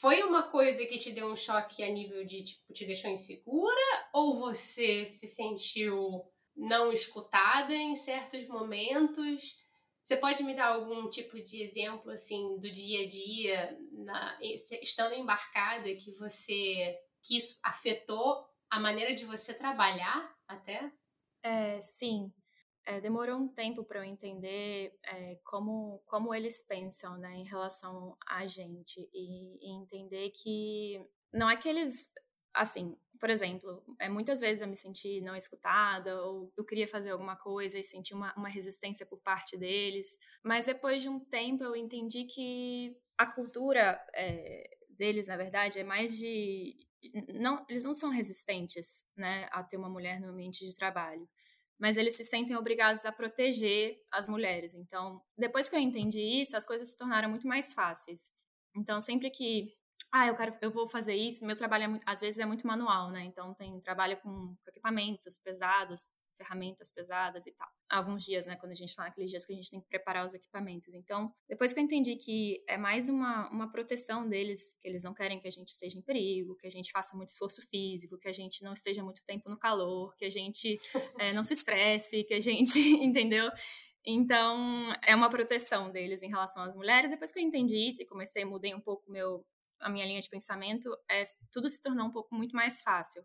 foi 0.00 0.22
uma 0.22 0.44
coisa 0.44 0.84
que 0.86 0.98
te 0.98 1.10
deu 1.10 1.28
um 1.28 1.36
choque 1.36 1.82
a 1.82 1.90
nível 1.90 2.24
de 2.24 2.44
tipo 2.44 2.72
te 2.72 2.84
deixou 2.84 3.10
insegura 3.10 3.80
ou 4.12 4.38
você 4.38 5.04
se 5.04 5.26
sentiu 5.26 6.24
não 6.54 6.92
escutada 6.92 7.74
em 7.74 7.96
certos 7.96 8.46
momentos? 8.48 9.64
Você 10.02 10.16
pode 10.16 10.42
me 10.42 10.54
dar 10.54 10.74
algum 10.74 11.08
tipo 11.10 11.42
de 11.42 11.62
exemplo 11.62 12.10
assim 12.10 12.58
do 12.58 12.70
dia 12.70 13.04
a 13.04 13.08
dia, 13.08 13.78
na, 13.92 14.38
estando 14.40 15.14
embarcada, 15.14 15.94
que 15.96 16.12
você 16.12 16.96
que 17.22 17.36
isso 17.36 17.58
afetou 17.62 18.46
a 18.70 18.78
maneira 18.78 19.14
de 19.14 19.24
você 19.24 19.52
trabalhar 19.52 20.32
até? 20.46 20.92
É, 21.42 21.80
sim 21.80 22.32
é, 22.86 23.00
demorou 23.00 23.36
um 23.36 23.48
tempo 23.48 23.84
para 23.84 23.98
eu 23.98 24.04
entender 24.04 24.96
é, 25.04 25.38
como, 25.44 26.00
como 26.06 26.32
eles 26.32 26.62
pensam 26.62 27.18
né, 27.18 27.34
em 27.34 27.44
relação 27.44 28.16
a 28.24 28.46
gente 28.46 29.00
e, 29.12 29.58
e, 29.60 29.72
entender 29.72 30.30
que 30.30 31.04
não 31.32 31.50
é 31.50 31.56
que 31.56 31.68
eles, 31.68 32.08
assim, 32.54 32.96
por 33.18 33.28
exemplo, 33.28 33.82
é, 33.98 34.08
muitas 34.08 34.38
vezes 34.38 34.62
eu 34.62 34.68
me 34.68 34.76
senti 34.76 35.20
não 35.20 35.34
escutada 35.34 36.22
ou 36.22 36.52
eu 36.56 36.64
queria 36.64 36.86
fazer 36.86 37.10
alguma 37.10 37.34
coisa 37.34 37.76
e 37.76 37.82
senti 37.82 38.14
uma, 38.14 38.32
uma 38.36 38.48
resistência 38.48 39.04
por 39.04 39.18
parte 39.18 39.56
deles, 39.56 40.16
mas 40.44 40.66
depois 40.66 41.02
de 41.02 41.08
um 41.08 41.18
tempo 41.18 41.64
eu 41.64 41.74
entendi 41.74 42.24
que 42.24 42.96
a 43.18 43.26
cultura 43.26 44.00
é, 44.14 44.70
deles, 44.90 45.26
na 45.26 45.36
verdade, 45.36 45.80
é 45.80 45.84
mais 45.84 46.16
de 46.16 46.76
não, 47.34 47.64
eles 47.68 47.84
não 47.84 47.94
são 47.94 48.10
resistentes, 48.10 49.04
né, 49.16 49.48
a 49.52 49.62
ter 49.62 49.76
uma 49.76 49.88
mulher 49.88 50.20
no 50.20 50.28
ambiente 50.28 50.66
de 50.66 50.76
trabalho 50.76 51.28
mas 51.78 51.96
eles 51.96 52.16
se 52.16 52.24
sentem 52.24 52.56
obrigados 52.56 53.04
a 53.04 53.12
proteger 53.12 54.00
as 54.10 54.28
mulheres. 54.28 54.74
Então, 54.74 55.22
depois 55.36 55.68
que 55.68 55.76
eu 55.76 55.80
entendi 55.80 56.20
isso, 56.42 56.56
as 56.56 56.64
coisas 56.64 56.88
se 56.90 56.96
tornaram 56.96 57.28
muito 57.28 57.46
mais 57.46 57.74
fáceis. 57.74 58.30
Então, 58.74 59.00
sempre 59.00 59.30
que 59.30 59.74
ah, 60.12 60.26
eu 60.26 60.36
quero, 60.36 60.56
eu 60.60 60.70
vou 60.70 60.88
fazer 60.88 61.14
isso, 61.14 61.44
meu 61.44 61.56
trabalho 61.56 61.84
é 61.84 61.88
muito, 61.88 62.02
às 62.06 62.20
vezes 62.20 62.38
é 62.38 62.46
muito 62.46 62.66
manual, 62.66 63.10
né? 63.10 63.24
Então 63.24 63.52
tem 63.54 63.78
trabalho 63.80 64.16
com 64.18 64.56
equipamentos 64.66 65.38
pesados, 65.38 66.14
ferramentas 66.36 66.90
pesadas 66.90 67.46
e 67.46 67.52
tal. 67.52 67.68
Alguns 67.88 68.24
dias, 68.24 68.46
né, 68.46 68.56
quando 68.56 68.72
a 68.72 68.74
gente 68.74 68.94
tá 68.94 69.04
naqueles 69.04 69.30
dias 69.30 69.46
que 69.46 69.52
a 69.52 69.56
gente 69.56 69.70
tem 69.70 69.80
que 69.80 69.88
preparar 69.88 70.24
os 70.24 70.34
equipamentos. 70.34 70.94
Então, 70.94 71.32
depois 71.48 71.72
que 71.72 71.80
eu 71.80 71.84
entendi 71.84 72.16
que 72.16 72.62
é 72.68 72.76
mais 72.76 73.08
uma, 73.08 73.48
uma 73.50 73.70
proteção 73.70 74.28
deles, 74.28 74.76
que 74.80 74.88
eles 74.88 75.02
não 75.02 75.14
querem 75.14 75.40
que 75.40 75.48
a 75.48 75.50
gente 75.50 75.68
esteja 75.68 75.98
em 75.98 76.02
perigo, 76.02 76.56
que 76.56 76.66
a 76.66 76.70
gente 76.70 76.90
faça 76.92 77.16
muito 77.16 77.30
esforço 77.30 77.62
físico, 77.68 78.18
que 78.18 78.28
a 78.28 78.32
gente 78.32 78.62
não 78.62 78.72
esteja 78.72 79.02
muito 79.02 79.24
tempo 79.24 79.48
no 79.48 79.58
calor, 79.58 80.14
que 80.16 80.24
a 80.24 80.30
gente 80.30 80.78
é, 81.18 81.32
não 81.34 81.44
se 81.44 81.54
estresse, 81.54 82.24
que 82.24 82.34
a 82.34 82.40
gente, 82.40 82.78
entendeu? 83.02 83.50
Então, 84.06 84.92
é 85.04 85.16
uma 85.16 85.28
proteção 85.28 85.90
deles 85.90 86.22
em 86.22 86.28
relação 86.28 86.62
às 86.62 86.74
mulheres. 86.74 87.10
Depois 87.10 87.32
que 87.32 87.40
eu 87.40 87.42
entendi 87.42 87.88
isso 87.88 88.00
e 88.00 88.06
comecei, 88.06 88.44
mudei 88.44 88.72
um 88.72 88.80
pouco 88.80 89.10
meu, 89.10 89.44
a 89.80 89.90
minha 89.90 90.06
linha 90.06 90.20
de 90.20 90.28
pensamento, 90.28 90.96
é, 91.10 91.24
tudo 91.50 91.68
se 91.68 91.82
tornou 91.82 92.06
um 92.06 92.12
pouco 92.12 92.32
muito 92.32 92.54
mais 92.54 92.80
fácil. 92.82 93.24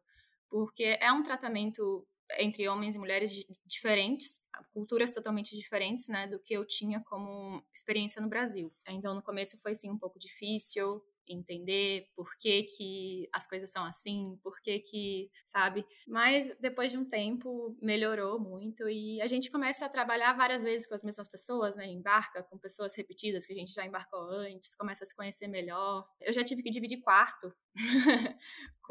Porque 0.50 0.98
é 1.00 1.12
um 1.12 1.22
tratamento 1.22 2.06
entre 2.40 2.68
homens 2.68 2.96
e 2.96 3.00
mulheres 3.00 3.32
diferentes, 3.66 4.40
culturas 4.74 5.14
totalmente 5.14 5.56
diferentes, 5.56 6.08
né, 6.08 6.28
do 6.28 6.40
que 6.40 6.54
eu 6.54 6.66
tinha 6.66 7.02
como 7.02 7.64
experiência 7.74 8.22
no 8.22 8.30
Brasil. 8.30 8.72
Então, 8.88 9.14
no 9.14 9.22
começo 9.22 9.58
foi, 9.60 9.76
sim, 9.76 9.90
um 9.90 9.98
pouco 9.98 10.20
difícil, 10.20 11.02
entender 11.28 12.08
por 12.16 12.38
que, 12.38 12.64
que 12.64 13.30
as 13.34 13.48
coisas 13.48 13.72
são 13.72 13.86
assim, 13.86 14.38
por 14.44 14.60
que 14.62 14.80
que, 14.80 15.32
sabe? 15.46 15.86
Mas 16.08 16.52
depois 16.60 16.92
de 16.92 16.98
um 16.98 17.06
tempo 17.06 17.78
melhorou 17.82 18.40
muito 18.40 18.90
e 18.90 19.22
a 19.22 19.28
gente 19.28 19.50
começa 19.50 19.86
a 19.86 19.90
trabalhar 19.90 20.34
várias 20.34 20.64
vezes 20.64 20.88
com 20.88 20.96
as 20.96 21.04
mesmas 21.04 21.28
pessoas, 21.28 21.76
né? 21.76 21.86
Embarca 21.88 22.44
com 22.44 22.58
pessoas 22.58 22.96
repetidas 22.96 23.46
que 23.46 23.54
a 23.54 23.56
gente 23.56 23.74
já 23.74 23.86
embarcou 23.86 24.22
antes, 24.22 24.76
começa 24.76 25.04
a 25.04 25.08
se 25.08 25.16
conhecer 25.16 25.48
melhor. 25.48 26.08
Eu 26.20 26.34
já 26.34 26.44
tive 26.44 26.62
que 26.62 26.70
dividir 26.70 27.00
quarto 27.02 27.54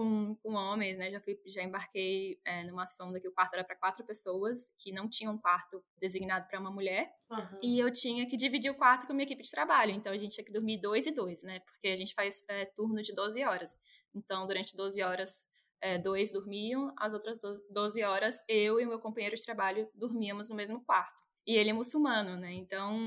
com, 0.01 0.35
com 0.37 0.55
homens, 0.55 0.97
né? 0.97 1.11
Já 1.11 1.21
fui, 1.21 1.39
já 1.45 1.63
embarquei 1.63 2.41
é, 2.43 2.65
numa 2.65 2.87
sonda 2.87 3.21
que 3.21 3.29
o 3.29 3.33
quarto 3.33 3.53
era 3.53 3.63
para 3.63 3.77
quatro 3.77 4.03
pessoas, 4.03 4.73
que 4.79 4.91
não 4.91 5.07
tinha 5.07 5.31
um 5.31 5.37
quarto 5.37 5.85
designado 5.99 6.49
para 6.49 6.59
uma 6.59 6.71
mulher, 6.71 7.13
uhum. 7.31 7.59
e 7.63 7.79
eu 7.79 7.93
tinha 7.93 8.27
que 8.27 8.35
dividir 8.35 8.71
o 8.71 8.75
quarto 8.75 9.07
com 9.07 9.13
a 9.13 9.15
minha 9.15 9.27
equipe 9.27 9.43
de 9.43 9.51
trabalho. 9.51 9.93
Então 9.93 10.11
a 10.11 10.17
gente 10.17 10.33
tinha 10.33 10.45
que 10.45 10.53
dormir 10.53 10.81
dois 10.81 11.07
e 11.07 11.13
dois, 11.13 11.43
né? 11.43 11.61
Porque 11.61 11.89
a 11.89 11.97
gente 11.97 12.15
faz 12.15 12.43
é, 12.49 12.65
turno 12.65 13.03
de 13.03 13.15
12 13.15 13.45
horas. 13.45 13.79
Então 14.15 14.47
durante 14.47 14.75
12 14.75 15.03
horas 15.03 15.47
é, 15.83 15.99
dois 15.99 16.33
dormiam, 16.33 16.95
as 16.97 17.13
outras 17.13 17.39
12 17.71 18.03
horas 18.03 18.43
eu 18.49 18.81
e 18.81 18.87
o 18.87 18.89
meu 18.89 18.99
companheiro 18.99 19.37
de 19.37 19.45
trabalho 19.45 19.87
dormíamos 19.95 20.49
no 20.49 20.57
mesmo 20.57 20.83
quarto. 20.83 21.23
E 21.47 21.57
ele 21.57 21.69
é 21.69 21.75
muçulmano, 21.75 22.39
né? 22.39 22.55
Então. 22.55 22.99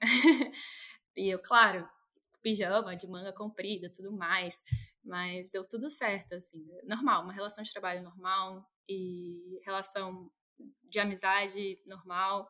e 1.16 1.32
eu, 1.32 1.38
claro, 1.40 1.88
pijama, 2.42 2.96
de 2.96 3.06
manga 3.06 3.32
comprida, 3.32 3.90
tudo 3.90 4.12
mais. 4.12 4.62
Mas 5.04 5.50
deu 5.50 5.66
tudo 5.66 5.88
certo, 5.90 6.34
assim. 6.34 6.64
Normal, 6.84 7.24
uma 7.24 7.32
relação 7.32 7.64
de 7.64 7.72
trabalho 7.72 8.02
normal 8.02 8.68
e 8.88 9.60
relação 9.64 10.30
de 10.84 10.98
amizade 11.00 11.80
normal. 11.86 12.48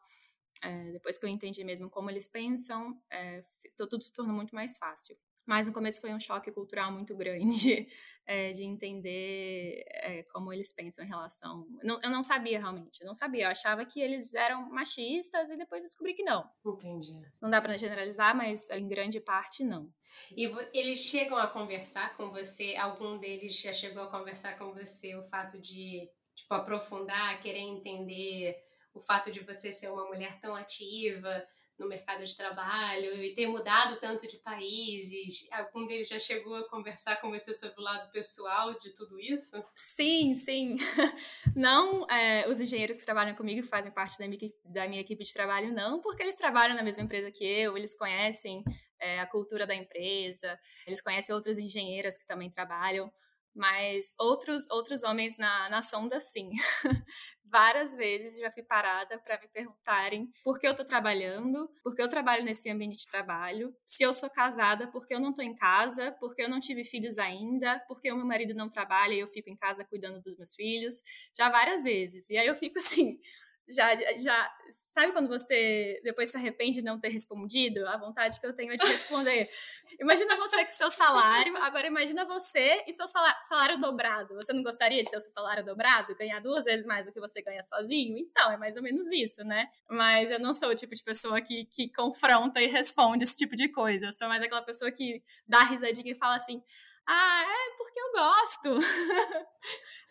É, 0.63 0.93
depois 0.93 1.19
que 1.19 1.27
eu 1.27 1.31
entendi 1.31 1.65
mesmo 1.65 1.91
como 1.91 2.11
eles 2.11 2.29
pensam, 2.29 3.01
é, 3.11 3.45
tudo 3.77 4.03
se 4.03 4.13
tornou 4.13 4.35
muito 4.35 4.55
mais 4.55 4.79
fácil. 4.79 5.17
Mas 5.47 5.67
no 5.67 5.73
começo 5.73 6.01
foi 6.01 6.13
um 6.13 6.21
choque 6.21 6.53
cultural 6.53 6.93
muito 6.93 7.17
grande 7.17 7.89
é, 8.27 8.53
de 8.53 8.63
entender 8.63 9.85
é, 9.89 10.23
como 10.33 10.53
eles 10.53 10.73
pensam 10.73 11.05
em 11.05 11.09
relação. 11.09 11.67
Não, 11.83 11.99
eu 12.03 12.11
não 12.11 12.23
sabia 12.23 12.59
realmente, 12.59 13.01
eu 13.01 13.07
não 13.07 13.15
sabia. 13.15 13.47
Eu 13.47 13.51
achava 13.51 13.85
que 13.85 14.01
eles 14.01 14.35
eram 14.35 14.71
machistas 14.71 15.51
e 15.51 15.57
depois 15.57 15.83
descobri 15.83 16.15
que 16.15 16.23
não. 16.23 16.49
Entendi. 16.65 17.21
Não 17.41 17.51
dá 17.51 17.61
para 17.61 17.77
generalizar, 17.77 18.37
mas 18.37 18.71
em 18.71 18.87
grande 18.87 19.21
parte 19.21 19.65
não. 19.65 19.93
E 20.37 20.45
eles 20.73 21.01
chegam 21.01 21.37
a 21.37 21.49
conversar 21.49 22.17
com 22.17 22.31
você? 22.31 22.77
Algum 22.77 23.19
deles 23.19 23.59
já 23.59 23.73
chegou 23.73 24.03
a 24.03 24.11
conversar 24.11 24.59
com 24.59 24.73
você 24.73 25.15
o 25.17 25.25
fato 25.29 25.59
de 25.59 26.09
tipo 26.35 26.55
aprofundar, 26.55 27.41
querer 27.41 27.61
entender 27.61 28.57
o 28.95 29.01
fato 29.01 29.31
de 29.33 29.41
você 29.41 29.73
ser 29.73 29.91
uma 29.91 30.07
mulher 30.07 30.39
tão 30.41 30.55
ativa? 30.55 31.45
No 31.79 31.89
mercado 31.89 32.25
de 32.25 32.37
trabalho 32.37 33.23
e 33.23 33.35
ter 33.35 33.47
mudado 33.47 33.99
tanto 34.01 34.27
de 34.27 34.37
países? 34.39 35.47
Algum 35.51 35.87
deles 35.87 36.09
já 36.09 36.19
chegou 36.19 36.55
a 36.55 36.69
conversar 36.69 37.17
com 37.21 37.31
você 37.31 37.53
sobre 37.53 37.81
o 37.81 37.83
lado 37.83 38.11
pessoal 38.13 38.79
de 38.79 38.95
tudo 38.95 39.19
isso? 39.19 39.63
Sim, 39.75 40.35
sim. 40.35 40.77
Não 41.57 42.07
é, 42.11 42.49
os 42.49 42.61
engenheiros 42.61 42.97
que 42.97 43.05
trabalham 43.05 43.35
comigo, 43.35 43.63
que 43.63 43.69
fazem 43.69 43.91
parte 43.91 44.19
da 44.19 44.29
minha, 44.29 44.53
da 44.65 44.89
minha 44.89 45.01
equipe 45.01 45.25
de 45.25 45.33
trabalho, 45.33 45.73
não, 45.73 46.01
porque 46.01 46.23
eles 46.23 46.35
trabalham 46.35 46.77
na 46.77 46.83
mesma 46.83 47.03
empresa 47.03 47.31
que 47.31 47.45
eu, 47.45 47.77
eles 47.77 47.95
conhecem 47.95 48.63
é, 49.01 49.21
a 49.21 49.27
cultura 49.27 49.67
da 49.67 49.75
empresa, 49.75 50.59
eles 50.87 51.01
conhecem 51.01 51.35
outras 51.35 51.59
engenheiras 51.59 52.17
que 52.17 52.27
também 52.27 52.51
trabalham, 52.51 53.13
mas 53.55 54.15
outros 54.19 54.69
outros 54.71 55.03
homens 55.03 55.37
na, 55.37 55.69
na 55.69 55.83
sonda, 55.83 56.21
sim. 56.21 56.51
várias 57.53 57.95
vezes 57.95 58.41
já 58.41 58.51
fui 58.51 58.63
parada 58.63 59.19
para 59.19 59.39
me 59.39 59.47
perguntarem 59.47 60.33
por 60.43 60.59
que 60.59 60.67
eu 60.67 60.75
tô 60.75 60.87
trabalhando, 60.87 61.71
por 61.83 61.95
que 61.95 62.01
eu 62.01 62.09
trabalho 62.09 62.43
nesse 62.43 62.71
ambiente 62.71 62.97
de 62.97 63.07
trabalho, 63.07 63.77
se 63.87 64.03
eu 64.03 64.15
sou 64.15 64.31
casada, 64.31 64.89
por 64.89 65.07
que 65.07 65.15
eu 65.15 65.21
não 65.21 65.35
tô 65.35 65.43
em 65.43 65.55
casa, 65.55 66.13
por 66.13 66.35
que 66.35 66.43
eu 66.43 66.49
não 66.49 66.59
tive 66.59 66.83
filhos 66.83 67.19
ainda, 67.19 67.79
por 67.87 68.01
que 68.01 68.11
o 68.11 68.17
meu 68.17 68.25
marido 68.25 68.55
não 68.55 68.71
trabalha 68.71 69.13
e 69.13 69.21
eu 69.21 69.29
fico 69.29 69.51
em 69.51 69.57
casa 69.57 69.85
cuidando 69.85 70.23
dos 70.23 70.35
meus 70.35 70.55
filhos, 70.55 71.03
já 71.37 71.51
várias 71.51 71.83
vezes. 71.83 72.31
E 72.31 72.39
aí 72.39 72.47
eu 72.47 72.55
fico 72.55 72.79
assim, 72.81 73.21
já, 73.69 73.95
já 74.17 74.55
sabe 74.71 75.13
quando 75.13 75.29
você 75.29 76.01
depois 76.03 76.31
se 76.31 76.37
arrepende 76.37 76.81
de 76.81 76.85
não 76.85 76.99
ter 76.99 77.09
respondido? 77.09 77.87
A 77.87 77.97
vontade 77.97 78.39
que 78.39 78.47
eu 78.47 78.55
tenho 78.55 78.73
é 78.73 78.77
de 78.77 78.85
responder. 78.85 79.49
imagina 80.01 80.37
você 80.37 80.65
com 80.65 80.71
seu 80.71 80.91
salário, 80.91 81.57
agora 81.59 81.87
imagina 81.87 82.25
você 82.25 82.83
e 82.87 82.93
seu 82.93 83.07
salário, 83.07 83.43
salário, 83.43 83.79
dobrado. 83.79 84.35
Você 84.35 84.53
não 84.53 84.63
gostaria 84.63 85.03
de 85.03 85.11
ter 85.11 85.17
o 85.17 85.21
seu 85.21 85.31
salário 85.31 85.65
dobrado, 85.65 86.15
ganhar 86.17 86.41
duas 86.41 86.65
vezes 86.65 86.87
mais 86.87 87.07
do 87.07 87.13
que 87.13 87.21
você 87.21 87.43
ganha 87.43 87.63
sozinho? 87.63 88.19
Então, 88.19 88.51
é 88.51 88.57
mais 88.57 88.77
ou 88.77 88.83
menos 88.83 89.11
isso, 89.13 89.45
né? 89.45 89.69
Mas 89.89 90.31
eu 90.31 90.41
não 90.41 90.53
sou 90.53 90.71
o 90.71 90.75
tipo 90.75 90.95
de 90.95 91.03
pessoa 91.03 91.41
que, 91.41 91.65
que 91.67 91.91
confronta 91.93 92.61
e 92.61 92.67
responde 92.67 93.25
esse 93.25 93.37
tipo 93.37 93.55
de 93.55 93.69
coisa. 93.69 94.07
Eu 94.07 94.13
sou 94.13 94.29
mais 94.29 94.43
aquela 94.43 94.63
pessoa 94.63 94.91
que 94.91 95.23
dá 95.47 95.61
risadinha 95.65 96.13
e 96.13 96.17
fala 96.17 96.37
assim: 96.37 96.63
ah, 97.07 97.43
é 97.43 97.77
porque 97.77 98.01
eu 98.01 98.13
gosto. 98.13 98.69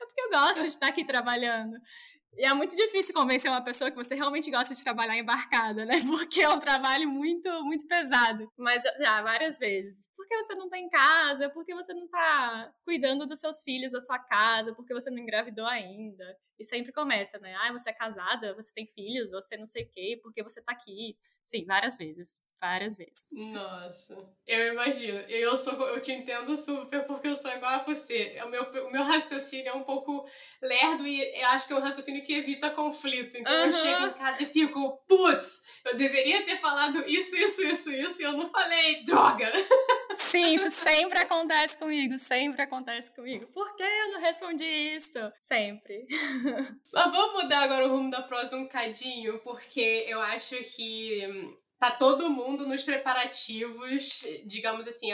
é 0.01 0.05
porque 0.05 0.21
eu 0.21 0.29
gosto 0.29 0.61
de 0.61 0.67
estar 0.67 0.87
aqui 0.87 1.05
trabalhando. 1.05 1.77
E 2.37 2.45
é 2.45 2.53
muito 2.53 2.75
difícil 2.75 3.13
convencer 3.13 3.51
uma 3.51 3.63
pessoa 3.63 3.91
que 3.91 3.97
você 3.97 4.15
realmente 4.15 4.49
gosta 4.49 4.73
de 4.73 4.83
trabalhar 4.83 5.17
embarcada, 5.17 5.85
né? 5.85 5.93
Porque 6.07 6.41
é 6.41 6.49
um 6.49 6.59
trabalho 6.59 7.07
muito, 7.09 7.49
muito 7.63 7.85
pesado. 7.87 8.51
Mas 8.57 8.83
já, 8.97 9.21
várias 9.21 9.59
vezes. 9.59 10.05
Por 10.15 10.27
que 10.27 10.37
você 10.37 10.55
não 10.55 10.69
tá 10.69 10.77
em 10.77 10.89
casa? 10.89 11.49
Por 11.49 11.65
que 11.65 11.75
você 11.75 11.93
não 11.93 12.07
tá 12.07 12.71
cuidando 12.85 13.25
dos 13.25 13.39
seus 13.39 13.61
filhos, 13.63 13.91
da 13.91 13.99
sua 13.99 14.17
casa? 14.17 14.73
Por 14.73 14.85
que 14.85 14.93
você 14.93 15.09
não 15.09 15.19
engravidou 15.19 15.65
ainda? 15.65 16.37
E 16.57 16.63
sempre 16.63 16.91
começa, 16.91 17.37
né? 17.39 17.53
Ah, 17.59 17.71
você 17.71 17.89
é 17.89 17.93
casada, 17.93 18.53
você 18.53 18.73
tem 18.73 18.87
filhos, 18.87 19.31
você 19.31 19.57
não 19.57 19.65
sei 19.65 19.83
o 19.83 19.89
quê, 19.89 20.19
por 20.21 20.31
que 20.31 20.41
você 20.41 20.61
tá 20.61 20.71
aqui? 20.71 21.17
Sim, 21.43 21.65
várias 21.65 21.97
vezes 21.97 22.39
várias 22.61 22.95
vezes. 22.95 23.25
Nossa, 23.35 24.15
eu 24.45 24.73
imagino. 24.73 25.19
Eu 25.21 25.57
sou, 25.57 25.73
eu 25.87 25.99
te 25.99 26.11
entendo 26.11 26.55
super 26.55 27.05
porque 27.07 27.27
eu 27.27 27.35
sou 27.35 27.51
igual 27.51 27.71
a 27.71 27.83
você. 27.83 28.39
O 28.45 28.49
meu, 28.49 28.63
o 28.87 28.91
meu 28.91 29.03
raciocínio 29.03 29.69
é 29.69 29.73
um 29.73 29.83
pouco 29.83 30.29
lerdo 30.61 31.07
e 31.07 31.41
acho 31.45 31.65
que 31.65 31.73
é 31.73 31.75
um 31.75 31.81
raciocínio 31.81 32.23
que 32.23 32.33
evita 32.33 32.69
conflito. 32.69 33.35
Então 33.35 33.51
uhum. 33.51 33.65
eu 33.65 33.73
chego 33.73 34.05
em 34.05 34.13
casa 34.13 34.43
e 34.43 34.45
fico, 34.45 35.03
putz, 35.07 35.61
eu 35.83 35.97
deveria 35.97 36.45
ter 36.45 36.61
falado 36.61 37.03
isso, 37.09 37.35
isso, 37.35 37.63
isso, 37.63 37.91
isso 37.91 38.21
e 38.21 38.25
eu 38.25 38.33
não 38.33 38.47
falei, 38.49 39.03
droga. 39.03 39.51
Sim, 40.13 40.53
isso 40.53 40.69
sempre 40.69 41.17
acontece 41.17 41.75
comigo, 41.77 42.19
sempre 42.19 42.61
acontece 42.61 43.13
comigo. 43.15 43.47
Por 43.47 43.75
que 43.75 43.83
eu 43.83 44.11
não 44.11 44.21
respondi 44.21 44.65
isso? 44.65 45.19
Sempre. 45.39 46.05
Mas 46.93 47.11
vamos 47.11 47.41
mudar 47.41 47.63
agora 47.63 47.87
o 47.87 47.89
rumo 47.89 48.11
da 48.11 48.21
prosa 48.21 48.55
um 48.55 48.67
cadinho, 48.67 49.39
porque 49.39 50.05
eu 50.07 50.21
acho 50.21 50.55
que 50.75 51.59
tá 51.81 51.89
todo 51.89 52.29
mundo 52.29 52.67
nos 52.67 52.83
preparativos, 52.83 54.21
digamos 54.45 54.87
assim, 54.87 55.11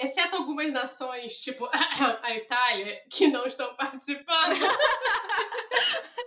exceto 0.00 0.36
algumas 0.36 0.72
nações, 0.72 1.38
tipo 1.38 1.68
a 1.70 2.34
Itália, 2.34 3.02
que 3.10 3.28
não 3.28 3.46
estão 3.46 3.76
participando. 3.76 4.56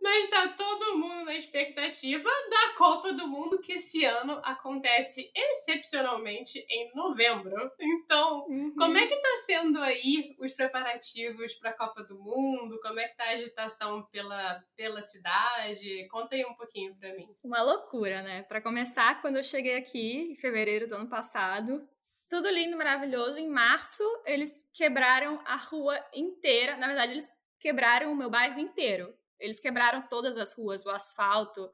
Mas 0.00 0.28
tá 0.28 0.48
todo 0.48 0.98
mundo 0.98 1.24
na 1.24 1.34
expectativa 1.34 2.28
da 2.50 2.74
Copa 2.76 3.12
do 3.12 3.28
Mundo, 3.28 3.60
que 3.60 3.74
esse 3.74 4.04
ano 4.04 4.40
acontece 4.44 5.30
excepcionalmente 5.34 6.64
em 6.68 6.92
novembro. 6.94 7.54
Então, 7.78 8.46
uhum. 8.48 8.74
como 8.76 8.96
é 8.96 9.06
que 9.06 9.16
tá 9.16 9.36
sendo 9.46 9.80
aí 9.80 10.36
os 10.38 10.52
preparativos 10.52 11.54
para 11.54 11.70
a 11.70 11.76
Copa 11.76 12.02
do 12.02 12.18
Mundo? 12.18 12.80
Como 12.82 12.98
é 12.98 13.08
que 13.08 13.16
tá 13.16 13.24
a 13.24 13.30
agitação 13.30 14.02
pela, 14.10 14.62
pela 14.76 15.00
cidade? 15.00 16.08
Conta 16.10 16.34
aí 16.34 16.44
um 16.44 16.54
pouquinho 16.54 16.94
para 16.96 17.14
mim. 17.14 17.28
Uma 17.42 17.62
loucura, 17.62 18.22
né? 18.22 18.42
Para 18.42 18.60
começar, 18.60 19.20
quando 19.22 19.36
eu 19.36 19.44
cheguei 19.44 19.76
aqui, 19.76 20.32
em 20.32 20.36
fevereiro 20.36 20.88
do 20.88 20.96
ano 20.96 21.08
passado, 21.08 21.88
tudo 22.32 22.48
lindo, 22.48 22.78
maravilhoso. 22.78 23.36
Em 23.36 23.46
março, 23.46 24.02
eles 24.24 24.66
quebraram 24.72 25.38
a 25.44 25.54
rua 25.54 26.02
inteira. 26.14 26.78
Na 26.78 26.86
verdade, 26.86 27.12
eles 27.12 27.30
quebraram 27.60 28.10
o 28.10 28.16
meu 28.16 28.30
bairro 28.30 28.58
inteiro. 28.58 29.14
Eles 29.38 29.60
quebraram 29.60 30.00
todas 30.08 30.38
as 30.38 30.54
ruas, 30.54 30.82
o 30.86 30.88
asfalto. 30.88 31.70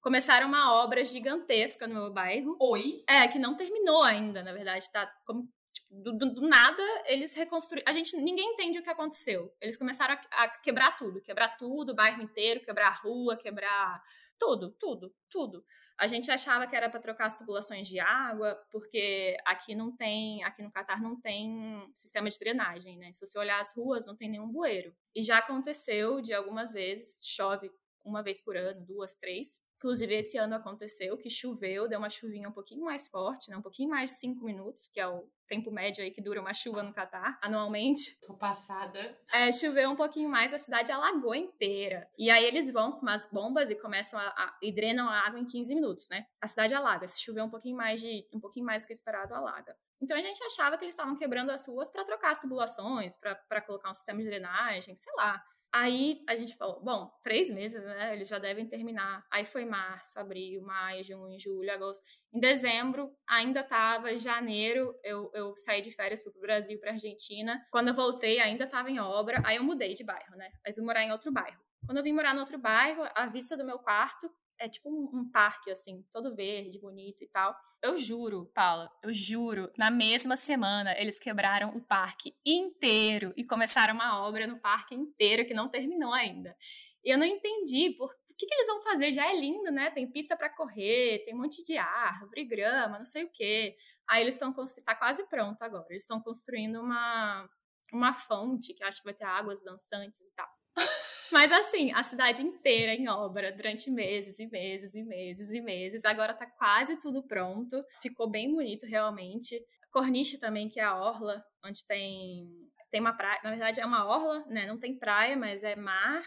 Começaram 0.00 0.46
uma 0.46 0.74
obra 0.74 1.04
gigantesca 1.04 1.88
no 1.88 1.94
meu 1.94 2.12
bairro. 2.12 2.56
Oi? 2.60 3.02
É, 3.04 3.26
que 3.26 3.36
não 3.36 3.56
terminou 3.56 4.04
ainda, 4.04 4.44
na 4.44 4.52
verdade. 4.52 4.88
Tá 4.92 5.12
como, 5.26 5.52
tipo, 5.72 5.88
do, 5.90 6.16
do, 6.16 6.34
do, 6.34 6.48
nada, 6.48 6.82
eles 7.06 7.34
reconstruíram. 7.34 7.90
A 7.90 7.92
gente, 7.92 8.16
ninguém 8.16 8.52
entende 8.52 8.78
o 8.78 8.84
que 8.84 8.90
aconteceu. 8.90 9.52
Eles 9.60 9.76
começaram 9.76 10.14
a, 10.14 10.44
a 10.44 10.48
quebrar 10.48 10.96
tudo. 10.96 11.20
Quebrar 11.20 11.56
tudo, 11.58 11.90
o 11.90 11.96
bairro 11.96 12.22
inteiro, 12.22 12.60
quebrar 12.60 12.86
a 12.86 12.94
rua, 12.94 13.36
quebrar 13.36 14.00
tudo, 14.40 14.70
tudo, 14.72 15.14
tudo. 15.28 15.64
A 15.98 16.06
gente 16.06 16.30
achava 16.30 16.66
que 16.66 16.74
era 16.74 16.88
para 16.88 16.98
trocar 16.98 17.26
as 17.26 17.36
tubulações 17.36 17.86
de 17.86 18.00
água, 18.00 18.58
porque 18.70 19.36
aqui 19.44 19.74
não 19.74 19.94
tem, 19.94 20.42
aqui 20.42 20.62
no 20.62 20.70
Catar 20.70 21.02
não 21.02 21.20
tem 21.20 21.82
sistema 21.94 22.30
de 22.30 22.38
drenagem, 22.38 22.96
né? 22.96 23.12
Se 23.12 23.24
você 23.24 23.38
olhar 23.38 23.60
as 23.60 23.76
ruas, 23.76 24.06
não 24.06 24.16
tem 24.16 24.30
nenhum 24.30 24.48
bueiro. 24.48 24.96
E 25.14 25.22
já 25.22 25.36
aconteceu 25.36 26.22
de 26.22 26.32
algumas 26.32 26.72
vezes, 26.72 27.20
chove 27.22 27.70
uma 28.02 28.22
vez 28.22 28.42
por 28.42 28.56
ano, 28.56 28.80
duas, 28.80 29.14
três, 29.14 29.60
Inclusive, 29.80 30.14
esse 30.14 30.36
ano 30.36 30.54
aconteceu 30.54 31.16
que 31.16 31.30
choveu, 31.30 31.88
deu 31.88 31.98
uma 31.98 32.10
chuvinha 32.10 32.46
um 32.46 32.52
pouquinho 32.52 32.84
mais 32.84 33.08
forte, 33.08 33.48
né? 33.48 33.56
Um 33.56 33.62
pouquinho 33.62 33.88
mais 33.88 34.10
de 34.10 34.16
cinco 34.18 34.44
minutos, 34.44 34.86
que 34.86 35.00
é 35.00 35.08
o 35.08 35.26
tempo 35.46 35.70
médio 35.70 36.04
aí 36.04 36.10
que 36.10 36.20
dura 36.20 36.38
uma 36.38 36.52
chuva 36.52 36.82
no 36.82 36.92
Catar, 36.92 37.38
anualmente. 37.40 38.20
Tô 38.20 38.34
passada. 38.34 39.18
É, 39.32 39.50
choveu 39.50 39.88
um 39.88 39.96
pouquinho 39.96 40.28
mais, 40.28 40.52
a 40.52 40.58
cidade 40.58 40.92
alagou 40.92 41.34
inteira. 41.34 42.06
E 42.18 42.30
aí 42.30 42.44
eles 42.44 42.70
vão 42.70 42.92
com 42.92 43.00
umas 43.00 43.24
bombas 43.24 43.70
e 43.70 43.74
começam 43.74 44.20
a, 44.20 44.26
a 44.26 44.58
e 44.60 44.70
drenam 44.70 45.08
a 45.08 45.18
água 45.26 45.40
em 45.40 45.46
15 45.46 45.74
minutos, 45.74 46.10
né? 46.10 46.26
A 46.42 46.46
cidade 46.46 46.74
alaga. 46.74 47.08
Se 47.08 47.18
chover 47.18 47.42
um 47.42 47.48
pouquinho 47.48 47.78
mais 47.78 48.02
de 48.02 48.28
um 48.34 48.38
pouquinho 48.38 48.66
mais 48.66 48.84
do 48.84 48.86
que 48.86 48.92
esperado, 48.92 49.34
alaga. 49.34 49.74
Então 49.98 50.14
a 50.14 50.20
gente 50.20 50.44
achava 50.44 50.76
que 50.76 50.84
eles 50.84 50.94
estavam 50.94 51.16
quebrando 51.16 51.48
as 51.48 51.66
ruas 51.66 51.90
para 51.90 52.04
trocar 52.04 52.32
as 52.32 52.40
tubulações, 52.42 53.16
para 53.16 53.62
colocar 53.62 53.88
um 53.88 53.94
sistema 53.94 54.18
de 54.20 54.26
drenagem, 54.26 54.94
sei 54.94 55.12
lá. 55.16 55.42
Aí 55.72 56.22
a 56.28 56.34
gente 56.34 56.56
falou, 56.56 56.82
bom, 56.82 57.10
três 57.22 57.48
meses, 57.48 57.80
né? 57.82 58.14
Eles 58.14 58.28
já 58.28 58.38
devem 58.38 58.66
terminar. 58.66 59.24
Aí 59.30 59.44
foi 59.44 59.64
março, 59.64 60.18
abril, 60.18 60.62
maio, 60.62 61.04
junho, 61.04 61.38
julho, 61.38 61.72
agosto. 61.72 62.04
Em 62.32 62.40
dezembro 62.40 63.12
ainda 63.28 63.62
tava, 63.62 64.16
janeiro 64.18 64.94
eu, 65.04 65.30
eu 65.32 65.56
saí 65.56 65.80
de 65.80 65.92
férias 65.92 66.22
fui 66.22 66.32
pro 66.32 66.40
Brasil, 66.40 66.78
pra 66.80 66.92
Argentina. 66.92 67.64
Quando 67.70 67.88
eu 67.88 67.94
voltei 67.94 68.40
ainda 68.40 68.66
tava 68.66 68.90
em 68.90 68.98
obra. 68.98 69.40
Aí 69.44 69.56
eu 69.56 69.64
mudei 69.64 69.94
de 69.94 70.02
bairro, 70.02 70.36
né? 70.36 70.50
Aí 70.66 70.72
vim 70.72 70.82
morar 70.82 71.04
em 71.04 71.12
outro 71.12 71.30
bairro. 71.30 71.60
Quando 71.86 71.98
eu 71.98 72.04
vim 72.04 72.12
morar 72.12 72.34
no 72.34 72.40
outro 72.40 72.58
bairro, 72.58 73.02
a 73.14 73.26
vista 73.26 73.56
do 73.56 73.64
meu 73.64 73.78
quarto 73.78 74.30
é 74.60 74.68
tipo 74.68 74.88
um, 74.88 75.20
um, 75.20 75.30
parque, 75.30 75.70
assim, 75.70 76.04
todo 76.12 76.34
verde, 76.36 76.78
bonito 76.78 77.24
e 77.24 77.26
tal. 77.26 77.56
Eu 77.82 77.96
juro, 77.96 78.50
Paula, 78.54 78.90
eu 79.02 79.12
juro, 79.12 79.72
na 79.78 79.90
mesma 79.90 80.36
semana 80.36 80.94
eles 80.98 81.18
quebraram 81.18 81.70
o 81.70 81.80
parque 81.80 82.36
inteiro 82.44 83.32
e 83.36 83.44
começaram 83.44 83.94
uma 83.94 84.20
obra 84.26 84.46
no 84.46 84.60
parque 84.60 84.94
inteiro 84.94 85.46
que 85.46 85.54
não 85.54 85.68
terminou 85.68 86.12
ainda. 86.12 86.54
E 87.02 87.10
eu 87.10 87.16
não 87.16 87.24
entendi 87.24 87.90
por, 87.96 88.12
que, 88.40 88.46
que 88.46 88.54
eles 88.54 88.66
vão 88.66 88.82
fazer. 88.82 89.12
Já 89.12 89.30
é 89.30 89.38
lindo, 89.38 89.70
né? 89.70 89.90
Tem 89.90 90.10
pista 90.10 90.36
para 90.36 90.48
correr, 90.48 91.22
tem 91.24 91.34
um 91.34 91.38
monte 91.38 91.62
de 91.62 91.76
árvore, 91.76 92.44
grama, 92.44 92.98
não 92.98 93.04
sei 93.04 93.24
o 93.24 93.30
quê. 93.30 93.76
Aí 94.08 94.22
eles 94.22 94.34
estão 94.34 94.52
tá 94.84 94.94
quase 94.94 95.26
pronto 95.28 95.62
agora. 95.62 95.86
Eles 95.90 96.04
estão 96.04 96.20
construindo 96.20 96.80
uma 96.80 97.48
uma 97.92 98.14
fonte 98.14 98.72
que 98.72 98.84
acho 98.84 98.98
que 98.98 99.04
vai 99.04 99.14
ter 99.14 99.24
águas 99.24 99.62
dançantes 99.62 100.24
e 100.26 100.34
tal. 100.34 100.48
Mas 101.32 101.52
assim, 101.52 101.92
a 101.92 102.02
cidade 102.02 102.42
inteira 102.42 102.92
em 102.92 103.08
obra 103.08 103.52
durante 103.52 103.90
meses 103.90 104.38
e 104.38 104.46
meses 104.46 104.94
e 104.94 105.02
meses 105.02 105.52
e 105.52 105.60
meses. 105.60 106.04
Agora 106.04 106.34
tá 106.34 106.46
quase 106.46 106.98
tudo 106.98 107.22
pronto. 107.22 107.82
Ficou 108.00 108.28
bem 108.28 108.52
bonito 108.52 108.86
realmente. 108.86 109.60
Corniche 109.90 110.38
também, 110.38 110.68
que 110.68 110.80
é 110.80 110.84
a 110.84 110.96
orla, 110.96 111.44
onde 111.64 111.84
tem 111.84 112.70
tem 112.90 113.00
uma 113.00 113.12
praia, 113.12 113.40
na 113.44 113.50
verdade 113.50 113.80
é 113.80 113.86
uma 113.86 114.04
orla, 114.04 114.44
né? 114.48 114.66
Não 114.66 114.78
tem 114.78 114.98
praia, 114.98 115.36
mas 115.36 115.62
é 115.62 115.76
mar. 115.76 116.22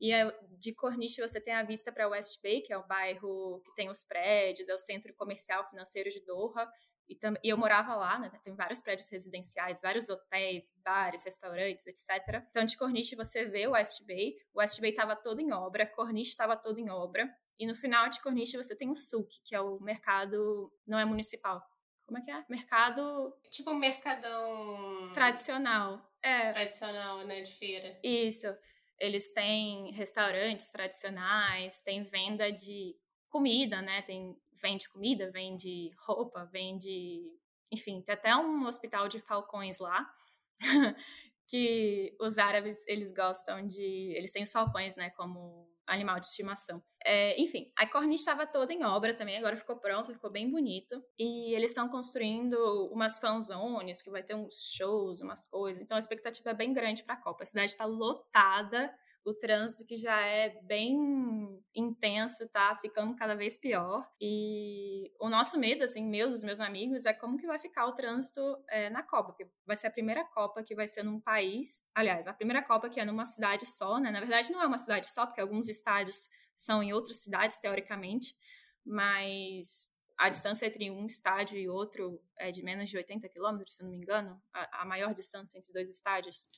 E 0.00 0.12
é, 0.12 0.30
de 0.58 0.74
Corniche 0.74 1.20
você 1.20 1.40
tem 1.40 1.54
a 1.54 1.62
vista 1.62 1.92
para 1.92 2.08
West 2.08 2.40
Bay, 2.42 2.60
que 2.60 2.72
é 2.72 2.78
o 2.78 2.86
bairro 2.86 3.60
que 3.64 3.74
tem 3.74 3.88
os 3.88 4.02
prédios, 4.02 4.68
é 4.68 4.74
o 4.74 4.78
centro 4.78 5.14
comercial 5.14 5.64
financeiro 5.64 6.10
de 6.10 6.20
Doha. 6.24 6.68
E, 7.08 7.14
tam, 7.14 7.34
e 7.42 7.48
eu 7.48 7.56
morava 7.56 7.94
lá, 7.96 8.18
né? 8.18 8.30
Tem 8.42 8.54
vários 8.54 8.80
prédios 8.80 9.08
residenciais, 9.10 9.80
vários 9.80 10.08
hotéis, 10.08 10.74
bares, 10.84 11.24
restaurantes, 11.24 11.86
etc. 11.86 12.44
Então, 12.50 12.64
de 12.64 12.76
Corniche 12.76 13.16
você 13.16 13.44
vê 13.46 13.66
o 13.66 13.72
West 13.72 14.04
Bay. 14.06 14.36
O 14.52 14.60
West 14.60 14.80
Bay 14.80 14.90
estava 14.90 15.16
todo 15.16 15.40
em 15.40 15.52
obra, 15.52 15.86
Corniche 15.86 16.30
estava 16.30 16.56
todo 16.56 16.78
em 16.78 16.90
obra. 16.90 17.28
E 17.58 17.66
no 17.66 17.74
final 17.74 18.08
de 18.08 18.20
Corniche 18.20 18.56
você 18.56 18.76
tem 18.76 18.90
o 18.90 18.96
SUC, 18.96 19.40
que 19.42 19.54
é 19.54 19.60
o 19.60 19.80
mercado, 19.80 20.70
não 20.86 20.98
é 20.98 21.04
municipal. 21.04 21.62
Como 22.06 22.18
é 22.18 22.22
que 22.22 22.30
é? 22.30 22.44
Mercado. 22.48 23.34
Tipo 23.50 23.70
um 23.70 23.78
mercadão. 23.78 25.10
Tradicional. 25.12 26.00
É. 26.22 26.52
Tradicional, 26.52 27.26
né? 27.26 27.42
De 27.42 27.52
feira. 27.52 27.98
Isso. 28.02 28.46
Eles 28.98 29.32
têm 29.32 29.92
restaurantes 29.92 30.70
tradicionais, 30.70 31.80
tem 31.80 32.02
venda 32.02 32.50
de 32.50 32.96
comida, 33.28 33.82
né? 33.82 34.02
Tem, 34.02 34.36
vende 34.52 34.88
comida, 34.88 35.30
vende 35.30 35.90
roupa, 35.98 36.44
vende. 36.46 37.32
Enfim, 37.72 38.02
tem 38.02 38.14
até 38.14 38.34
um 38.36 38.66
hospital 38.66 39.08
de 39.08 39.18
falcões 39.18 39.78
lá. 39.78 40.10
que 41.48 42.14
os 42.20 42.36
árabes 42.36 42.86
eles 42.86 43.10
gostam 43.10 43.66
de 43.66 44.12
eles 44.14 44.30
têm 44.30 44.42
os 44.42 44.52
falcões 44.52 44.96
né 44.96 45.10
como 45.10 45.66
animal 45.86 46.20
de 46.20 46.26
estimação 46.26 46.82
é, 47.02 47.40
enfim 47.40 47.72
a 47.74 47.86
corniche 47.86 48.20
estava 48.20 48.46
toda 48.46 48.72
em 48.72 48.84
obra 48.84 49.14
também 49.14 49.38
agora 49.38 49.56
ficou 49.56 49.76
pronto 49.76 50.12
ficou 50.12 50.30
bem 50.30 50.50
bonito 50.50 51.02
e 51.18 51.54
eles 51.54 51.70
estão 51.70 51.88
construindo 51.88 52.56
umas 52.92 53.18
fanzones 53.18 54.02
que 54.02 54.10
vai 54.10 54.22
ter 54.22 54.34
uns 54.34 54.70
shows 54.74 55.22
umas 55.22 55.46
coisas 55.46 55.82
então 55.82 55.96
a 55.96 56.00
expectativa 56.00 56.50
é 56.50 56.54
bem 56.54 56.72
grande 56.74 57.02
para 57.02 57.14
a 57.14 57.20
Copa 57.22 57.44
a 57.44 57.46
cidade 57.46 57.70
está 57.70 57.86
lotada 57.86 58.94
o 59.28 59.34
trânsito 59.34 59.86
que 59.86 59.96
já 59.96 60.20
é 60.26 60.58
bem 60.62 61.62
intenso 61.74 62.48
tá 62.48 62.74
ficando 62.76 63.14
cada 63.14 63.34
vez 63.34 63.56
pior. 63.56 64.08
E 64.20 65.12
o 65.20 65.28
nosso 65.28 65.58
medo, 65.58 65.84
assim, 65.84 66.04
meu, 66.04 66.30
dos 66.30 66.42
meus 66.42 66.60
amigos, 66.60 67.04
é 67.04 67.12
como 67.12 67.36
que 67.36 67.46
vai 67.46 67.58
ficar 67.58 67.86
o 67.86 67.92
trânsito 67.92 68.40
é, 68.68 68.88
na 68.90 69.02
Copa, 69.02 69.32
porque 69.32 69.50
vai 69.66 69.76
ser 69.76 69.88
a 69.88 69.90
primeira 69.90 70.24
Copa 70.24 70.62
que 70.62 70.74
vai 70.74 70.88
ser 70.88 71.02
num 71.02 71.20
país, 71.20 71.84
aliás, 71.94 72.26
a 72.26 72.32
primeira 72.32 72.62
Copa 72.62 72.88
que 72.88 73.00
é 73.00 73.04
numa 73.04 73.24
cidade 73.24 73.66
só, 73.66 73.98
né? 73.98 74.10
Na 74.10 74.20
verdade, 74.20 74.50
não 74.50 74.62
é 74.62 74.66
uma 74.66 74.78
cidade 74.78 75.06
só, 75.08 75.26
porque 75.26 75.40
alguns 75.40 75.68
estádios 75.68 76.28
são 76.56 76.82
em 76.82 76.92
outras 76.92 77.22
cidades, 77.22 77.58
teoricamente, 77.58 78.34
mas 78.84 79.92
a 80.18 80.28
distância 80.28 80.66
entre 80.66 80.90
um 80.90 81.06
estádio 81.06 81.56
e 81.56 81.68
outro 81.68 82.20
é 82.36 82.50
de 82.50 82.62
menos 82.62 82.90
de 82.90 82.96
80 82.96 83.28
quilômetros, 83.28 83.76
se 83.76 83.82
não 83.84 83.90
me 83.90 83.96
engano, 83.96 84.42
a, 84.52 84.82
a, 84.82 84.84
maior 84.84 85.14
distância 85.14 85.56
entre 85.56 85.72
dois 85.72 85.88
estádios. 85.88 86.48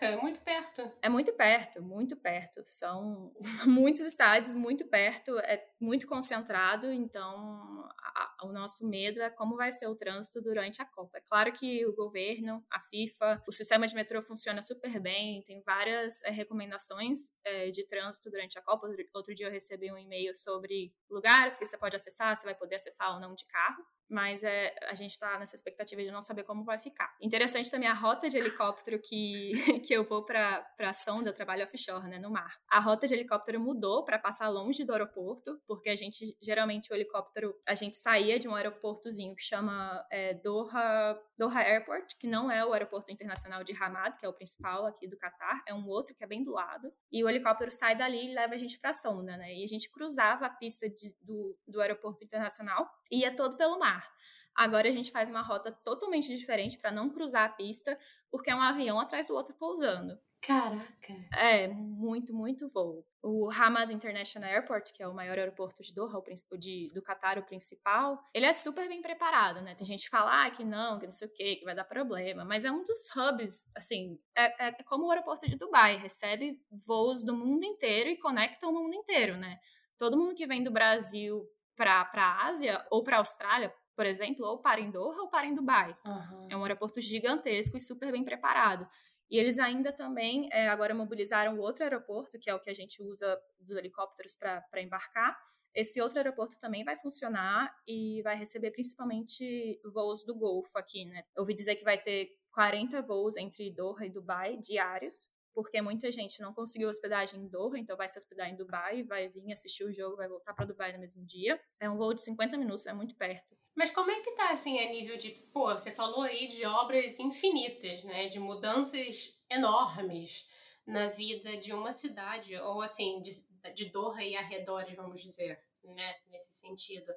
Caraca, 0.00 0.06
é 0.06 0.16
muito 0.16 0.40
perto. 0.40 0.92
É 1.02 1.08
muito 1.08 1.32
perto, 1.32 1.82
muito 1.82 2.16
perto. 2.16 2.62
São 2.64 3.32
muitos 3.66 4.02
estádios, 4.02 4.54
muito 4.54 4.86
perto, 4.86 5.38
é 5.40 5.68
muito 5.80 6.06
concentrado, 6.06 6.90
então 6.92 7.88
a, 7.98 8.36
o 8.44 8.52
nosso 8.52 8.86
medo 8.86 9.20
é 9.20 9.30
como 9.30 9.56
vai 9.56 9.70
ser 9.72 9.86
o 9.86 9.94
trânsito 9.94 10.40
durante 10.40 10.80
a 10.80 10.84
Copa. 10.84 11.18
É 11.18 11.20
claro 11.20 11.52
que 11.52 11.84
o 11.86 11.94
governo, 11.94 12.64
a 12.70 12.80
FIFA, 12.80 13.42
o 13.46 13.52
sistema 13.52 13.86
de 13.86 13.94
metrô 13.94 14.22
funciona 14.22 14.62
super 14.62 14.98
bem, 15.00 15.42
tem 15.42 15.62
várias 15.62 16.22
é, 16.24 16.30
recomendações 16.30 17.32
é, 17.44 17.70
de 17.70 17.86
trânsito 17.86 18.30
durante 18.30 18.58
a 18.58 18.62
Copa. 18.62 18.88
Outro 19.14 19.34
dia 19.34 19.46
eu 19.46 19.52
recebi 19.52 19.92
um 19.92 19.98
e-mail 19.98 20.34
sobre 20.34 20.92
lugares 21.10 21.58
que 21.58 21.66
você 21.66 21.76
pode 21.76 21.96
acessar, 21.96 22.36
você 22.36 22.44
vai 22.44 22.54
poder 22.54 22.76
acessar 22.76 23.14
ou 23.14 23.20
não 23.20 23.34
de 23.34 23.44
carro 23.46 23.84
mas 24.10 24.42
é, 24.42 24.74
a 24.88 24.94
gente 24.94 25.12
está 25.12 25.38
nessa 25.38 25.54
expectativa 25.54 26.02
de 26.02 26.10
não 26.10 26.20
saber 26.20 26.42
como 26.42 26.64
vai 26.64 26.78
ficar. 26.78 27.14
Interessante 27.22 27.70
também 27.70 27.88
a 27.88 27.94
rota 27.94 28.28
de 28.28 28.36
helicóptero 28.36 29.00
que, 29.00 29.52
que 29.86 29.94
eu 29.94 30.02
vou 30.02 30.24
para 30.24 30.66
a 30.80 30.92
sonda, 30.92 31.30
eu 31.30 31.34
trabalho 31.34 31.62
offshore, 31.62 32.08
né, 32.08 32.18
no 32.18 32.30
mar. 32.30 32.58
A 32.68 32.80
rota 32.80 33.06
de 33.06 33.14
helicóptero 33.14 33.60
mudou 33.60 34.04
para 34.04 34.18
passar 34.18 34.48
longe 34.48 34.84
do 34.84 34.92
aeroporto, 34.92 35.60
porque 35.66 35.88
a 35.88 35.96
gente, 35.96 36.36
geralmente, 36.42 36.92
o 36.92 36.94
helicóptero, 36.94 37.54
a 37.66 37.74
gente 37.74 37.96
saía 37.96 38.38
de 38.38 38.48
um 38.48 38.54
aeroportozinho 38.54 39.34
que 39.36 39.42
chama 39.42 40.04
é, 40.10 40.34
Doha, 40.34 41.16
Doha 41.38 41.60
Airport, 41.60 42.16
que 42.18 42.26
não 42.26 42.50
é 42.50 42.66
o 42.66 42.72
aeroporto 42.72 43.12
internacional 43.12 43.62
de 43.62 43.72
Hamad, 43.72 44.18
que 44.18 44.26
é 44.26 44.28
o 44.28 44.32
principal 44.32 44.86
aqui 44.86 45.06
do 45.06 45.16
Catar, 45.16 45.62
é 45.66 45.72
um 45.72 45.86
outro 45.86 46.16
que 46.16 46.24
é 46.24 46.26
bem 46.26 46.42
do 46.42 46.50
lado, 46.50 46.92
e 47.12 47.22
o 47.22 47.28
helicóptero 47.28 47.70
sai 47.70 47.96
dali 47.96 48.30
e 48.30 48.34
leva 48.34 48.54
a 48.54 48.58
gente 48.58 48.78
para 48.78 48.90
a 48.90 48.94
sonda, 48.94 49.36
né, 49.36 49.54
e 49.54 49.62
a 49.62 49.68
gente 49.68 49.88
cruzava 49.90 50.46
a 50.46 50.50
pista 50.50 50.88
de, 50.88 51.14
do, 51.20 51.56
do 51.66 51.80
aeroporto 51.80 52.24
internacional, 52.24 52.90
ia 53.10 53.34
todo 53.34 53.56
pelo 53.56 53.78
mar. 53.78 54.08
Agora 54.54 54.88
a 54.88 54.92
gente 54.92 55.10
faz 55.10 55.28
uma 55.28 55.42
rota 55.42 55.72
totalmente 55.72 56.34
diferente 56.34 56.76
para 56.78 56.90
não 56.90 57.08
cruzar 57.08 57.44
a 57.44 57.48
pista, 57.48 57.98
porque 58.30 58.50
é 58.50 58.54
um 58.54 58.60
avião 58.60 59.00
atrás 59.00 59.28
do 59.28 59.34
outro 59.34 59.54
pousando. 59.54 60.18
Caraca! 60.42 61.14
É, 61.36 61.68
muito, 61.68 62.34
muito 62.34 62.66
voo. 62.68 63.06
O 63.22 63.50
Hamad 63.50 63.92
International 63.92 64.50
Airport, 64.50 64.90
que 64.92 65.02
é 65.02 65.06
o 65.06 65.14
maior 65.14 65.38
aeroporto 65.38 65.82
de 65.82 65.92
Doha, 65.92 66.18
o 66.18 66.56
de, 66.56 66.90
do 66.94 67.02
Qatar, 67.02 67.38
o 67.38 67.42
principal, 67.42 68.18
ele 68.32 68.46
é 68.46 68.52
super 68.54 68.88
bem 68.88 69.02
preparado, 69.02 69.60
né? 69.60 69.74
Tem 69.74 69.86
gente 69.86 70.04
que 70.04 70.08
fala 70.08 70.46
ah, 70.46 70.50
que 70.50 70.64
não, 70.64 70.98
que 70.98 71.04
não 71.04 71.12
sei 71.12 71.28
o 71.28 71.32
quê, 71.32 71.56
que 71.56 71.64
vai 71.64 71.74
dar 71.74 71.84
problema, 71.84 72.42
mas 72.42 72.64
é 72.64 72.72
um 72.72 72.82
dos 72.84 73.14
hubs, 73.14 73.68
assim, 73.76 74.18
é, 74.34 74.68
é 74.68 74.82
como 74.84 75.06
o 75.06 75.10
aeroporto 75.10 75.46
de 75.46 75.56
Dubai, 75.56 75.98
recebe 75.98 76.58
voos 76.70 77.22
do 77.22 77.36
mundo 77.36 77.64
inteiro 77.64 78.08
e 78.08 78.16
conecta 78.16 78.66
o 78.66 78.72
mundo 78.72 78.94
inteiro, 78.94 79.36
né? 79.36 79.58
Todo 79.98 80.16
mundo 80.16 80.34
que 80.34 80.46
vem 80.46 80.64
do 80.64 80.70
Brasil 80.70 81.46
para 81.80 82.22
a 82.26 82.46
Ásia 82.46 82.86
ou 82.90 83.02
para 83.02 83.16
a 83.16 83.18
Austrália, 83.20 83.74
por 83.96 84.04
exemplo, 84.04 84.44
ou 84.44 84.58
para 84.58 84.80
em 84.80 84.90
Doha 84.90 85.22
ou 85.22 85.28
para 85.28 85.46
em 85.46 85.54
Dubai. 85.54 85.96
Uhum. 86.04 86.48
É 86.50 86.56
um 86.56 86.62
aeroporto 86.62 87.00
gigantesco 87.00 87.74
e 87.74 87.80
super 87.80 88.12
bem 88.12 88.22
preparado. 88.22 88.86
E 89.30 89.38
eles 89.38 89.58
ainda 89.58 89.90
também 89.90 90.50
é, 90.52 90.68
agora 90.68 90.94
mobilizaram 90.94 91.58
outro 91.58 91.84
aeroporto, 91.84 92.38
que 92.38 92.50
é 92.50 92.54
o 92.54 92.60
que 92.60 92.68
a 92.68 92.74
gente 92.74 93.02
usa 93.02 93.40
dos 93.58 93.76
helicópteros 93.76 94.34
para 94.34 94.82
embarcar. 94.82 95.38
Esse 95.74 96.02
outro 96.02 96.18
aeroporto 96.18 96.58
também 96.58 96.84
vai 96.84 96.96
funcionar 96.96 97.74
e 97.86 98.20
vai 98.22 98.36
receber 98.36 98.72
principalmente 98.72 99.80
voos 99.84 100.22
do 100.24 100.34
Golfo 100.34 100.76
aqui, 100.76 101.06
né? 101.06 101.22
Eu 101.34 101.42
ouvi 101.42 101.54
dizer 101.54 101.76
que 101.76 101.84
vai 101.84 101.96
ter 101.96 102.28
40 102.52 103.00
voos 103.02 103.36
entre 103.36 103.70
Doha 103.70 104.04
e 104.04 104.10
Dubai 104.10 104.56
diários, 104.58 105.30
porque 105.54 105.80
muita 105.80 106.10
gente 106.10 106.40
não 106.40 106.52
conseguiu 106.54 106.88
hospedagem 106.88 107.40
em 107.40 107.48
Doha, 107.48 107.78
então 107.78 107.96
vai 107.96 108.08
se 108.08 108.18
hospedar 108.18 108.48
em 108.48 108.56
Dubai, 108.56 109.02
vai 109.02 109.28
vir 109.28 109.52
assistir 109.52 109.84
o 109.84 109.92
jogo, 109.92 110.16
vai 110.16 110.28
voltar 110.28 110.54
para 110.54 110.64
Dubai 110.66 110.92
no 110.92 110.98
mesmo 110.98 111.24
dia. 111.24 111.60
É 111.78 111.88
um 111.88 111.96
voo 111.96 112.14
de 112.14 112.22
50 112.22 112.56
minutos, 112.56 112.86
é 112.86 112.92
muito 112.92 113.14
perto. 113.16 113.56
Mas 113.74 113.90
como 113.90 114.10
é 114.10 114.20
que 114.20 114.32
tá 114.32 114.50
assim 114.50 114.78
a 114.78 114.90
nível 114.90 115.16
de, 115.16 115.30
pô, 115.52 115.72
você 115.72 115.90
falou 115.92 116.22
aí 116.22 116.48
de 116.48 116.64
obras 116.64 117.18
infinitas, 117.18 118.04
né, 118.04 118.28
de 118.28 118.38
mudanças 118.38 119.40
enormes 119.48 120.46
na 120.86 121.08
vida 121.08 121.58
de 121.58 121.72
uma 121.72 121.92
cidade 121.92 122.56
ou 122.56 122.82
assim, 122.82 123.22
de, 123.22 123.30
de 123.74 123.90
Doha 123.90 124.22
e 124.22 124.36
arredores, 124.36 124.94
vamos 124.96 125.20
dizer. 125.20 125.58
né, 125.84 126.14
nesse 126.28 126.54
sentido. 126.54 127.12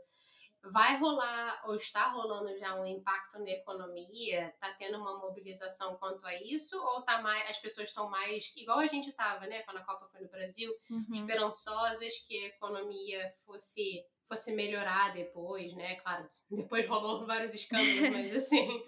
Vai 0.65 0.97
rolar, 0.97 1.61
ou 1.65 1.75
está 1.75 2.07
rolando 2.07 2.57
já 2.57 2.73
um 2.79 2.85
impacto 2.85 3.37
na 3.39 3.49
economia? 3.49 4.47
Está 4.47 4.73
tendo 4.73 4.97
uma 4.97 5.17
mobilização 5.17 5.97
quanto 5.97 6.25
a 6.25 6.33
isso? 6.41 6.81
Ou 6.81 7.01
tá 7.01 7.21
mais, 7.21 7.49
as 7.49 7.57
pessoas 7.57 7.89
estão 7.89 8.09
mais, 8.09 8.53
igual 8.55 8.79
a 8.79 8.87
gente 8.87 9.09
estava, 9.09 9.45
né, 9.45 9.61
quando 9.63 9.77
a 9.77 9.83
Copa 9.83 10.07
foi 10.07 10.21
no 10.21 10.29
Brasil, 10.29 10.73
uhum. 10.89 11.05
esperançosas 11.11 12.17
que 12.19 12.45
a 12.45 12.47
economia 12.47 13.33
fosse 13.45 14.05
fosse 14.25 14.51
melhorar 14.53 15.13
depois, 15.13 15.73
né? 15.73 15.95
Claro, 15.97 16.27
depois 16.49 16.87
rolou 16.87 17.25
vários 17.25 17.53
escândalos, 17.53 18.09
mas 18.09 18.33
assim, 18.35 18.83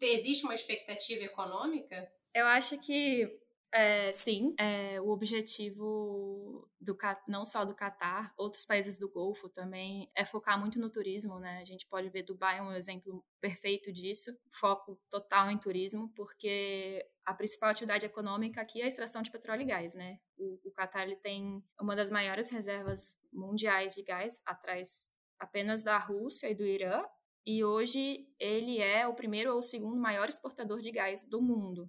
existe 0.00 0.44
uma 0.44 0.54
expectativa 0.54 1.24
econômica? 1.24 2.10
Eu 2.34 2.46
acho 2.46 2.78
que 2.78 3.40
é, 3.72 4.10
sim, 4.12 4.54
é, 4.58 5.00
o 5.00 5.10
objetivo 5.10 6.68
do 6.80 6.96
não 7.28 7.44
só 7.44 7.64
do 7.64 7.74
Catar, 7.74 8.34
outros 8.36 8.64
países 8.64 8.98
do 8.98 9.08
Golfo 9.08 9.48
também 9.48 10.10
é 10.14 10.24
focar 10.24 10.58
muito 10.58 10.80
no 10.80 10.90
turismo, 10.90 11.38
né? 11.38 11.58
A 11.60 11.64
gente 11.64 11.86
pode 11.86 12.08
ver 12.08 12.24
Dubai 12.24 12.58
é 12.58 12.62
um 12.62 12.72
exemplo 12.72 13.24
perfeito 13.40 13.92
disso, 13.92 14.36
foco 14.50 15.00
total 15.08 15.50
em 15.50 15.58
turismo, 15.58 16.12
porque 16.16 17.06
a 17.24 17.32
principal 17.32 17.70
atividade 17.70 18.04
econômica 18.04 18.60
aqui 18.60 18.80
é 18.80 18.84
a 18.84 18.88
extração 18.88 19.22
de 19.22 19.30
petróleo 19.30 19.62
e 19.62 19.66
gás, 19.66 19.94
né? 19.94 20.18
O, 20.36 20.58
o 20.64 20.70
Catar 20.72 21.04
ele 21.04 21.16
tem 21.16 21.62
uma 21.80 21.94
das 21.94 22.10
maiores 22.10 22.50
reservas 22.50 23.16
mundiais 23.32 23.94
de 23.94 24.02
gás, 24.02 24.42
atrás 24.44 25.08
apenas 25.38 25.84
da 25.84 25.96
Rússia 25.96 26.50
e 26.50 26.54
do 26.54 26.66
Irã, 26.66 27.04
e 27.46 27.64
hoje 27.64 28.26
ele 28.38 28.78
é 28.78 29.06
o 29.06 29.14
primeiro 29.14 29.52
ou 29.52 29.60
o 29.60 29.62
segundo 29.62 29.96
maior 29.96 30.28
exportador 30.28 30.80
de 30.80 30.90
gás 30.90 31.24
do 31.24 31.40
mundo. 31.40 31.88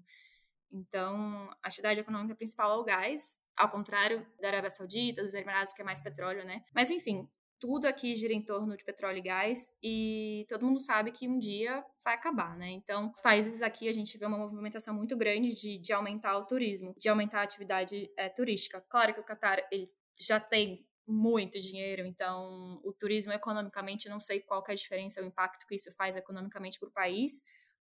Então, 0.72 1.50
a 1.62 1.68
atividade 1.68 2.00
econômica 2.00 2.36
principal 2.36 2.72
é 2.72 2.82
o 2.82 2.84
gás, 2.84 3.40
ao 3.56 3.70
contrário 3.70 4.26
da 4.40 4.48
Arábia 4.48 4.70
Saudita, 4.70 5.22
dos 5.22 5.34
Emirados, 5.34 5.74
que 5.74 5.82
é 5.82 5.86
mais 5.86 6.02
petróleo, 6.02 6.46
né? 6.46 6.64
Mas, 6.74 6.90
enfim, 6.90 7.28
tudo 7.62 7.86
aqui 7.86 8.16
gira 8.16 8.34
em 8.34 8.42
torno 8.42 8.76
de 8.76 8.84
petróleo 8.84 9.20
e 9.20 9.22
gás 9.22 9.72
e 9.84 10.46
todo 10.50 10.66
mundo 10.66 10.80
sabe 10.80 11.12
que 11.12 11.28
um 11.28 11.38
dia 11.38 11.86
vai 12.04 12.16
acabar, 12.16 12.58
né? 12.58 12.72
Então, 12.72 13.12
os 13.16 13.22
países 13.22 13.62
aqui 13.62 13.88
a 13.88 13.94
gente 13.94 14.18
vê 14.18 14.26
uma 14.26 14.38
movimentação 14.38 14.96
muito 14.96 15.16
grande 15.16 15.50
de, 15.50 15.78
de 15.78 15.94
aumentar 15.94 16.38
o 16.38 16.46
turismo, 16.46 16.96
de 16.98 17.08
aumentar 17.08 17.42
a 17.42 17.44
atividade 17.44 18.12
é, 18.18 18.30
turística. 18.30 18.82
Claro 18.90 19.14
que 19.14 19.20
o 19.20 19.24
Qatar 19.24 19.64
ele 19.72 19.92
já 20.18 20.40
tem 20.40 20.88
muito 21.08 21.60
dinheiro, 21.60 22.06
então 22.06 22.80
o 22.84 22.92
turismo 22.94 23.34
economicamente 23.34 24.10
não 24.10 24.20
sei 24.20 24.40
qual 24.40 24.64
é 24.68 24.72
a 24.72 24.76
diferença, 24.76 25.22
o 25.22 25.26
impacto 25.26 25.68
que 25.68 25.76
isso 25.76 25.92
faz 25.92 26.16
economicamente 26.16 26.80
para 26.80 26.90
o 26.90 26.92
país, 26.92 27.44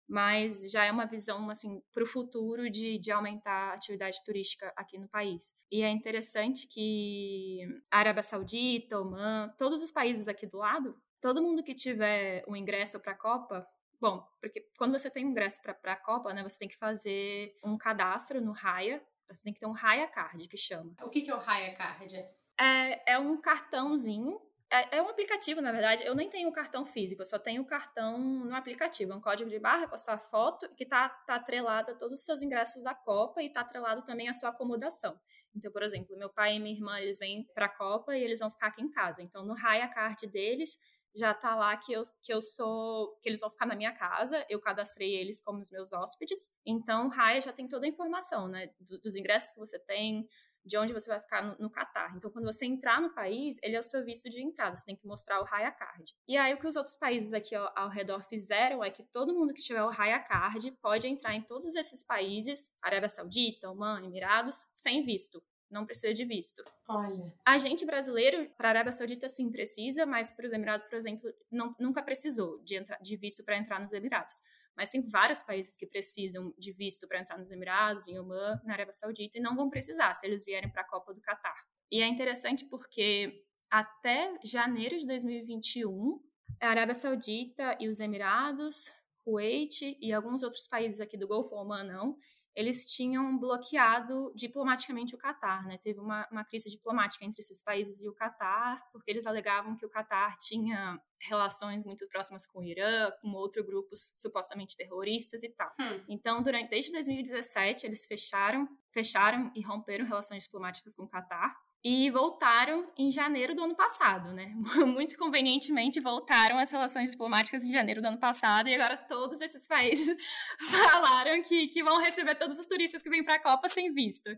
mas 0.09 0.71
já 0.71 0.85
é 0.85 0.92
uma 0.92 1.07
visão 1.07 1.49
assim 1.51 1.83
para 1.92 2.03
o 2.03 2.07
futuro 2.07 2.71
de, 2.71 2.99
de 2.99 3.11
aumentar 3.11 3.71
a 3.71 3.75
atividade 3.75 4.23
turística 4.25 4.73
aqui 4.77 4.99
no 4.99 5.09
país. 5.09 5.55
E 5.71 5.83
é 5.83 5.90
interessante 5.90 6.66
que 6.66 7.61
a 7.90 7.99
Arábia 7.99 8.23
Saudita, 8.23 9.01
Oman, 9.01 9.53
todos 9.59 9.83
os 9.83 9.90
países 9.90 10.29
aqui 10.29 10.47
do 10.47 10.59
lado, 10.59 10.97
todo 11.21 11.42
mundo 11.42 11.62
que 11.62 11.75
tiver 11.75 12.45
um 12.47 12.55
ingresso 12.55 13.01
para 13.01 13.12
a 13.12 13.16
Copa, 13.16 13.66
bom, 14.01 14.25
porque 14.40 14.69
quando 14.79 14.99
você 14.99 15.11
tem 15.11 15.27
um 15.27 15.31
ingresso 15.31 15.61
para 15.62 15.92
a 15.92 15.97
Copa, 15.97 16.33
né, 16.33 16.42
você 16.42 16.59
tem 16.59 16.69
que 16.69 16.77
fazer 16.77 17.57
um 17.64 17.77
cadastro 17.77 18.40
no 18.40 18.53
Raya, 18.53 19.03
você 19.29 19.42
tem 19.42 19.53
que 19.53 19.59
ter 19.59 19.66
um 19.66 19.73
Raya 19.73 20.07
Card 20.07 20.49
que 20.49 20.57
chama. 20.57 20.95
O 21.03 21.11
que, 21.11 21.23
que 21.23 21.31
é 21.31 21.35
o 21.35 21.38
Raya 21.38 21.75
Card? 21.75 22.14
É, 22.59 23.14
é 23.14 23.19
um 23.19 23.40
cartãozinho 23.40 24.40
é, 24.81 24.99
é, 24.99 25.03
um 25.03 25.09
aplicativo, 25.09 25.61
na 25.61 25.73
verdade. 25.73 26.05
Eu 26.05 26.15
nem 26.15 26.29
tenho 26.29 26.49
o 26.49 26.53
cartão 26.53 26.85
físico, 26.87 27.23
eu 27.23 27.27
só 27.27 27.39
tenho 27.39 27.62
o 27.62 27.67
cartão 27.67 28.19
no 28.19 28.55
aplicativo. 28.55 29.12
É 29.12 29.17
um 29.17 29.21
código 29.21 29.49
de 29.51 29.59
barra 29.59 29.87
com 29.87 29.95
a 29.95 29.99
sua 29.99 30.19
foto 30.19 30.69
que 30.75 30.85
está 30.85 31.09
tá 31.09 31.37
atrelado 31.37 31.93
a 31.93 31.95
todos 31.95 32.19
os 32.19 32.25
seus 32.25 32.43
ingressos 32.43 32.83
da 32.83 32.95
Copa 32.95 33.43
e 33.43 33.47
está 33.47 33.61
atrelado 33.61 34.03
também 34.03 34.29
à 34.29 34.33
sua 34.33 34.51
acomodação. 34.51 35.19
Então, 35.55 35.73
por 35.73 35.83
exemplo, 35.83 36.17
meu 36.17 36.29
pai 36.29 36.57
e 36.57 36.59
minha 36.59 36.75
irmã, 36.75 36.99
eles 37.01 37.19
vêm 37.19 37.45
para 37.55 37.67
a 37.67 37.69
Copa 37.69 38.17
e 38.17 38.23
eles 38.23 38.39
vão 38.39 38.51
ficar 38.51 38.69
aqui 38.69 38.83
em 38.83 38.91
casa. 38.91 39.23
Então, 39.23 39.45
no 39.45 39.55
Raya 39.55 39.89
Card 39.89 40.27
deles, 40.27 40.79
já 41.17 41.33
tá 41.33 41.55
lá 41.55 41.75
que 41.77 41.93
eu, 41.93 42.05
que 42.23 42.33
eu 42.33 42.43
sou, 42.43 43.19
que 43.23 43.29
eles 43.29 43.41
vão 43.41 43.49
ficar 43.49 43.65
na 43.65 43.75
minha 43.75 43.93
casa, 43.93 44.45
eu 44.51 44.61
cadastrei 44.61 45.15
eles 45.15 45.41
como 45.41 45.61
os 45.61 45.71
meus 45.71 45.93
hóspedes. 45.93 46.51
Então, 46.65 47.07
o 47.07 47.09
Raya 47.09 47.41
já 47.41 47.53
tem 47.53 47.67
toda 47.67 47.87
a 47.87 47.89
informação, 47.89 48.49
né, 48.49 48.71
dos 48.81 49.17
ingressos 49.17 49.53
que 49.53 49.59
você 49.59 49.79
tem, 49.79 50.29
de 50.66 50.76
onde 50.76 50.92
você 50.92 51.09
vai 51.09 51.20
ficar 51.20 51.42
no, 51.42 51.57
no 51.59 51.70
Catar. 51.70 52.14
Então, 52.16 52.31
quando 52.31 52.44
você 52.44 52.66
entrar 52.66 53.00
no 53.00 53.14
país, 53.14 53.59
ele 53.62 53.76
é 53.76 53.79
o 53.79 53.83
seu 53.83 54.05
visto 54.05 54.29
de 54.29 54.42
entrada, 54.42 54.76
você 54.76 54.85
tem 54.85 54.96
que 54.96 55.07
mostrar 55.07 55.40
o 55.40 55.44
Raya 55.44 55.70
Card. 55.70 56.12
E 56.26 56.37
aí, 56.37 56.52
o 56.52 56.59
que 56.59 56.66
os 56.66 56.76
outros 56.76 56.96
países 56.96 57.33
aqui 57.33 57.55
ao, 57.55 57.72
ao 57.76 57.88
redor 57.88 58.22
fizeram 58.24 58.83
é 58.83 58.90
que 58.90 59.05
todo 59.05 59.35
mundo 59.35 59.55
que 59.55 59.62
tiver 59.62 59.83
o 59.83 59.90
Raya 59.90 60.18
Card 60.18 60.72
pode 60.83 61.07
entrar 61.07 61.35
em 61.35 61.42
todos 61.42 61.74
esses 61.76 62.02
países, 62.02 62.70
Arábia 62.83 63.09
Saudita, 63.09 63.70
Oman, 63.70 64.05
Emirados, 64.05 64.66
sem 64.74 65.02
visto. 65.02 65.42
Não 65.70 65.85
precisa 65.85 66.14
de 66.14 66.24
visto. 66.24 66.64
Olha. 66.88 67.35
A 67.44 67.59
gente 67.59 67.85
brasileiro, 67.85 68.48
para 68.57 68.68
a 68.68 68.70
Arábia 68.70 68.92
Saudita, 68.92 69.29
sim 69.29 69.50
precisa, 69.50 70.07
mas 70.07 70.31
para 70.31 70.46
os 70.46 70.52
Emirados, 70.52 70.85
por 70.87 70.94
exemplo, 70.94 71.33
não, 71.50 71.74
nunca 71.79 72.02
precisou 72.02 72.62
de, 72.62 72.76
entra, 72.76 72.96
de 73.02 73.16
visto 73.16 73.44
para 73.44 73.57
entrar 73.57 73.81
nos 73.81 73.92
Emirados 73.92 74.40
mas 74.77 74.91
tem 74.91 75.01
vários 75.01 75.43
países 75.43 75.77
que 75.77 75.87
precisam 75.87 76.53
de 76.59 76.73
visto 76.73 77.09
para 77.09 77.21
entrar 77.21 77.39
nos 77.39 77.51
Emirados, 77.51 78.07
em 78.07 78.19
Oman, 78.19 78.61
na 78.65 78.75
Arábia 78.75 78.93
Saudita, 78.93 79.39
e 79.39 79.41
não 79.41 79.57
vão 79.57 79.71
precisar 79.71 80.15
se 80.15 80.27
eles 80.27 80.45
vierem 80.45 80.71
para 80.71 80.83
a 80.83 80.87
Copa 80.87 81.15
do 81.15 81.21
Catar. 81.21 81.65
E 81.91 82.01
é 82.03 82.07
interessante 82.07 82.65
porque 82.65 83.45
até 83.71 84.35
janeiro 84.45 84.99
de 84.99 85.07
2021, 85.07 86.21
a 86.61 86.69
Arábia 86.69 86.95
Saudita 86.95 87.77
e 87.81 87.89
os 87.89 88.01
Emirados, 88.01 88.93
Kuwait 89.25 89.97
e 90.01 90.12
alguns 90.12 90.43
outros 90.43 90.67
países 90.69 91.01
aqui 91.01 91.17
do 91.17 91.27
Golfo, 91.27 91.57
Oman 91.57 91.85
não, 91.85 92.17
eles 92.57 92.87
tinham 92.87 93.38
bloqueado 93.38 94.33
diplomaticamente 94.35 95.14
o 95.14 95.19
Catar, 95.19 95.66
né? 95.66 95.77
Teve 95.77 96.01
uma, 96.01 96.27
uma 96.33 96.42
crise 96.42 96.71
diplomática 96.71 97.23
entre 97.23 97.40
esses 97.40 97.62
países 97.62 98.01
e 98.03 98.09
o 98.09 98.14
Catar, 98.14 98.83
porque 98.90 99.11
eles 99.11 99.27
alegavam 99.27 99.77
que 99.77 99.85
o 99.85 99.90
Catar 99.90 100.38
tinha 100.38 100.99
relações 101.21 101.85
muito 101.85 102.09
próximas 102.09 102.47
com 102.47 102.61
o 102.61 102.64
Irã, 102.64 103.11
com 103.21 103.31
outros 103.33 103.64
grupos 103.64 104.11
supostamente 104.14 104.75
terroristas 104.75 105.42
e 105.42 105.51
tal. 105.51 105.71
Hum. 105.79 106.03
Então, 106.09 106.42
durante 106.42 106.71
desde 106.71 106.90
2017, 106.92 107.87
eles 107.87 108.07
fecharam, 108.07 108.66
fecharam 108.90 109.53
e 109.55 109.61
romperam 109.61 110.07
relações 110.07 110.45
diplomáticas 110.45 110.95
com 110.95 111.05
o 111.05 111.09
Catar 111.09 111.55
e 111.88 112.11
voltaram 112.11 112.85
em 112.99 113.12
janeiro 113.12 113.55
do 113.55 113.62
ano 113.62 113.77
passado, 113.77 114.33
né? 114.33 114.53
Muito 114.85 115.16
convenientemente 115.16 116.01
voltaram 116.01 116.59
as 116.59 116.68
relações 116.68 117.12
diplomáticas 117.12 117.62
em 117.62 117.72
janeiro 117.72 118.03
do 118.03 118.09
ano 118.09 118.18
passado 118.18 118.68
e 118.68 118.75
agora 118.75 118.96
todos 118.96 119.40
esses 119.40 119.68
países 119.68 120.16
falaram 120.90 121.40
que, 121.44 121.68
que 121.68 121.85
vão 121.85 122.01
receber 122.01 122.35
todos 122.35 122.59
os 122.59 122.66
turistas 122.66 123.05
que 123.05 123.09
vêm 123.09 123.22
para 123.22 123.37
a 123.37 123.38
Copa 123.38 123.68
sem 123.68 123.92
visto. 123.92 124.37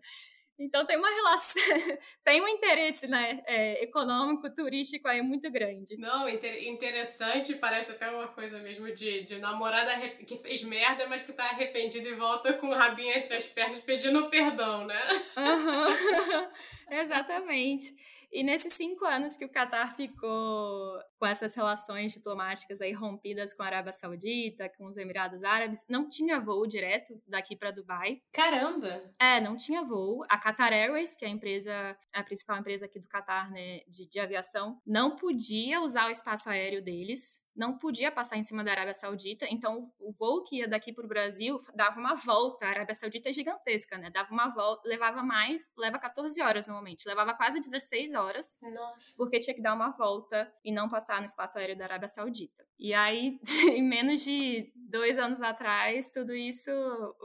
Então 0.58 0.84
tem 0.84 0.96
uma 0.96 1.08
relação, 1.08 1.62
tem 2.24 2.40
um 2.40 2.48
interesse 2.48 3.06
né, 3.06 3.42
é, 3.46 3.84
econômico, 3.84 4.52
turístico 4.52 5.06
aí 5.06 5.22
muito 5.22 5.48
grande. 5.50 5.96
Não, 5.96 6.28
inter 6.28 6.66
interessante, 6.66 7.54
parece 7.54 7.92
até 7.92 8.10
uma 8.10 8.26
coisa 8.28 8.58
mesmo 8.58 8.92
de, 8.92 9.22
de 9.22 9.38
namorada 9.38 9.96
que 10.10 10.36
fez 10.38 10.64
merda, 10.64 11.06
mas 11.06 11.22
que 11.22 11.32
tá 11.32 11.44
arrependido 11.44 12.08
e 12.08 12.14
volta 12.14 12.54
com 12.54 12.68
o 12.68 12.74
rabinho 12.74 13.12
entre 13.12 13.36
as 13.36 13.46
pernas 13.46 13.80
pedindo 13.82 14.28
perdão, 14.28 14.84
né? 14.84 15.00
Uhum. 15.36 16.48
Exatamente. 16.90 17.94
E 18.32 18.42
nesses 18.42 18.74
cinco 18.74 19.04
anos 19.04 19.36
que 19.36 19.44
o 19.44 19.48
Catar 19.48 19.94
ficou 19.94 21.00
com 21.18 21.26
essas 21.26 21.54
relações 21.54 22.12
diplomáticas 22.12 22.80
aí 22.80 22.92
rompidas 22.92 23.52
com 23.52 23.62
a 23.62 23.66
Arábia 23.66 23.92
Saudita, 23.92 24.68
com 24.68 24.86
os 24.86 24.96
Emirados 24.96 25.42
Árabes, 25.42 25.84
não 25.88 26.08
tinha 26.08 26.40
voo 26.40 26.66
direto 26.66 27.20
daqui 27.26 27.56
para 27.56 27.70
Dubai. 27.70 28.22
Caramba! 28.32 29.12
É, 29.18 29.40
não 29.40 29.56
tinha 29.56 29.82
voo. 29.82 30.24
A 30.28 30.38
Qatar 30.38 30.72
Airways, 30.72 31.16
que 31.16 31.24
é 31.24 31.28
a 31.28 31.30
empresa, 31.30 31.96
a 32.12 32.22
principal 32.22 32.58
empresa 32.58 32.84
aqui 32.84 32.98
do 32.98 33.08
Catar, 33.08 33.50
né, 33.50 33.80
de, 33.88 34.08
de 34.08 34.20
aviação, 34.20 34.80
não 34.86 35.16
podia 35.16 35.80
usar 35.80 36.06
o 36.06 36.10
espaço 36.10 36.48
aéreo 36.48 36.82
deles 36.82 37.42
não 37.58 37.76
podia 37.76 38.12
passar 38.12 38.36
em 38.36 38.44
cima 38.44 38.62
da 38.62 38.70
Arábia 38.70 38.94
Saudita, 38.94 39.44
então 39.50 39.80
o 39.98 40.12
voo 40.12 40.44
que 40.44 40.58
ia 40.58 40.68
daqui 40.68 40.92
para 40.92 41.04
o 41.04 41.08
Brasil 41.08 41.58
dava 41.74 41.98
uma 41.98 42.14
volta. 42.14 42.64
A 42.64 42.68
Arábia 42.68 42.94
Saudita 42.94 43.30
é 43.30 43.32
gigantesca, 43.32 43.98
né? 43.98 44.10
Dava 44.10 44.32
uma 44.32 44.48
volta, 44.48 44.88
levava 44.88 45.24
mais, 45.24 45.68
leva 45.76 45.98
14 45.98 46.40
horas 46.40 46.68
normalmente, 46.68 47.06
levava 47.08 47.34
quase 47.34 47.58
16 47.58 48.14
horas, 48.14 48.56
Nossa. 48.62 49.12
porque 49.16 49.40
tinha 49.40 49.54
que 49.54 49.60
dar 49.60 49.74
uma 49.74 49.90
volta 49.90 50.50
e 50.64 50.70
não 50.70 50.88
passar 50.88 51.07
no 51.16 51.24
espaço 51.24 51.58
aéreo 51.58 51.76
da 51.76 51.84
Arábia 51.84 52.08
Saudita. 52.08 52.66
E 52.78 52.94
aí, 52.94 53.38
em 53.76 53.82
menos 53.82 54.22
de 54.22 54.72
dois 54.76 55.18
anos 55.18 55.42
atrás, 55.42 56.10
tudo 56.10 56.34
isso 56.34 56.70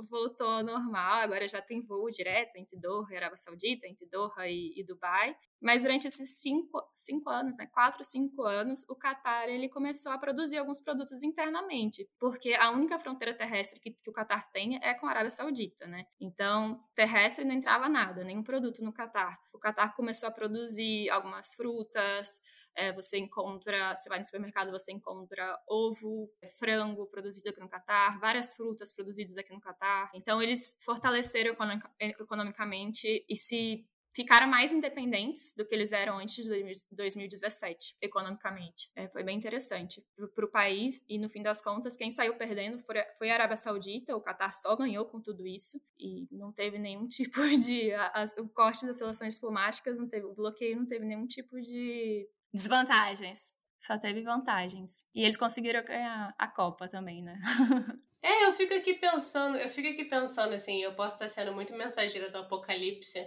voltou 0.10 0.48
ao 0.48 0.64
normal. 0.64 1.22
Agora 1.22 1.48
já 1.48 1.62
tem 1.62 1.82
voo 1.82 2.10
direto 2.10 2.56
entre 2.56 2.80
Doha 2.80 3.08
e 3.12 3.18
Arábia 3.18 3.38
Saudita, 3.38 3.88
entre 3.88 4.06
Doha 4.08 4.48
e, 4.48 4.74
e 4.76 4.84
Dubai. 4.84 5.36
Mas 5.64 5.84
durante 5.84 6.08
esses 6.08 6.42
cinco, 6.42 6.84
cinco 6.94 7.30
anos, 7.30 7.58
né, 7.58 7.66
quatro, 7.68 8.04
cinco 8.04 8.44
anos, 8.44 8.84
o 8.90 8.96
Qatar 8.98 9.48
ele 9.48 9.70
começou 9.70 10.12
a 10.12 10.18
produzir 10.18 10.58
alguns 10.58 10.82
produtos 10.82 11.24
internamente, 11.24 12.06
porque 12.20 12.54
a 12.54 12.70
única 12.70 13.00
fronteira 13.00 13.34
terrestre 13.34 13.80
que, 13.80 13.92
que 13.92 14.10
o 14.10 14.14
Qatar 14.14 14.52
tem 14.52 14.78
é 14.84 14.94
com 14.94 15.08
a 15.08 15.12
Arábia 15.12 15.30
Saudita, 15.30 15.88
né? 15.88 16.06
Então, 16.20 16.84
terrestre 16.94 17.46
não 17.46 17.56
entrava 17.56 17.88
nada, 17.88 18.26
nenhum 18.26 18.44
produto 18.44 18.84
no 18.84 18.92
Qatar. 18.92 19.40
O 19.54 19.58
Qatar 19.58 19.96
começou 19.96 20.28
a 20.28 20.34
produzir 20.34 21.10
algumas 21.10 21.54
frutas, 21.54 22.42
é, 22.76 22.92
você 22.92 23.18
encontra, 23.18 23.96
você 23.96 24.10
vai 24.10 24.20
no 24.20 24.26
supermercado, 24.26 24.72
você 24.72 24.92
encontra 24.92 25.58
ovo, 25.68 26.30
frango 26.60 27.06
produzido 27.08 27.50
aqui 27.50 27.60
no 27.60 27.70
Catar, 27.70 28.20
várias 28.20 28.54
frutas 28.54 28.94
produzidas 28.94 29.38
aqui 29.38 29.54
no 29.54 29.60
Catar. 29.60 30.10
Então, 30.14 30.42
eles 30.42 30.78
fortaleceram 30.80 31.56
economicamente 32.00 33.26
e 33.28 33.36
se 33.36 33.86
ficaram 34.14 34.48
mais 34.48 34.72
independentes 34.72 35.54
do 35.56 35.66
que 35.66 35.74
eles 35.74 35.92
eram 35.92 36.20
antes 36.20 36.46
de 36.46 36.50
2017, 36.92 37.98
economicamente. 38.00 38.92
É, 38.96 39.08
foi 39.10 39.24
bem 39.24 39.38
interessante 39.38 40.04
para 40.36 40.46
o 40.46 40.48
país 40.48 41.04
e, 41.10 41.18
no 41.18 41.28
fim 41.28 41.42
das 41.42 41.62
contas, 41.62 41.96
quem 41.96 42.12
saiu 42.12 42.36
perdendo 42.36 42.80
foi 43.18 43.30
a 43.30 43.34
Arábia 43.34 43.58
Saudita, 43.58 44.16
o 44.16 44.22
Qatar 44.22 44.54
só 44.54 44.76
ganhou 44.76 45.06
com 45.06 45.20
tudo 45.20 45.48
isso 45.48 45.82
e 46.00 46.28
não 46.32 46.52
teve 46.52 46.78
nenhum 46.78 47.08
tipo 47.10 47.42
de... 47.60 47.92
O 48.38 48.48
corte 48.50 48.86
das 48.86 49.00
relações 49.00 49.36
diplomáticas, 49.36 50.00
não 50.00 50.08
teve, 50.08 50.26
o 50.26 50.34
bloqueio 50.34 50.78
não 50.78 50.86
teve 50.86 51.06
nenhum 51.06 51.26
tipo 51.26 51.60
de 51.60 52.30
desvantagens. 52.54 53.52
Só 53.80 53.98
teve 53.98 54.22
vantagens. 54.22 55.04
E 55.14 55.24
eles 55.24 55.36
conseguiram 55.36 55.84
ganhar 55.84 56.34
a 56.38 56.48
Copa 56.48 56.88
também, 56.88 57.22
né? 57.22 57.40
É, 58.26 58.46
eu 58.46 58.54
fico 58.54 58.74
aqui 58.74 58.94
pensando, 58.94 59.58
eu 59.58 59.70
fico 59.70 59.86
aqui 59.86 60.06
pensando 60.06 60.54
assim, 60.54 60.82
eu 60.82 60.96
posso 60.96 61.16
estar 61.16 61.28
sendo 61.28 61.54
muito 61.54 61.74
mensageira 61.74 62.32
do 62.32 62.38
apocalipse, 62.38 63.20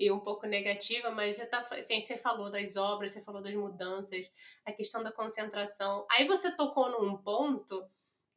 e 0.00 0.10
um 0.10 0.18
pouco 0.18 0.46
negativa, 0.46 1.10
mas 1.10 1.36
você, 1.36 1.44
tá, 1.44 1.60
assim, 1.72 2.00
você 2.00 2.16
falou 2.16 2.50
das 2.50 2.74
obras, 2.74 3.12
você 3.12 3.20
falou 3.20 3.42
das 3.42 3.52
mudanças, 3.52 4.32
a 4.64 4.72
questão 4.72 5.02
da 5.02 5.12
concentração. 5.12 6.06
Aí 6.10 6.26
você 6.26 6.50
tocou 6.50 6.88
num 6.90 7.18
ponto 7.18 7.86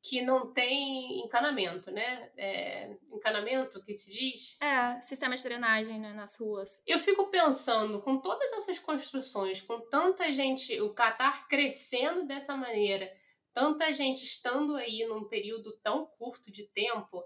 que 0.02 0.22
não 0.22 0.52
tem 0.52 1.22
encanamento, 1.22 1.90
né? 1.90 2.30
É, 2.36 2.98
encanamento 3.10 3.82
que 3.86 3.96
se 3.96 4.12
diz? 4.12 4.58
É, 4.62 5.00
sistema 5.00 5.38
de 5.38 5.44
drenagem 5.44 5.98
né, 6.02 6.12
nas 6.12 6.38
ruas. 6.38 6.84
Eu 6.86 7.00
fico 7.00 7.32
pensando, 7.32 8.02
com 8.02 8.18
todas 8.18 8.52
essas 8.52 8.78
construções, 8.80 9.62
com 9.62 9.80
tanta 9.80 10.30
gente, 10.34 10.82
o 10.82 10.94
Catar 10.94 11.48
crescendo 11.48 12.26
dessa 12.26 12.58
maneira, 12.58 13.10
tanta 13.54 13.90
gente 13.94 14.26
estando 14.26 14.76
aí 14.76 15.06
num 15.08 15.24
período 15.30 15.72
tão 15.82 16.06
curto 16.18 16.52
de 16.52 16.68
tempo, 16.74 17.24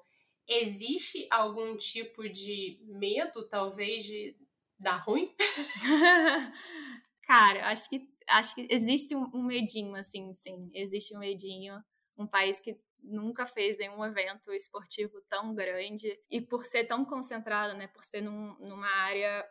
existe 0.48 1.28
algum 1.30 1.76
tipo 1.76 2.28
de 2.28 2.80
medo, 2.84 3.48
talvez, 3.48 4.06
de 4.06 4.36
dar 4.80 4.98
ruim? 4.98 5.34
Cara, 7.24 7.70
acho 7.70 7.89
que 7.89 8.08
acho 8.28 8.56
que 8.56 8.68
existe 8.70 9.16
um, 9.16 9.43
medinho, 9.43 9.95
assim, 9.95 10.34
sim. 10.34 10.70
Existe 10.74 11.16
um 11.16 11.20
medinho. 11.20 11.82
Um 12.18 12.28
país 12.28 12.60
que 12.60 12.78
nunca 13.02 13.45
fez 13.45 13.78
nenhum 13.78 14.04
evento 14.04 14.52
esportivo 14.54 15.22
tão 15.30 15.54
grande 15.54 16.20
e 16.30 16.41
por 16.41 16.66
ser 16.66 16.86
tão 16.86 17.06
concentrado, 17.06 17.78
né? 17.78 17.88
Por 17.88 18.04
ser 18.04 18.22
num, 18.22 18.56
numa 18.60 18.88
área 18.88 19.48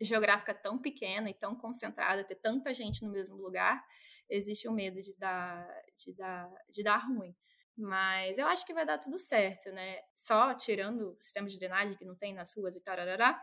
geográfica 0.00 0.54
tão 0.54 0.78
pequena 0.78 1.28
e 1.28 1.34
tão 1.34 1.54
concentrada, 1.54 2.24
ter 2.24 2.36
tanta 2.36 2.72
gente 2.72 3.04
no 3.04 3.10
mesmo 3.10 3.36
lugar, 3.36 3.84
existe 4.28 4.66
o 4.66 4.72
um 4.72 4.74
medo 4.74 5.00
de 5.00 5.14
dar, 5.16 5.68
de 5.94 6.12
dar, 6.14 6.50
de 6.70 6.82
dar 6.82 7.06
ruim. 7.06 7.34
Mas 7.80 8.36
eu 8.36 8.46
acho 8.46 8.66
que 8.66 8.74
vai 8.74 8.84
dar 8.84 8.98
tudo 8.98 9.18
certo, 9.18 9.72
né? 9.72 10.00
Só 10.14 10.54
tirando 10.54 11.12
o 11.12 11.20
sistema 11.20 11.48
de 11.48 11.58
drenagem 11.58 11.96
que 11.96 12.04
não 12.04 12.14
tem 12.14 12.34
nas 12.34 12.54
ruas 12.54 12.76
e 12.76 12.80
tarará, 12.80 13.42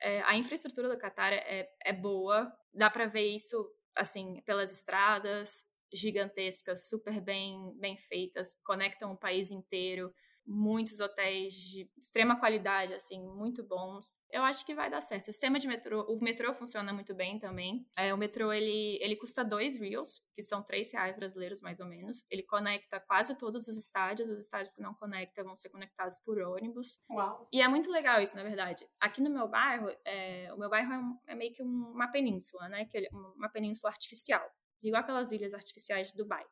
é, 0.00 0.20
a 0.22 0.36
infraestrutura 0.36 0.88
do 0.88 0.98
Catar 0.98 1.32
é, 1.32 1.70
é 1.84 1.92
boa, 1.92 2.52
dá 2.74 2.90
para 2.90 3.06
ver 3.06 3.26
isso, 3.34 3.70
assim, 3.96 4.40
pelas 4.42 4.72
estradas 4.72 5.64
gigantescas, 5.92 6.88
super 6.88 7.20
bem, 7.20 7.72
bem 7.78 7.96
feitas, 7.96 8.54
conectam 8.64 9.12
o 9.12 9.16
país 9.16 9.50
inteiro 9.50 10.12
muitos 10.48 10.98
hotéis 10.98 11.54
de 11.54 11.90
extrema 12.00 12.40
qualidade, 12.40 12.94
assim, 12.94 13.22
muito 13.22 13.62
bons. 13.62 14.16
Eu 14.30 14.42
acho 14.42 14.64
que 14.64 14.74
vai 14.74 14.88
dar 14.88 15.02
certo. 15.02 15.24
O 15.24 15.26
sistema 15.26 15.58
de 15.58 15.68
metrô, 15.68 16.02
o 16.08 16.22
metrô 16.24 16.52
funciona 16.54 16.92
muito 16.92 17.14
bem 17.14 17.38
também. 17.38 17.86
É, 17.96 18.14
o 18.14 18.18
metrô, 18.18 18.50
ele, 18.50 18.98
ele 19.02 19.14
custa 19.16 19.44
dois 19.44 19.76
reals, 19.76 20.22
que 20.34 20.42
são 20.42 20.62
três 20.62 20.92
reais 20.92 21.14
brasileiros, 21.14 21.60
mais 21.60 21.80
ou 21.80 21.86
menos. 21.86 22.24
Ele 22.30 22.42
conecta 22.42 22.98
quase 22.98 23.36
todos 23.36 23.68
os 23.68 23.76
estádios. 23.76 24.30
Os 24.30 24.46
estádios 24.46 24.72
que 24.72 24.80
não 24.80 24.94
conectam 24.94 25.44
vão 25.44 25.54
ser 25.54 25.68
conectados 25.68 26.18
por 26.20 26.38
ônibus. 26.38 26.98
Uau! 27.10 27.46
E 27.52 27.60
é 27.60 27.68
muito 27.68 27.90
legal 27.90 28.20
isso, 28.20 28.36
na 28.36 28.42
verdade. 28.42 28.88
Aqui 28.98 29.20
no 29.20 29.30
meu 29.30 29.46
bairro, 29.46 29.90
é, 30.04 30.50
o 30.54 30.58
meu 30.58 30.70
bairro 30.70 30.92
é, 30.92 30.98
um, 30.98 31.18
é 31.26 31.34
meio 31.34 31.52
que 31.52 31.62
uma 31.62 32.08
península, 32.10 32.68
né? 32.68 32.86
Que 32.86 32.96
ele, 32.96 33.08
uma 33.36 33.50
península 33.50 33.90
artificial 33.90 34.50
igual 34.82 35.02
aquelas 35.02 35.32
ilhas 35.32 35.54
artificiais 35.54 36.08
de 36.08 36.16
Dubai. 36.16 36.44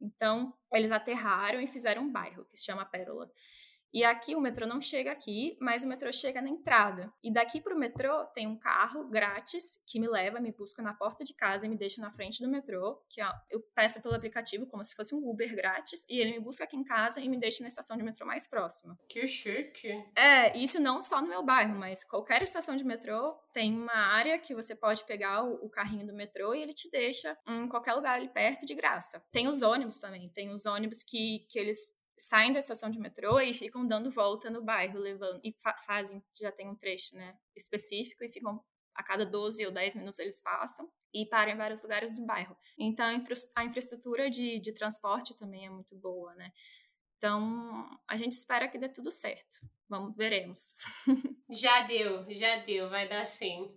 Então, 0.00 0.54
eles 0.72 0.90
aterraram 0.90 1.60
e 1.60 1.66
fizeram 1.66 2.02
um 2.02 2.12
bairro 2.12 2.44
que 2.46 2.56
se 2.56 2.64
chama 2.64 2.84
Pérola. 2.84 3.30
E 3.92 4.04
aqui 4.04 4.34
o 4.34 4.40
metrô 4.40 4.66
não 4.66 4.80
chega 4.80 5.10
aqui, 5.10 5.56
mas 5.60 5.82
o 5.82 5.86
metrô 5.86 6.12
chega 6.12 6.40
na 6.40 6.48
entrada. 6.48 7.12
E 7.22 7.32
daqui 7.32 7.60
para 7.60 7.74
o 7.74 7.78
metrô 7.78 8.24
tem 8.26 8.46
um 8.46 8.56
carro 8.56 9.08
grátis 9.08 9.80
que 9.86 9.98
me 9.98 10.08
leva, 10.08 10.40
me 10.40 10.52
busca 10.52 10.82
na 10.82 10.94
porta 10.94 11.24
de 11.24 11.34
casa 11.34 11.66
e 11.66 11.68
me 11.68 11.76
deixa 11.76 12.00
na 12.00 12.10
frente 12.10 12.42
do 12.42 12.48
metrô, 12.48 13.02
que 13.08 13.20
eu 13.50 13.60
peço 13.74 14.00
pelo 14.00 14.14
aplicativo 14.14 14.66
como 14.66 14.84
se 14.84 14.94
fosse 14.94 15.14
um 15.14 15.28
Uber 15.28 15.54
grátis, 15.54 16.04
e 16.08 16.18
ele 16.18 16.32
me 16.32 16.40
busca 16.40 16.64
aqui 16.64 16.76
em 16.76 16.84
casa 16.84 17.20
e 17.20 17.28
me 17.28 17.38
deixa 17.38 17.62
na 17.62 17.68
estação 17.68 17.96
de 17.96 18.02
metrô 18.02 18.26
mais 18.26 18.46
próxima. 18.46 18.98
Que 19.08 19.26
chique! 19.26 19.88
É, 20.16 20.56
isso 20.56 20.80
não 20.80 21.00
só 21.00 21.20
no 21.20 21.28
meu 21.28 21.42
bairro, 21.42 21.76
mas 21.76 22.04
qualquer 22.04 22.42
estação 22.42 22.76
de 22.76 22.84
metrô 22.84 23.32
tem 23.52 23.74
uma 23.74 23.92
área 23.92 24.38
que 24.38 24.54
você 24.54 24.74
pode 24.74 25.04
pegar 25.04 25.44
o, 25.44 25.66
o 25.66 25.68
carrinho 25.68 26.06
do 26.06 26.14
metrô 26.14 26.54
e 26.54 26.62
ele 26.62 26.72
te 26.72 26.88
deixa 26.90 27.36
em 27.46 27.68
qualquer 27.68 27.94
lugar 27.94 28.16
ali 28.16 28.28
perto 28.28 28.64
de 28.64 28.74
graça. 28.74 29.22
Tem 29.32 29.48
os 29.48 29.62
ônibus 29.62 29.98
também, 29.98 30.28
tem 30.30 30.52
os 30.52 30.66
ônibus 30.66 31.02
que, 31.02 31.46
que 31.48 31.58
eles 31.58 31.99
saem 32.20 32.52
da 32.52 32.58
estação 32.58 32.90
de 32.90 32.98
metrô 32.98 33.40
e 33.40 33.54
ficam 33.54 33.86
dando 33.86 34.10
volta 34.10 34.50
no 34.50 34.62
bairro, 34.62 34.98
levando 34.98 35.40
e 35.42 35.52
fa 35.58 35.76
fazem, 35.78 36.22
já 36.38 36.52
tem 36.52 36.68
um 36.68 36.76
trecho, 36.76 37.16
né, 37.16 37.34
específico 37.56 38.22
e 38.22 38.30
ficam 38.30 38.62
a 38.94 39.02
cada 39.02 39.24
12 39.24 39.64
ou 39.64 39.72
10 39.72 39.96
minutos 39.96 40.18
eles 40.18 40.40
passam 40.42 40.90
e 41.14 41.24
param 41.26 41.52
em 41.52 41.56
vários 41.56 41.82
lugares 41.82 42.18
do 42.18 42.26
bairro. 42.26 42.54
Então 42.78 43.06
a, 43.06 43.14
infra 43.14 43.34
a 43.56 43.64
infraestrutura 43.64 44.28
de, 44.28 44.60
de 44.60 44.74
transporte 44.74 45.34
também 45.34 45.66
é 45.66 45.70
muito 45.70 45.96
boa, 45.96 46.34
né? 46.34 46.52
Então 47.16 47.88
a 48.06 48.16
gente 48.16 48.32
espera 48.32 48.68
que 48.68 48.78
dê 48.78 48.88
tudo 48.88 49.10
certo. 49.10 49.56
Vamos, 49.88 50.14
veremos. 50.16 50.74
Já 51.50 51.82
deu, 51.82 52.32
já 52.32 52.58
deu, 52.58 52.88
vai 52.88 53.08
dar 53.08 53.26
sim. 53.26 53.74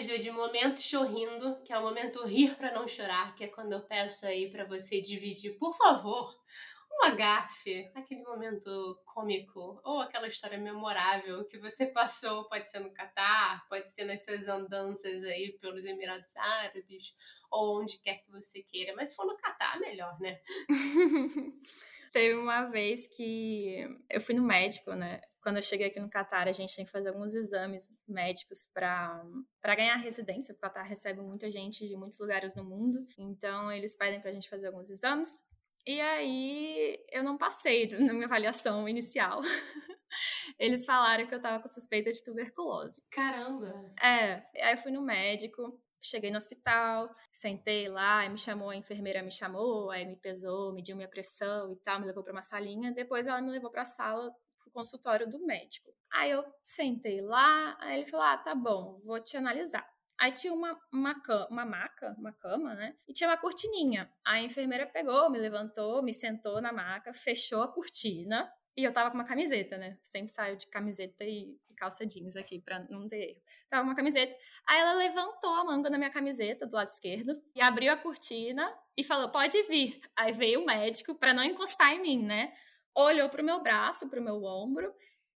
Ju, 0.00 0.18
de 0.18 0.30
momento 0.30 0.80
chorrindo, 0.80 1.62
que 1.62 1.72
é 1.72 1.78
o 1.78 1.82
momento 1.82 2.24
rir 2.24 2.54
para 2.56 2.72
não 2.72 2.88
chorar, 2.88 3.34
que 3.34 3.44
é 3.44 3.48
quando 3.48 3.72
eu 3.72 3.82
peço 3.82 4.26
aí 4.26 4.50
para 4.50 4.64
você 4.64 5.00
dividir, 5.00 5.56
por 5.58 5.76
favor, 5.76 6.34
uma 6.90 7.10
gafe, 7.10 7.90
aquele 7.94 8.22
momento 8.22 9.02
cômico 9.04 9.80
ou 9.84 10.00
aquela 10.00 10.28
história 10.28 10.58
memorável 10.58 11.44
que 11.44 11.58
você 11.58 11.86
passou, 11.86 12.48
pode 12.48 12.68
ser 12.70 12.80
no 12.80 12.92
Catar, 12.92 13.66
pode 13.68 13.92
ser 13.92 14.04
nas 14.04 14.24
suas 14.24 14.48
andanças 14.48 15.24
aí 15.24 15.56
pelos 15.60 15.84
Emirados 15.84 16.34
Árabes 16.36 17.14
ou 17.50 17.80
onde 17.80 17.98
quer 17.98 18.18
que 18.18 18.30
você 18.30 18.62
queira, 18.62 18.94
mas 18.96 19.10
se 19.10 19.16
for 19.16 19.26
no 19.26 19.36
Catar, 19.36 19.78
melhor, 19.80 20.18
né? 20.20 20.40
Teve 22.14 22.36
uma 22.36 22.66
vez 22.66 23.08
que 23.08 23.84
eu 24.08 24.20
fui 24.20 24.36
no 24.36 24.42
médico, 24.44 24.92
né? 24.92 25.20
Quando 25.42 25.56
eu 25.56 25.62
cheguei 25.62 25.88
aqui 25.88 25.98
no 25.98 26.08
Catar, 26.08 26.46
a 26.46 26.52
gente 26.52 26.72
tem 26.76 26.84
que 26.84 26.92
fazer 26.92 27.08
alguns 27.08 27.34
exames 27.34 27.90
médicos 28.06 28.68
para 28.72 29.20
ganhar 29.76 29.96
residência, 29.96 30.54
porque 30.54 30.64
o 30.64 30.70
Catar 30.70 30.84
recebe 30.84 31.20
muita 31.20 31.50
gente 31.50 31.88
de 31.88 31.96
muitos 31.96 32.20
lugares 32.20 32.54
no 32.54 32.62
mundo. 32.62 33.04
Então, 33.18 33.72
eles 33.72 33.96
pedem 33.96 34.20
para 34.20 34.30
a 34.30 34.32
gente 34.32 34.48
fazer 34.48 34.68
alguns 34.68 34.90
exames. 34.90 35.36
E 35.84 36.00
aí, 36.00 37.04
eu 37.10 37.24
não 37.24 37.36
passei 37.36 37.88
na 37.98 38.12
minha 38.12 38.26
avaliação 38.26 38.88
inicial. 38.88 39.40
Eles 40.56 40.84
falaram 40.84 41.26
que 41.26 41.34
eu 41.34 41.40
tava 41.40 41.60
com 41.60 41.66
suspeita 41.66 42.12
de 42.12 42.22
tuberculose. 42.22 43.02
Caramba! 43.10 43.92
É, 44.00 44.34
aí 44.62 44.74
eu 44.74 44.78
fui 44.78 44.92
no 44.92 45.02
médico, 45.02 45.82
Cheguei 46.04 46.30
no 46.30 46.36
hospital, 46.36 47.14
sentei 47.32 47.88
lá, 47.88 48.28
me 48.28 48.36
chamou, 48.36 48.68
a 48.68 48.76
enfermeira 48.76 49.22
me 49.22 49.30
chamou, 49.30 49.90
aí 49.90 50.04
me 50.04 50.16
pesou, 50.16 50.72
mediu 50.72 50.94
minha 50.94 51.08
pressão 51.08 51.72
e 51.72 51.76
tal, 51.76 51.98
me 51.98 52.06
levou 52.06 52.22
para 52.22 52.32
uma 52.32 52.42
salinha. 52.42 52.92
Depois 52.92 53.26
ela 53.26 53.40
me 53.40 53.50
levou 53.50 53.70
para 53.70 53.82
a 53.82 53.86
sala, 53.86 54.30
pro 54.60 54.70
consultório 54.70 55.26
do 55.26 55.38
médico. 55.46 55.94
Aí 56.12 56.30
eu 56.30 56.44
sentei 56.64 57.22
lá, 57.22 57.76
aí 57.80 58.00
ele 58.00 58.06
falou: 58.06 58.26
Ah, 58.26 58.36
tá 58.36 58.54
bom, 58.54 58.98
vou 58.98 59.18
te 59.18 59.36
analisar. 59.38 59.88
Aí 60.18 60.30
tinha 60.30 60.52
uma, 60.52 60.78
uma, 60.92 61.22
uma 61.50 61.64
maca, 61.64 62.14
uma 62.18 62.32
cama, 62.32 62.74
né? 62.74 62.94
E 63.08 63.12
tinha 63.12 63.28
uma 63.28 63.36
cortininha. 63.36 64.12
A 64.24 64.40
enfermeira 64.40 64.86
pegou, 64.86 65.30
me 65.30 65.38
levantou, 65.38 66.02
me 66.02 66.12
sentou 66.12 66.60
na 66.60 66.72
maca, 66.72 67.12
fechou 67.12 67.62
a 67.62 67.68
cortina 67.68 68.52
e 68.76 68.84
eu 68.84 68.92
tava 68.92 69.10
com 69.10 69.16
uma 69.16 69.24
camiseta, 69.24 69.78
né? 69.78 69.98
Sempre 70.02 70.32
saio 70.32 70.56
de 70.56 70.66
camiseta 70.66 71.24
e, 71.24 71.56
calça 71.74 72.06
jeans 72.06 72.36
aqui 72.36 72.60
pra 72.60 72.80
não 72.88 73.06
ter 73.08 73.30
erro. 73.30 73.42
Tava 73.68 73.82
uma 73.82 73.94
camiseta. 73.94 74.34
Aí 74.66 74.80
ela 74.80 74.94
levantou 74.94 75.54
a 75.54 75.64
manga 75.64 75.90
da 75.90 75.98
minha 75.98 76.10
camiseta 76.10 76.66
do 76.66 76.74
lado 76.74 76.88
esquerdo 76.88 77.32
e 77.54 77.62
abriu 77.62 77.92
a 77.92 77.96
cortina 77.96 78.72
e 78.96 79.04
falou: 79.04 79.30
pode 79.30 79.60
vir. 79.64 80.00
Aí 80.16 80.32
veio 80.32 80.62
o 80.62 80.66
médico 80.66 81.14
pra 81.14 81.32
não 81.32 81.44
encostar 81.44 81.92
em 81.92 82.00
mim, 82.00 82.24
né? 82.24 82.52
Olhou 82.94 83.28
pro 83.28 83.44
meu 83.44 83.60
braço, 83.60 84.08
pro 84.08 84.22
meu 84.22 84.42
ombro 84.44 84.94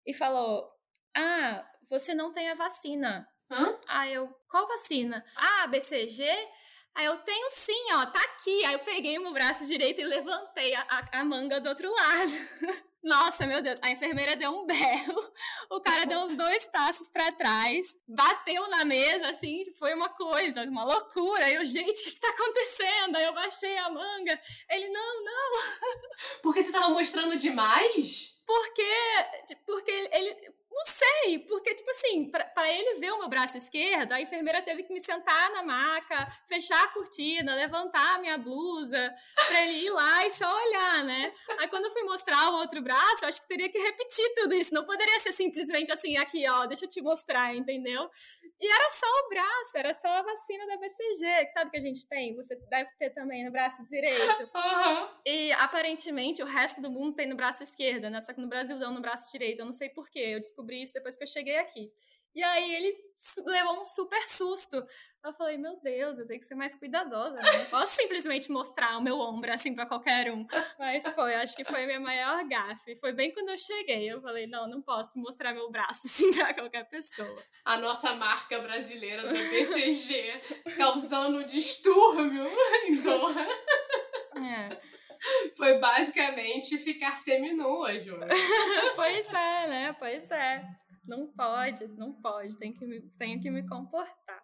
e 0.06 0.12
falou: 0.12 0.70
Ah, 1.16 1.66
você 1.88 2.14
não 2.14 2.32
tem 2.32 2.50
a 2.50 2.54
vacina. 2.54 3.28
Hã? 3.50 3.78
Aí 3.88 4.14
eu, 4.14 4.28
qual 4.48 4.66
vacina? 4.66 5.24
Ah, 5.36 5.66
BCG? 5.66 6.24
Aí 6.96 7.04
eu 7.04 7.18
tenho 7.18 7.50
sim, 7.50 7.92
ó, 7.92 8.06
tá 8.06 8.20
aqui. 8.22 8.64
Aí 8.64 8.72
eu 8.72 8.78
peguei 8.78 9.18
meu 9.18 9.32
braço 9.32 9.66
direito 9.66 10.00
e 10.00 10.04
levantei 10.04 10.74
a, 10.74 10.80
a, 10.80 11.20
a 11.20 11.24
manga 11.24 11.60
do 11.60 11.68
outro 11.68 11.92
lado. 11.92 12.32
Nossa, 13.06 13.46
meu 13.46 13.62
Deus, 13.62 13.78
a 13.82 13.90
enfermeira 13.92 14.34
deu 14.34 14.50
um 14.50 14.66
berro, 14.66 15.32
o 15.70 15.80
cara 15.80 16.04
deu 16.04 16.18
uns 16.18 16.32
dois 16.32 16.66
passos 16.66 17.08
para 17.08 17.30
trás, 17.30 17.96
bateu 18.06 18.68
na 18.68 18.84
mesa, 18.84 19.30
assim, 19.30 19.62
foi 19.78 19.94
uma 19.94 20.08
coisa, 20.08 20.64
uma 20.64 20.82
loucura. 20.82 21.48
Eu, 21.48 21.64
gente, 21.64 22.00
o 22.00 22.12
que 22.12 22.18
tá 22.18 22.28
acontecendo? 22.28 23.14
Aí 23.14 23.24
eu 23.24 23.32
baixei 23.32 23.78
a 23.78 23.88
manga. 23.88 24.40
Ele, 24.68 24.88
não, 24.88 25.24
não. 25.24 25.52
Porque 26.42 26.60
você 26.60 26.72
tava 26.72 26.88
mostrando 26.88 27.38
demais? 27.38 28.42
Porque, 28.44 28.82
porque 29.64 29.90
ele, 30.12 30.52
não 30.76 30.84
sei, 30.84 31.38
porque, 31.38 31.74
tipo 31.74 31.90
assim, 31.90 32.30
para 32.30 32.70
ele 32.70 33.00
ver 33.00 33.10
o 33.12 33.18
meu 33.18 33.28
braço 33.28 33.56
esquerdo, 33.56 34.12
a 34.12 34.20
enfermeira 34.20 34.60
teve 34.60 34.82
que 34.82 34.92
me 34.92 35.00
sentar 35.00 35.50
na 35.52 35.62
maca, 35.62 36.30
fechar 36.46 36.84
a 36.84 36.88
cortina, 36.88 37.54
levantar 37.54 38.16
a 38.16 38.18
minha 38.18 38.36
blusa, 38.36 39.14
pra 39.48 39.62
ele 39.62 39.86
ir 39.86 39.90
lá 39.90 40.26
e 40.26 40.30
só 40.32 40.46
olhar, 40.46 41.04
né? 41.04 41.32
Aí 41.58 41.68
quando 41.68 41.86
eu 41.86 41.90
fui 41.90 42.02
mostrar 42.02 42.50
o 42.50 42.56
outro 42.56 42.82
braço, 42.82 43.24
eu 43.24 43.28
acho 43.28 43.40
que 43.40 43.48
teria 43.48 43.70
que 43.70 43.78
repetir 43.78 44.34
tudo 44.34 44.54
isso. 44.54 44.74
Não 44.74 44.84
poderia 44.84 45.18
ser 45.20 45.32
simplesmente 45.32 45.90
assim, 45.90 46.18
aqui, 46.18 46.46
ó, 46.46 46.66
deixa 46.66 46.84
eu 46.84 46.88
te 46.90 47.00
mostrar, 47.00 47.54
entendeu? 47.56 48.10
E 48.60 48.66
era 48.66 48.90
só 48.90 49.06
o 49.06 49.28
braço, 49.30 49.78
era 49.78 49.94
só 49.94 50.08
a 50.08 50.22
vacina 50.22 50.66
da 50.66 50.76
BCG, 50.76 51.46
que 51.46 51.52
sabe 51.52 51.70
que 51.70 51.78
a 51.78 51.80
gente 51.80 52.06
tem? 52.06 52.36
Você 52.36 52.54
deve 52.68 52.90
ter 52.98 53.10
também 53.10 53.46
no 53.46 53.50
braço 53.50 53.82
direito. 53.82 54.16
Uhum. 54.66 55.08
E 55.24 55.52
aparentemente 55.52 56.42
o 56.42 56.46
resto 56.46 56.80
do 56.80 56.90
mundo 56.90 57.14
tem 57.14 57.26
no 57.26 57.36
braço 57.36 57.62
esquerdo, 57.62 58.10
né? 58.10 58.20
Só 58.20 58.32
que 58.32 58.40
no 58.40 58.48
Brasil 58.48 58.78
dão 58.78 58.92
no 58.92 59.00
braço 59.00 59.30
direito. 59.30 59.60
Eu 59.60 59.66
não 59.66 59.72
sei 59.72 59.88
porquê. 59.88 60.18
Eu 60.34 60.40
descobri 60.40 60.65
descobri 60.66 60.82
isso 60.82 60.92
depois 60.92 61.16
que 61.16 61.22
eu 61.22 61.28
cheguei 61.28 61.56
aqui. 61.58 61.92
E 62.34 62.42
aí 62.42 62.74
ele 62.74 62.94
levou 63.46 63.80
um 63.80 63.86
super 63.86 64.20
susto. 64.26 64.84
Eu 65.24 65.32
falei, 65.32 65.56
meu 65.56 65.80
Deus, 65.80 66.18
eu 66.18 66.26
tenho 66.26 66.38
que 66.38 66.44
ser 66.44 66.54
mais 66.54 66.74
cuidadosa, 66.74 67.34
né? 67.34 67.58
Não 67.58 67.64
posso 67.66 67.96
simplesmente 67.96 68.52
mostrar 68.52 68.98
o 68.98 69.02
meu 69.02 69.18
ombro 69.18 69.50
assim 69.50 69.74
para 69.74 69.86
qualquer 69.86 70.30
um. 70.30 70.46
Mas 70.78 71.06
foi, 71.14 71.34
acho 71.34 71.56
que 71.56 71.64
foi 71.64 71.84
a 71.84 71.86
minha 71.86 71.98
maior 71.98 72.46
gafe. 72.46 72.94
Foi 72.96 73.12
bem 73.12 73.32
quando 73.32 73.48
eu 73.48 73.58
cheguei. 73.58 74.12
Eu 74.12 74.20
falei, 74.20 74.46
não, 74.46 74.68
não 74.68 74.82
posso 74.82 75.18
mostrar 75.18 75.54
meu 75.54 75.70
braço 75.70 76.02
assim 76.06 76.30
pra 76.30 76.52
qualquer 76.52 76.84
pessoa. 76.88 77.42
A 77.64 77.78
nossa 77.78 78.14
marca 78.14 78.60
brasileira 78.60 79.22
do 79.22 79.32
BCG 79.32 80.74
causando 80.76 81.42
distúrbio 81.44 82.46
em 82.86 83.02
Doha. 83.02 83.46
É. 84.44 84.95
Foi 85.56 85.78
basicamente 85.78 86.78
ficar 86.78 87.16
seminua, 87.16 87.98
Júlia. 88.00 88.28
pois 88.94 89.32
é, 89.32 89.68
né? 89.68 89.96
Pois 89.98 90.30
é. 90.30 90.64
Não 91.06 91.26
pode, 91.28 91.86
não 91.96 92.12
pode. 92.12 92.56
Tem 92.58 92.72
que 92.72 92.84
me, 92.84 93.00
tenho 93.18 93.40
que 93.40 93.50
me 93.50 93.66
comportar. 93.66 94.42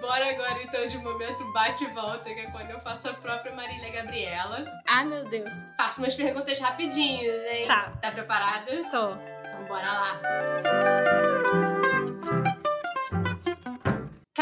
Bora 0.00 0.30
agora 0.30 0.62
então 0.62 0.86
de 0.86 0.98
momento 0.98 1.52
bate 1.52 1.84
e 1.84 1.86
volta, 1.88 2.24
que 2.24 2.40
é 2.40 2.50
quando 2.50 2.70
eu 2.70 2.80
faço 2.80 3.08
a 3.08 3.14
própria 3.14 3.54
Marília 3.54 3.90
Gabriela. 3.90 4.64
Ah, 4.86 5.04
meu 5.04 5.24
Deus. 5.28 5.48
Faço 5.76 6.00
umas 6.02 6.14
perguntas 6.14 6.60
rapidinhas, 6.60 7.44
hein? 7.46 7.66
Tá. 7.66 7.90
Tá 8.00 8.10
preparada? 8.10 8.70
Tô. 8.90 9.14
Então 9.14 9.64
bora 9.66 9.92
lá. 9.92 10.20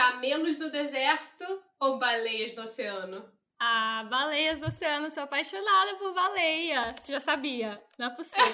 Camelos 0.02 0.56
do 0.56 0.68
deserto 0.68 1.44
ou 1.78 1.96
baleias 1.96 2.52
do 2.54 2.62
oceano? 2.62 3.24
Ah, 3.60 4.04
baleias 4.10 4.58
do 4.60 4.66
oceano, 4.66 5.08
sou 5.08 5.22
apaixonada 5.22 5.94
por 5.94 6.12
baleia. 6.12 6.92
Você 6.98 7.12
já 7.12 7.20
sabia? 7.20 7.80
Não 7.96 8.08
é 8.08 8.10
possível. 8.10 8.42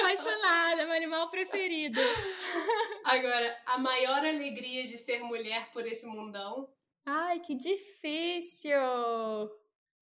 apaixonada, 0.00 0.86
meu 0.86 0.96
animal 0.96 1.30
preferido. 1.30 2.00
Agora, 3.04 3.56
a 3.64 3.78
maior 3.78 4.26
alegria 4.26 4.88
de 4.88 4.98
ser 4.98 5.20
mulher 5.20 5.70
por 5.72 5.86
esse 5.86 6.04
mundão? 6.04 6.68
Ai, 7.06 7.38
que 7.38 7.54
difícil! 7.54 8.72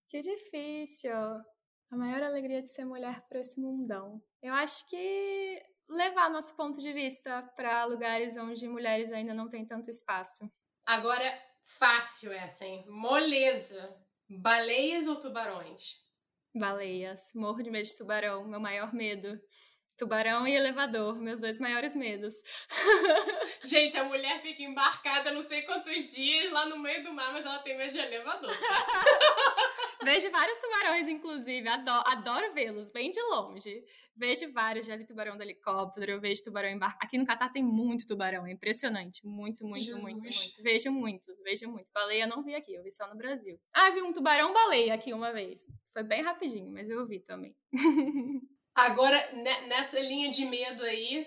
Que 0.09 0.21
difícil. 0.21 1.13
A 1.13 1.97
maior 1.97 2.23
alegria 2.23 2.63
de 2.63 2.71
ser 2.71 2.87
mulher 2.87 3.21
por 3.29 3.37
esse 3.37 3.61
mundão. 3.61 4.23
Eu 4.43 4.55
acho 4.55 4.89
que 4.89 5.63
levar 5.93 6.31
nosso 6.31 6.57
ponto 6.57 6.81
de 6.81 6.93
vista 6.93 7.43
para 7.55 7.85
lugares 7.85 8.37
onde 8.37 8.67
mulheres 8.67 9.13
ainda 9.13 9.35
não 9.35 9.49
têm 9.49 9.65
tanto 9.65 9.91
espaço. 9.91 10.51
Agora, 10.85 11.33
fácil 11.79 12.33
essa, 12.33 12.65
hein? 12.65 12.85
Moleza. 12.89 13.95
Baleias 14.29 15.07
ou 15.07 15.17
tubarões? 15.17 16.01
Baleias. 16.55 17.33
Morro 17.35 17.63
de 17.63 17.71
medo 17.71 17.87
de 17.87 17.97
tubarão, 17.97 18.45
meu 18.45 18.59
maior 18.59 18.93
medo. 18.95 19.39
Tubarão 19.97 20.49
e 20.49 20.55
elevador, 20.55 21.21
meus 21.21 21.41
dois 21.41 21.59
maiores 21.59 21.95
medos. 21.95 22.35
Gente, 23.63 23.97
a 23.97 24.05
mulher 24.05 24.41
fica 24.41 24.63
embarcada 24.63 25.31
não 25.31 25.43
sei 25.43 25.63
quantos 25.63 26.11
dias 26.11 26.51
lá 26.51 26.67
no 26.67 26.79
meio 26.79 27.05
do 27.05 27.13
mar, 27.13 27.33
mas 27.33 27.45
ela 27.45 27.59
tem 27.61 27.77
medo 27.77 27.93
de 27.93 27.99
elevador. 27.99 28.51
Vejo 30.05 30.31
vários 30.31 30.59
tubarões, 30.59 31.09
inclusive. 31.09 31.69
Adoro, 31.69 32.05
adoro 32.07 32.53
vê-los, 32.53 32.91
bem 32.91 33.11
de 33.11 33.21
longe. 33.23 33.85
Vejo 34.15 34.53
vários, 34.53 34.87
já 34.87 34.97
vi 34.97 35.07
tubarão 35.07 35.37
do 35.37 35.43
helicóptero, 35.43 36.13
eu 36.13 36.21
vejo 36.21 36.43
tubarão 36.43 36.69
embarcado. 36.69 36.99
Aqui 37.03 37.17
no 37.17 37.25
Catar 37.25 37.51
tem 37.51 37.63
muito 37.63 38.07
tubarão, 38.07 38.47
é 38.47 38.53
impressionante. 38.53 39.27
Muito, 39.27 39.65
muito, 39.65 39.85
Jesus. 39.85 40.03
muito, 40.03 40.23
muito. 40.23 40.63
Vejo 40.63 40.93
muitos, 40.93 41.39
vejo 41.43 41.69
muitos. 41.69 41.91
Baleia 41.93 42.27
não 42.27 42.43
vi 42.43 42.55
aqui, 42.55 42.75
eu 42.75 42.83
vi 42.83 42.91
só 42.91 43.09
no 43.09 43.17
Brasil. 43.17 43.57
Ah, 43.73 43.91
vi 43.91 44.03
um 44.03 44.13
tubarão-baleia 44.13 44.95
aqui 44.95 45.13
uma 45.13 45.33
vez. 45.33 45.67
Foi 45.93 46.03
bem 46.03 46.23
rapidinho, 46.23 46.71
mas 46.71 46.91
eu 46.91 47.07
vi 47.07 47.21
também. 47.21 47.57
Agora, 48.75 49.33
nessa 49.69 50.01
linha 50.01 50.31
de 50.31 50.45
medo 50.47 50.83
aí, 50.83 51.27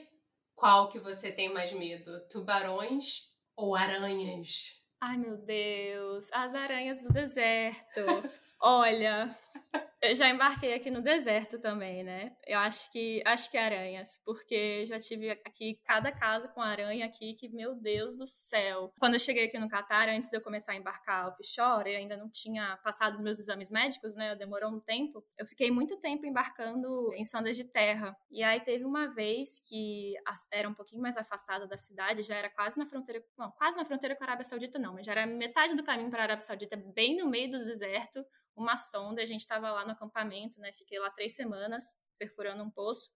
qual 0.55 0.89
que 0.89 0.99
você 0.99 1.31
tem 1.31 1.53
mais 1.53 1.71
medo? 1.73 2.27
Tubarões 2.29 3.21
ou 3.55 3.75
aranhas? 3.75 4.85
Ai, 5.01 5.17
meu 5.17 5.37
Deus, 5.37 6.29
as 6.31 6.55
aranhas 6.55 7.01
do 7.01 7.09
deserto. 7.11 8.01
Olha, 8.59 9.37
eu 10.01 10.13
já 10.15 10.29
embarquei 10.29 10.73
aqui 10.73 10.91
no 10.91 11.01
deserto 11.01 11.59
também, 11.59 12.03
né? 12.03 12.35
Eu 12.45 12.59
acho 12.59 12.91
que 12.91 13.21
acho 13.25 13.49
que 13.49 13.57
aranhas, 13.57 14.19
porque 14.23 14.85
já 14.85 14.99
tive 14.99 15.31
aqui 15.31 15.79
cada 15.83 16.11
casa 16.11 16.47
com 16.47 16.61
aranha 16.61 17.05
aqui 17.05 17.33
que 17.33 17.49
meu 17.49 17.75
Deus 17.75 18.17
do 18.17 18.27
céu. 18.27 18.93
Quando 18.99 19.15
eu 19.15 19.19
cheguei 19.19 19.45
aqui 19.45 19.57
no 19.57 19.67
Catar, 19.67 20.09
antes 20.09 20.29
de 20.29 20.37
eu 20.37 20.41
começar 20.41 20.73
a 20.73 20.75
embarcar 20.75 21.27
offshore, 21.27 21.91
eu 21.91 21.97
ainda 21.97 22.15
não 22.15 22.29
tinha 22.29 22.77
passado 22.83 23.15
os 23.15 23.21
meus 23.21 23.39
exames 23.39 23.71
médicos, 23.71 24.15
né? 24.15 24.35
Demorou 24.35 24.71
um 24.71 24.79
tempo. 24.79 25.25
Eu 25.37 25.45
fiquei 25.45 25.71
muito 25.71 25.97
tempo 25.97 26.25
embarcando 26.25 27.11
em 27.13 27.23
sondas 27.23 27.57
de 27.57 27.63
terra. 27.63 28.15
E 28.29 28.43
aí 28.43 28.59
teve 28.61 28.85
uma 28.85 29.07
vez 29.07 29.59
que 29.59 30.13
era 30.51 30.69
um 30.69 30.73
pouquinho 30.73 31.01
mais 31.01 31.17
afastada 31.17 31.67
da 31.67 31.77
cidade, 31.77 32.21
já 32.21 32.35
era 32.35 32.49
quase 32.49 32.77
na 32.77 32.85
fronteira, 32.85 33.23
não, 33.37 33.51
quase 33.51 33.77
na 33.77 33.85
fronteira 33.85 34.15
com 34.15 34.23
a 34.23 34.27
Arábia 34.27 34.43
Saudita 34.43 34.77
não, 34.77 34.93
mas 34.93 35.05
já 35.05 35.13
era 35.13 35.25
metade 35.25 35.75
do 35.75 35.83
caminho 35.83 36.09
para 36.09 36.21
a 36.21 36.23
Arábia 36.23 36.45
Saudita, 36.45 36.75
bem 36.75 37.17
no 37.17 37.27
meio 37.27 37.49
do 37.49 37.57
deserto 37.57 38.25
uma 38.55 38.77
sonda, 38.77 39.21
a 39.21 39.25
gente 39.25 39.41
estava 39.41 39.71
lá 39.71 39.85
no 39.85 39.91
acampamento, 39.91 40.59
né? 40.59 40.71
Fiquei 40.71 40.99
lá 40.99 41.09
três 41.09 41.35
semanas 41.35 41.93
perfurando 42.17 42.63
um 42.63 42.69
poço. 42.69 43.11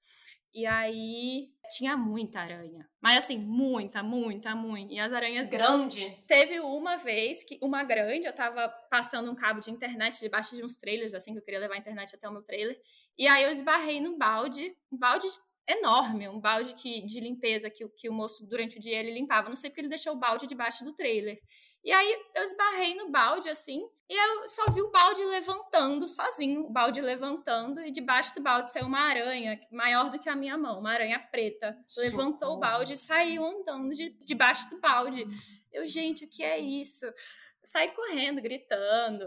E 0.53 0.65
aí 0.65 1.51
tinha 1.69 1.95
muita 1.95 2.39
aranha. 2.39 2.89
Mas 2.99 3.19
assim, 3.19 3.37
muita, 3.37 4.01
muita, 4.01 4.55
muita. 4.55 4.93
E 4.93 4.99
as 4.99 5.13
aranhas. 5.13 5.47
Grande? 5.47 6.23
Teve 6.27 6.59
uma 6.59 6.97
vez 6.97 7.43
que 7.43 7.59
uma 7.61 7.83
grande, 7.83 8.25
eu 8.25 8.33
tava 8.33 8.67
passando 8.89 9.31
um 9.31 9.35
cabo 9.35 9.59
de 9.59 9.69
internet 9.69 10.19
debaixo 10.19 10.55
de 10.55 10.63
uns 10.63 10.75
trailers, 10.75 11.13
assim, 11.13 11.33
que 11.33 11.39
eu 11.39 11.43
queria 11.43 11.59
levar 11.59 11.75
a 11.75 11.77
internet 11.77 12.15
até 12.15 12.27
o 12.27 12.31
meu 12.31 12.41
trailer. 12.41 12.79
E 13.17 13.27
aí 13.27 13.43
eu 13.43 13.51
esbarrei 13.51 14.01
num 14.01 14.17
balde, 14.17 14.75
um 14.91 14.97
balde 14.97 15.27
enorme, 15.67 16.27
um 16.27 16.39
balde 16.39 16.73
que, 16.73 17.01
de 17.05 17.19
limpeza 17.19 17.69
que, 17.69 17.87
que 17.89 18.09
o 18.09 18.13
moço, 18.13 18.47
durante 18.47 18.77
o 18.77 18.81
dia, 18.81 18.97
ele 18.97 19.13
limpava. 19.13 19.49
Não 19.49 19.55
sei 19.55 19.69
porque 19.69 19.81
ele 19.81 19.87
deixou 19.87 20.13
o 20.13 20.19
balde 20.19 20.47
debaixo 20.47 20.83
do 20.83 20.93
trailer. 20.93 21.39
E 21.83 21.91
aí 21.91 22.17
eu 22.35 22.43
esbarrei 22.43 22.95
no 22.95 23.09
balde 23.09 23.49
assim, 23.49 23.87
e 24.09 24.13
eu 24.13 24.47
só 24.47 24.65
vi 24.71 24.81
o 24.81 24.89
balde 24.89 25.23
levantando 25.23 26.07
sozinho, 26.07 26.65
o 26.65 26.69
balde 26.69 26.99
levantando, 26.99 27.79
e 27.81 27.91
debaixo 27.91 28.33
do 28.33 28.41
balde 28.41 28.71
saiu 28.71 28.87
uma 28.87 29.01
aranha 29.01 29.59
maior 29.71 30.09
do 30.09 30.17
que 30.17 30.27
a 30.27 30.35
minha 30.35 30.57
mão, 30.57 30.79
uma 30.79 30.91
aranha 30.91 31.19
preta. 31.19 31.77
Socorro. 31.87 32.09
Levantou 32.09 32.53
o 32.55 32.59
balde 32.59 32.93
e 32.93 32.97
saiu 32.97 33.45
andando 33.45 33.93
de, 33.93 34.09
debaixo 34.23 34.69
do 34.69 34.79
balde. 34.79 35.25
Eu, 35.71 35.85
gente, 35.85 36.25
o 36.25 36.27
que 36.27 36.43
é 36.43 36.57
isso? 36.57 37.05
Saí 37.63 37.91
correndo, 37.91 38.41
gritando. 38.41 39.25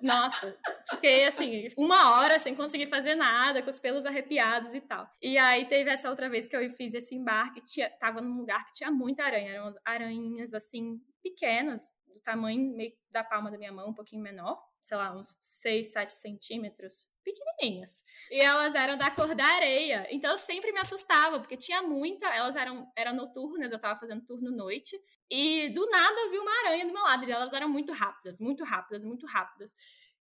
Nossa, 0.00 0.56
fiquei 0.88 1.24
assim, 1.26 1.68
uma 1.76 2.18
hora 2.18 2.38
sem 2.38 2.54
conseguir 2.54 2.86
fazer 2.86 3.14
nada, 3.14 3.62
com 3.62 3.70
os 3.70 3.78
pelos 3.78 4.06
arrepiados 4.06 4.74
e 4.74 4.80
tal. 4.80 5.08
E 5.20 5.38
aí 5.38 5.66
teve 5.66 5.90
essa 5.90 6.08
outra 6.10 6.28
vez 6.28 6.46
que 6.46 6.56
eu 6.56 6.70
fiz 6.70 6.94
esse 6.94 7.14
embarque, 7.14 7.60
tinha, 7.62 7.90
tava 7.98 8.20
num 8.20 8.36
lugar 8.36 8.64
que 8.66 8.72
tinha 8.72 8.90
muita 8.90 9.24
aranha, 9.24 9.52
eram 9.52 9.74
aranhas 9.84 10.54
assim, 10.54 11.00
pequenas, 11.22 11.88
do 12.06 12.22
tamanho 12.22 12.74
meio 12.76 12.92
da 13.10 13.24
palma 13.24 13.50
da 13.50 13.58
minha 13.58 13.72
mão, 13.72 13.90
um 13.90 13.94
pouquinho 13.94 14.22
menor, 14.22 14.60
sei 14.80 14.96
lá, 14.96 15.16
uns 15.16 15.36
6, 15.40 15.92
7 15.92 16.12
centímetros, 16.12 17.06
pequenininhas. 17.24 18.02
E 18.30 18.40
elas 18.40 18.74
eram 18.74 18.96
da 18.96 19.10
cor 19.10 19.34
da 19.34 19.44
areia. 19.44 20.06
Então 20.10 20.30
eu 20.30 20.38
sempre 20.38 20.72
me 20.72 20.80
assustava, 20.80 21.38
porque 21.38 21.56
tinha 21.56 21.82
muita, 21.82 22.26
elas 22.26 22.56
eram, 22.56 22.90
eram 22.96 23.14
noturnas, 23.14 23.72
eu 23.72 23.78
tava 23.78 23.98
fazendo 23.98 24.24
turno 24.24 24.50
noite, 24.50 24.98
e 25.30 25.70
do 25.70 25.86
nada 25.90 26.20
eu 26.22 26.30
vi 26.30 26.38
uma 26.38 26.52
aranha 26.66 26.86
do 26.86 26.92
meu 26.92 27.02
lado, 27.02 27.24
e 27.24 27.30
elas 27.32 27.52
eram 27.52 27.68
muito 27.68 27.92
rápidas, 27.92 28.40
muito 28.40 28.64
rápidas, 28.64 29.04
muito 29.04 29.26
rápidas. 29.26 29.74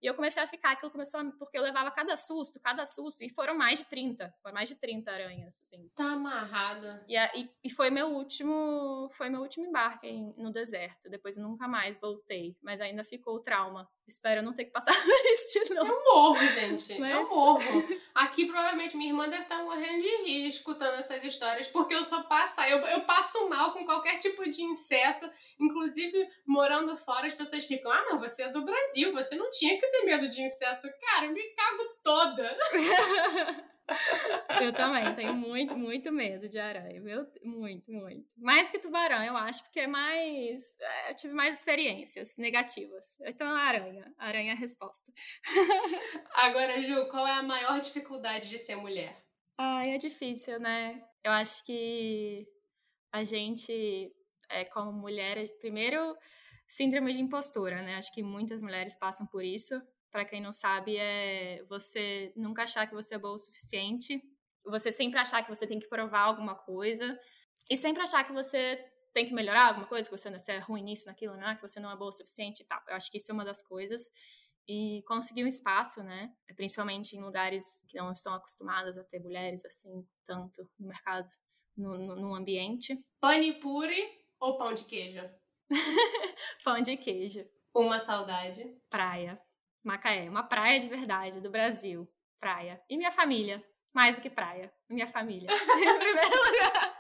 E 0.05 0.07
eu 0.07 0.13
comecei 0.13 0.43
a 0.43 0.45
ficar, 0.45 0.73
aquilo 0.73 0.91
começou 0.91 1.19
a, 1.19 1.25
porque 1.31 1.57
eu 1.57 1.63
levava 1.63 1.89
cada 1.89 2.15
susto, 2.15 2.59
cada 2.59 2.85
susto, 2.85 3.23
e 3.23 3.29
foram 3.29 3.57
mais 3.57 3.79
de 3.79 3.85
30, 3.85 4.31
foram 4.39 4.53
mais 4.53 4.69
de 4.69 4.75
30 4.75 5.11
aranhas, 5.11 5.59
assim. 5.59 5.89
Tá 5.95 6.11
amarrada. 6.11 7.03
E, 7.09 7.17
e, 7.17 7.49
e 7.63 7.69
foi 7.71 7.89
meu 7.89 8.09
último, 8.09 9.09
foi 9.13 9.29
meu 9.29 9.41
último 9.41 9.65
embarque 9.65 10.05
em, 10.05 10.31
no 10.37 10.51
deserto. 10.51 11.09
Depois 11.09 11.37
nunca 11.37 11.67
mais 11.67 11.99
voltei, 11.99 12.55
mas 12.61 12.79
ainda 12.81 13.03
ficou 13.03 13.37
o 13.37 13.39
trauma. 13.39 13.89
Espero 14.07 14.43
não 14.43 14.53
ter 14.53 14.65
que 14.65 14.71
passar 14.71 14.93
por 15.01 15.25
isso 15.33 15.63
de 15.63 15.73
novo. 15.73 15.91
Eu 15.91 16.03
morro, 16.03 16.47
gente. 16.49 16.99
Mas... 16.99 17.11
Eu 17.11 17.27
morro. 17.27 17.83
Aqui 18.13 18.45
provavelmente 18.45 18.95
minha 18.95 19.09
irmã 19.09 19.27
deve 19.27 19.41
estar 19.41 19.63
morrendo 19.63 20.03
de 20.03 20.23
rir 20.23 20.47
escutando 20.47 20.99
essas 20.99 21.23
histórias, 21.23 21.67
porque 21.67 21.95
eu 21.95 22.03
só 22.03 22.21
passo, 22.23 22.61
eu, 22.61 22.77
eu 22.77 23.01
passo 23.05 23.49
mal 23.49 23.73
com 23.73 23.83
qualquer 23.85 24.19
tipo 24.19 24.47
de 24.47 24.61
inseto. 24.61 25.27
Inclusive, 25.59 26.29
morando 26.45 26.95
fora, 26.97 27.27
as 27.27 27.33
pessoas 27.33 27.63
ficam, 27.63 27.89
ah, 27.89 28.05
mas 28.11 28.19
você 28.19 28.43
é 28.43 28.51
do 28.51 28.63
Brasil, 28.63 29.13
você 29.13 29.35
não 29.35 29.49
tinha 29.49 29.79
que 29.79 29.87
ter 29.95 30.05
medo 30.05 30.27
de 30.27 30.41
inseto. 30.41 30.89
Cara, 30.99 31.25
eu 31.25 31.33
me 31.33 31.43
cago 31.55 31.83
toda. 32.03 32.57
eu 34.61 34.73
também 34.73 35.13
tenho 35.15 35.33
muito, 35.33 35.77
muito 35.77 36.11
medo 36.11 36.49
de 36.49 36.59
aranha. 36.59 36.99
Meu, 37.01 37.25
muito, 37.43 37.91
muito. 37.91 38.31
Mais 38.37 38.69
que 38.69 38.79
tubarão, 38.79 39.23
eu 39.23 39.37
acho, 39.37 39.63
porque 39.63 39.81
é 39.81 39.87
mais. 39.87 40.75
É, 40.79 41.11
eu 41.11 41.15
tive 41.15 41.33
mais 41.33 41.59
experiências 41.59 42.37
negativas. 42.37 43.19
Então, 43.21 43.47
aranha. 43.55 44.13
Aranha 44.17 44.51
é 44.51 44.55
a 44.55 44.59
resposta. 44.59 45.11
Agora, 46.33 46.81
Ju, 46.81 47.07
qual 47.09 47.25
é 47.25 47.33
a 47.33 47.43
maior 47.43 47.79
dificuldade 47.79 48.49
de 48.49 48.59
ser 48.59 48.75
mulher? 48.75 49.23
Ai, 49.57 49.91
é 49.91 49.97
difícil, 49.97 50.59
né? 50.59 51.01
Eu 51.23 51.31
acho 51.31 51.63
que 51.63 52.45
a 53.11 53.23
gente, 53.23 54.11
é, 54.49 54.65
como 54.65 54.91
mulher, 54.91 55.47
primeiro, 55.59 56.17
síndrome 56.67 57.13
de 57.13 57.21
impostura, 57.21 57.81
né? 57.81 57.95
Acho 57.95 58.13
que 58.13 58.23
muitas 58.23 58.61
mulheres 58.61 58.95
passam 58.95 59.25
por 59.27 59.43
isso 59.43 59.81
para 60.15 60.23
quem 60.23 60.39
não 60.39 60.53
sabe, 60.53 60.95
é 60.95 61.61
você 61.67 62.31
nunca 62.37 62.63
achar 62.63 62.87
que 62.87 62.93
você 62.93 63.15
é 63.15 63.17
boa 63.17 63.33
o 63.33 63.37
suficiente, 63.37 64.23
você 64.63 64.89
sempre 64.89 65.19
achar 65.19 65.43
que 65.43 65.49
você 65.53 65.67
tem 65.67 65.77
que 65.77 65.89
provar 65.89 66.21
alguma 66.21 66.55
coisa, 66.55 67.19
e 67.69 67.75
sempre 67.75 68.01
achar 68.01 68.23
que 68.23 68.31
você 68.31 68.81
tem 69.13 69.25
que 69.25 69.33
melhorar 69.33 69.67
alguma 69.67 69.85
coisa, 69.85 70.09
que 70.09 70.17
você, 70.17 70.31
você 70.31 70.53
é 70.53 70.59
ruim 70.59 70.83
nisso, 70.83 71.07
naquilo, 71.07 71.35
né? 71.35 71.55
que 71.55 71.61
você 71.61 71.81
não 71.81 71.91
é 71.91 71.97
boa 71.97 72.07
o 72.07 72.13
suficiente 72.13 72.63
e 72.63 72.65
tal. 72.65 72.81
Eu 72.87 72.95
acho 72.95 73.11
que 73.11 73.17
isso 73.17 73.29
é 73.29 73.33
uma 73.33 73.43
das 73.43 73.61
coisas. 73.61 74.09
E 74.65 75.03
conseguir 75.05 75.43
um 75.43 75.47
espaço, 75.47 76.01
né? 76.01 76.33
Principalmente 76.55 77.15
em 77.15 77.21
lugares 77.21 77.85
que 77.89 77.97
não 77.97 78.11
estão 78.13 78.33
acostumadas 78.33 78.97
a 78.97 79.03
ter 79.03 79.19
mulheres 79.19 79.65
assim, 79.65 80.07
tanto 80.25 80.67
no 80.79 80.87
mercado, 80.87 81.27
no, 81.75 81.97
no, 81.97 82.15
no 82.15 82.35
ambiente. 82.35 82.97
Ou 84.39 84.57
pão 84.57 84.73
de 84.73 84.85
queijo? 84.85 85.29
pão 86.63 86.81
de 86.81 86.97
queijo. 86.97 87.45
Uma 87.73 87.99
saudade. 87.99 88.63
Praia. 88.89 89.39
Macaé, 89.83 90.29
uma 90.29 90.43
praia 90.43 90.79
de 90.79 90.87
verdade 90.87 91.41
do 91.41 91.49
Brasil. 91.49 92.07
Praia. 92.39 92.81
E 92.89 92.97
minha 92.97 93.11
família, 93.11 93.63
mais 93.93 94.15
do 94.15 94.21
que 94.21 94.29
praia. 94.29 94.73
Minha 94.89 95.07
família. 95.07 95.49
em 95.51 95.99
primeiro 95.99 96.43
lugar. 96.43 96.95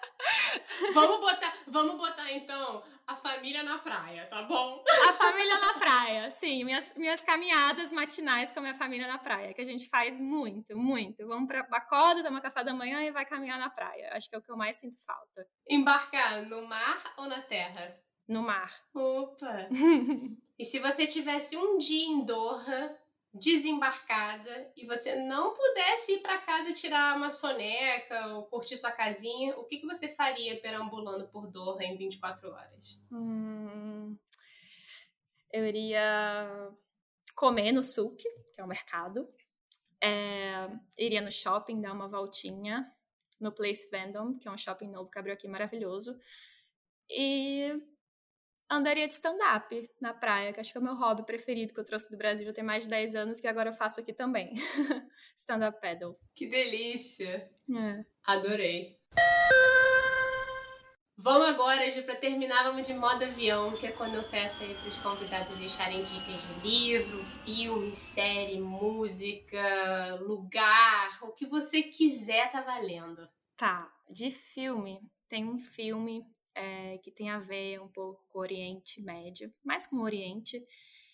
Vamos 0.93 1.19
botar, 1.19 1.53
vamos 1.67 1.97
botar 1.97 2.31
então 2.31 2.83
a 3.07 3.15
família 3.15 3.63
na 3.63 3.77
praia, 3.79 4.25
tá 4.27 4.41
bom? 4.43 4.83
A 5.09 5.13
família 5.13 5.59
na 5.59 5.73
praia, 5.73 6.31
sim. 6.31 6.63
Minhas, 6.63 6.93
minhas 6.95 7.23
caminhadas 7.23 7.91
matinais 7.91 8.51
com 8.51 8.59
a 8.59 8.61
minha 8.61 8.75
família 8.75 9.07
na 9.07 9.17
praia, 9.17 9.53
que 9.53 9.61
a 9.61 9.65
gente 9.65 9.87
faz 9.89 10.19
muito, 10.19 10.75
muito. 10.75 11.25
Vamos 11.27 11.47
pra 11.47 11.59
acorda, 11.59 12.23
tomar 12.23 12.41
café 12.41 12.63
da 12.63 12.73
manhã 12.73 13.03
e 13.03 13.11
vai 13.11 13.25
caminhar 13.25 13.59
na 13.59 13.69
praia. 13.69 14.09
Acho 14.13 14.29
que 14.29 14.35
é 14.35 14.39
o 14.39 14.41
que 14.41 14.51
eu 14.51 14.57
mais 14.57 14.77
sinto 14.77 14.97
falta. 15.05 15.47
Embarcar 15.69 16.43
no 16.43 16.67
mar 16.67 17.13
ou 17.17 17.27
na 17.27 17.41
terra? 17.41 17.95
No 18.27 18.41
mar. 18.41 18.73
Opa! 18.93 19.69
E 20.57 20.63
se 20.63 20.79
você 20.79 21.05
tivesse 21.05 21.57
um 21.57 21.77
dia 21.77 22.05
em 22.05 22.23
Doha, 22.23 22.97
desembarcada, 23.33 24.71
e 24.77 24.85
você 24.85 25.13
não 25.15 25.53
pudesse 25.53 26.13
ir 26.13 26.21
para 26.21 26.37
casa 26.37 26.71
tirar 26.71 27.17
uma 27.17 27.29
soneca 27.29 28.27
ou 28.27 28.45
curtir 28.45 28.77
sua 28.77 28.91
casinha, 28.91 29.57
o 29.57 29.65
que, 29.65 29.79
que 29.79 29.85
você 29.85 30.15
faria 30.15 30.59
perambulando 30.61 31.27
por 31.27 31.47
Doha 31.47 31.83
em 31.83 31.97
24 31.97 32.49
horas? 32.49 33.05
Hum, 33.11 34.17
eu 35.51 35.65
iria 35.65 36.71
comer 37.35 37.73
no 37.73 37.83
souk, 37.83 38.23
que 38.53 38.61
é 38.61 38.63
o 38.63 38.67
mercado. 38.67 39.27
É, 40.01 40.69
iria 40.97 41.21
no 41.21 41.31
shopping 41.31 41.81
dar 41.81 41.91
uma 41.91 42.07
voltinha 42.07 42.89
no 43.39 43.51
Place 43.51 43.89
Vendom, 43.89 44.37
que 44.37 44.47
é 44.47 44.51
um 44.51 44.57
shopping 44.57 44.87
novo 44.87 45.11
que 45.11 45.19
abriu 45.19 45.33
aqui 45.33 45.47
maravilhoso. 45.47 46.17
E 47.09 47.81
andaria 48.69 49.07
de 49.07 49.13
stand-up 49.13 49.89
na 50.01 50.13
praia, 50.13 50.51
que 50.53 50.59
acho 50.59 50.71
que 50.71 50.77
é 50.77 50.81
o 50.81 50.83
meu 50.83 50.95
hobby 50.95 51.25
preferido 51.25 51.73
que 51.73 51.79
eu 51.79 51.85
trouxe 51.85 52.11
do 52.11 52.17
Brasil 52.17 52.45
já 52.45 52.53
tem 52.53 52.63
mais 52.63 52.83
de 52.83 52.89
10 52.89 53.15
anos, 53.15 53.39
que 53.39 53.47
agora 53.47 53.69
eu 53.69 53.73
faço 53.73 53.99
aqui 53.99 54.13
também. 54.13 54.53
stand-up 55.37 55.79
paddle. 55.81 56.17
Que 56.35 56.47
delícia! 56.47 57.49
É. 57.69 58.05
Adorei. 58.23 58.99
Vamos 61.17 61.47
agora, 61.47 61.89
Ju, 61.91 62.03
para 62.03 62.17
terminar, 62.17 62.63
vamos 62.63 62.85
de 62.85 62.93
modo 62.93 63.23
avião, 63.23 63.75
que 63.77 63.87
é 63.87 63.91
quando 63.91 64.15
eu 64.15 64.29
peço 64.29 64.61
aí 64.61 64.75
para 64.75 64.89
os 64.89 64.97
convidados 64.97 65.57
deixarem 65.57 66.03
dicas 66.03 66.41
de 66.41 66.67
livro, 66.67 67.25
filme, 67.45 67.95
série, 67.95 68.59
música, 68.59 70.19
lugar, 70.21 71.17
o 71.23 71.31
que 71.31 71.47
você 71.47 71.81
quiser 71.83 72.51
tá 72.51 72.61
valendo. 72.61 73.27
Tá, 73.57 73.91
de 74.09 74.29
filme, 74.29 74.99
tem 75.29 75.45
um 75.45 75.57
filme 75.57 76.21
é, 76.55 76.97
que 76.99 77.11
tem 77.11 77.29
a 77.29 77.39
ver 77.39 77.81
um 77.81 77.87
pouco 77.87 78.25
com 78.29 78.39
o 78.39 78.41
Oriente 78.41 79.01
Médio, 79.01 79.53
mais 79.63 79.85
com 79.85 79.97
o 79.97 80.03
Oriente, 80.03 80.59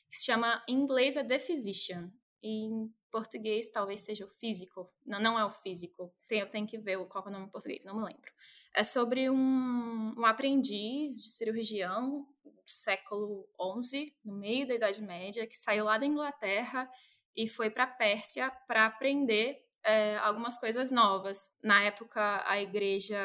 que 0.10 0.18
se 0.18 0.26
chama 0.26 0.64
em 0.68 0.76
inglês 0.76 1.16
é 1.16 1.24
The 1.24 1.40
Physician. 1.40 2.12
E 2.44 2.66
em 2.66 2.94
português 3.12 3.70
talvez 3.70 4.02
seja 4.02 4.26
o 4.26 4.28
físico. 4.28 4.92
Não, 5.06 5.20
não 5.20 5.38
é 5.38 5.46
o 5.46 5.50
físico. 5.50 6.14
Tem, 6.28 6.40
eu 6.40 6.50
tenho 6.50 6.68
que 6.68 6.78
ver 6.78 6.98
qual 7.08 7.26
é 7.26 7.30
o 7.30 7.32
nome 7.32 7.46
em 7.46 7.52
português, 7.52 7.86
não 7.86 7.96
me 7.96 8.06
lembro. 8.06 8.32
É 8.74 8.84
sobre 8.84 9.30
um, 9.30 10.14
um 10.18 10.26
aprendiz 10.26 11.24
de 11.24 11.30
cirurgião 11.30 12.26
do 12.44 12.64
século 12.66 13.48
XI, 13.82 14.16
no 14.24 14.34
meio 14.34 14.68
da 14.68 14.76
Idade 14.76 15.02
Média, 15.02 15.46
que 15.46 15.58
saiu 15.58 15.86
lá 15.86 15.98
da 15.98 16.06
Inglaterra 16.06 16.90
e 17.36 17.48
foi 17.48 17.70
para 17.70 17.84
a 17.84 17.88
Pérsia 17.88 18.50
para 18.68 18.86
aprender 18.86 19.66
é, 19.84 20.18
algumas 20.18 20.58
coisas 20.58 20.92
novas. 20.92 21.50
Na 21.62 21.84
época, 21.84 22.44
a 22.46 22.62
igreja 22.62 23.18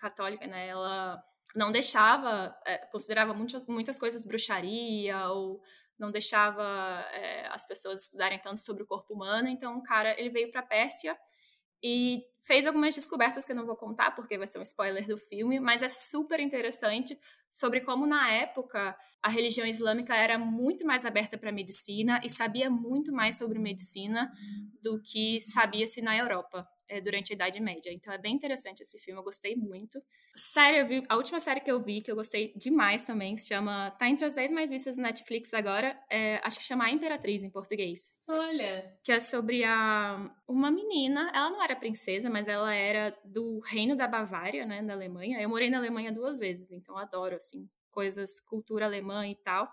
católica, 0.00 0.46
né, 0.46 0.68
ela 0.68 1.22
não 1.54 1.72
deixava, 1.72 2.56
é, 2.64 2.78
considerava 2.86 3.34
muitas, 3.34 3.66
muitas 3.66 3.98
coisas 3.98 4.24
bruxaria 4.24 5.28
ou 5.28 5.60
não 5.98 6.10
deixava 6.10 6.62
é, 7.12 7.46
as 7.48 7.66
pessoas 7.66 8.04
estudarem 8.04 8.38
tanto 8.38 8.60
sobre 8.60 8.82
o 8.82 8.86
corpo 8.86 9.12
humano. 9.12 9.48
Então, 9.48 9.76
o 9.78 9.82
cara 9.82 10.18
ele 10.18 10.30
veio 10.30 10.50
para 10.50 10.60
a 10.60 10.66
Pérsia 10.66 11.16
e 11.82 12.22
fez 12.40 12.66
algumas 12.66 12.94
descobertas 12.94 13.44
que 13.44 13.52
eu 13.52 13.56
não 13.56 13.66
vou 13.66 13.76
contar 13.76 14.12
porque 14.12 14.38
vai 14.38 14.46
ser 14.46 14.58
um 14.58 14.62
spoiler 14.62 15.06
do 15.06 15.18
filme, 15.18 15.58
mas 15.58 15.82
é 15.82 15.88
super 15.88 16.40
interessante 16.40 17.18
sobre 17.50 17.80
como 17.80 18.06
na 18.06 18.30
época 18.30 18.96
a 19.22 19.28
religião 19.28 19.66
islâmica 19.66 20.14
era 20.14 20.38
muito 20.38 20.86
mais 20.86 21.04
aberta 21.04 21.36
para 21.36 21.52
medicina 21.52 22.20
e 22.24 22.30
sabia 22.30 22.70
muito 22.70 23.12
mais 23.12 23.36
sobre 23.36 23.58
medicina 23.58 24.30
do 24.82 25.00
que 25.02 25.40
sabia-se 25.40 26.00
na 26.00 26.16
Europa 26.16 26.68
é, 26.90 27.00
durante 27.00 27.32
a 27.32 27.34
Idade 27.34 27.60
Média. 27.60 27.92
Então 27.92 28.12
é 28.12 28.18
bem 28.18 28.34
interessante 28.34 28.80
esse 28.80 28.98
filme, 28.98 29.18
eu 29.18 29.24
gostei 29.24 29.54
muito. 29.54 30.02
Série, 30.34 30.82
vi, 30.82 31.02
a 31.08 31.16
última 31.16 31.38
série 31.38 31.60
que 31.60 31.70
eu 31.70 31.78
vi, 31.78 32.02
que 32.02 32.10
eu 32.10 32.16
gostei 32.16 32.52
demais 32.56 33.04
também, 33.04 33.36
se 33.36 33.48
chama. 33.48 33.92
tá 33.92 34.08
entre 34.08 34.24
as 34.24 34.34
10 34.34 34.50
mais 34.52 34.70
vistas 34.70 34.96
do 34.96 35.02
Netflix 35.02 35.54
agora, 35.54 35.98
é, 36.10 36.40
acho 36.44 36.58
que 36.58 36.64
chama 36.64 36.84
A 36.84 36.90
Imperatriz 36.90 37.44
em 37.44 37.50
português. 37.50 38.12
Olha! 38.28 38.98
Que 39.04 39.12
é 39.12 39.20
sobre 39.20 39.62
a, 39.64 40.30
uma 40.48 40.70
menina, 40.70 41.30
ela 41.32 41.50
não 41.50 41.62
era 41.62 41.76
princesa, 41.76 42.28
mas 42.28 42.48
ela 42.48 42.74
era 42.74 43.16
do 43.24 43.60
reino 43.60 43.96
da 43.96 44.08
Bavária, 44.08 44.66
né, 44.66 44.82
da 44.82 44.92
Alemanha. 44.92 45.40
Eu 45.40 45.48
morei 45.48 45.70
na 45.70 45.78
Alemanha 45.78 46.12
duas 46.12 46.40
vezes, 46.40 46.72
então 46.72 46.98
adoro, 46.98 47.36
assim, 47.36 47.68
coisas, 47.90 48.40
cultura 48.40 48.86
alemã 48.86 49.26
e 49.28 49.36
tal. 49.36 49.72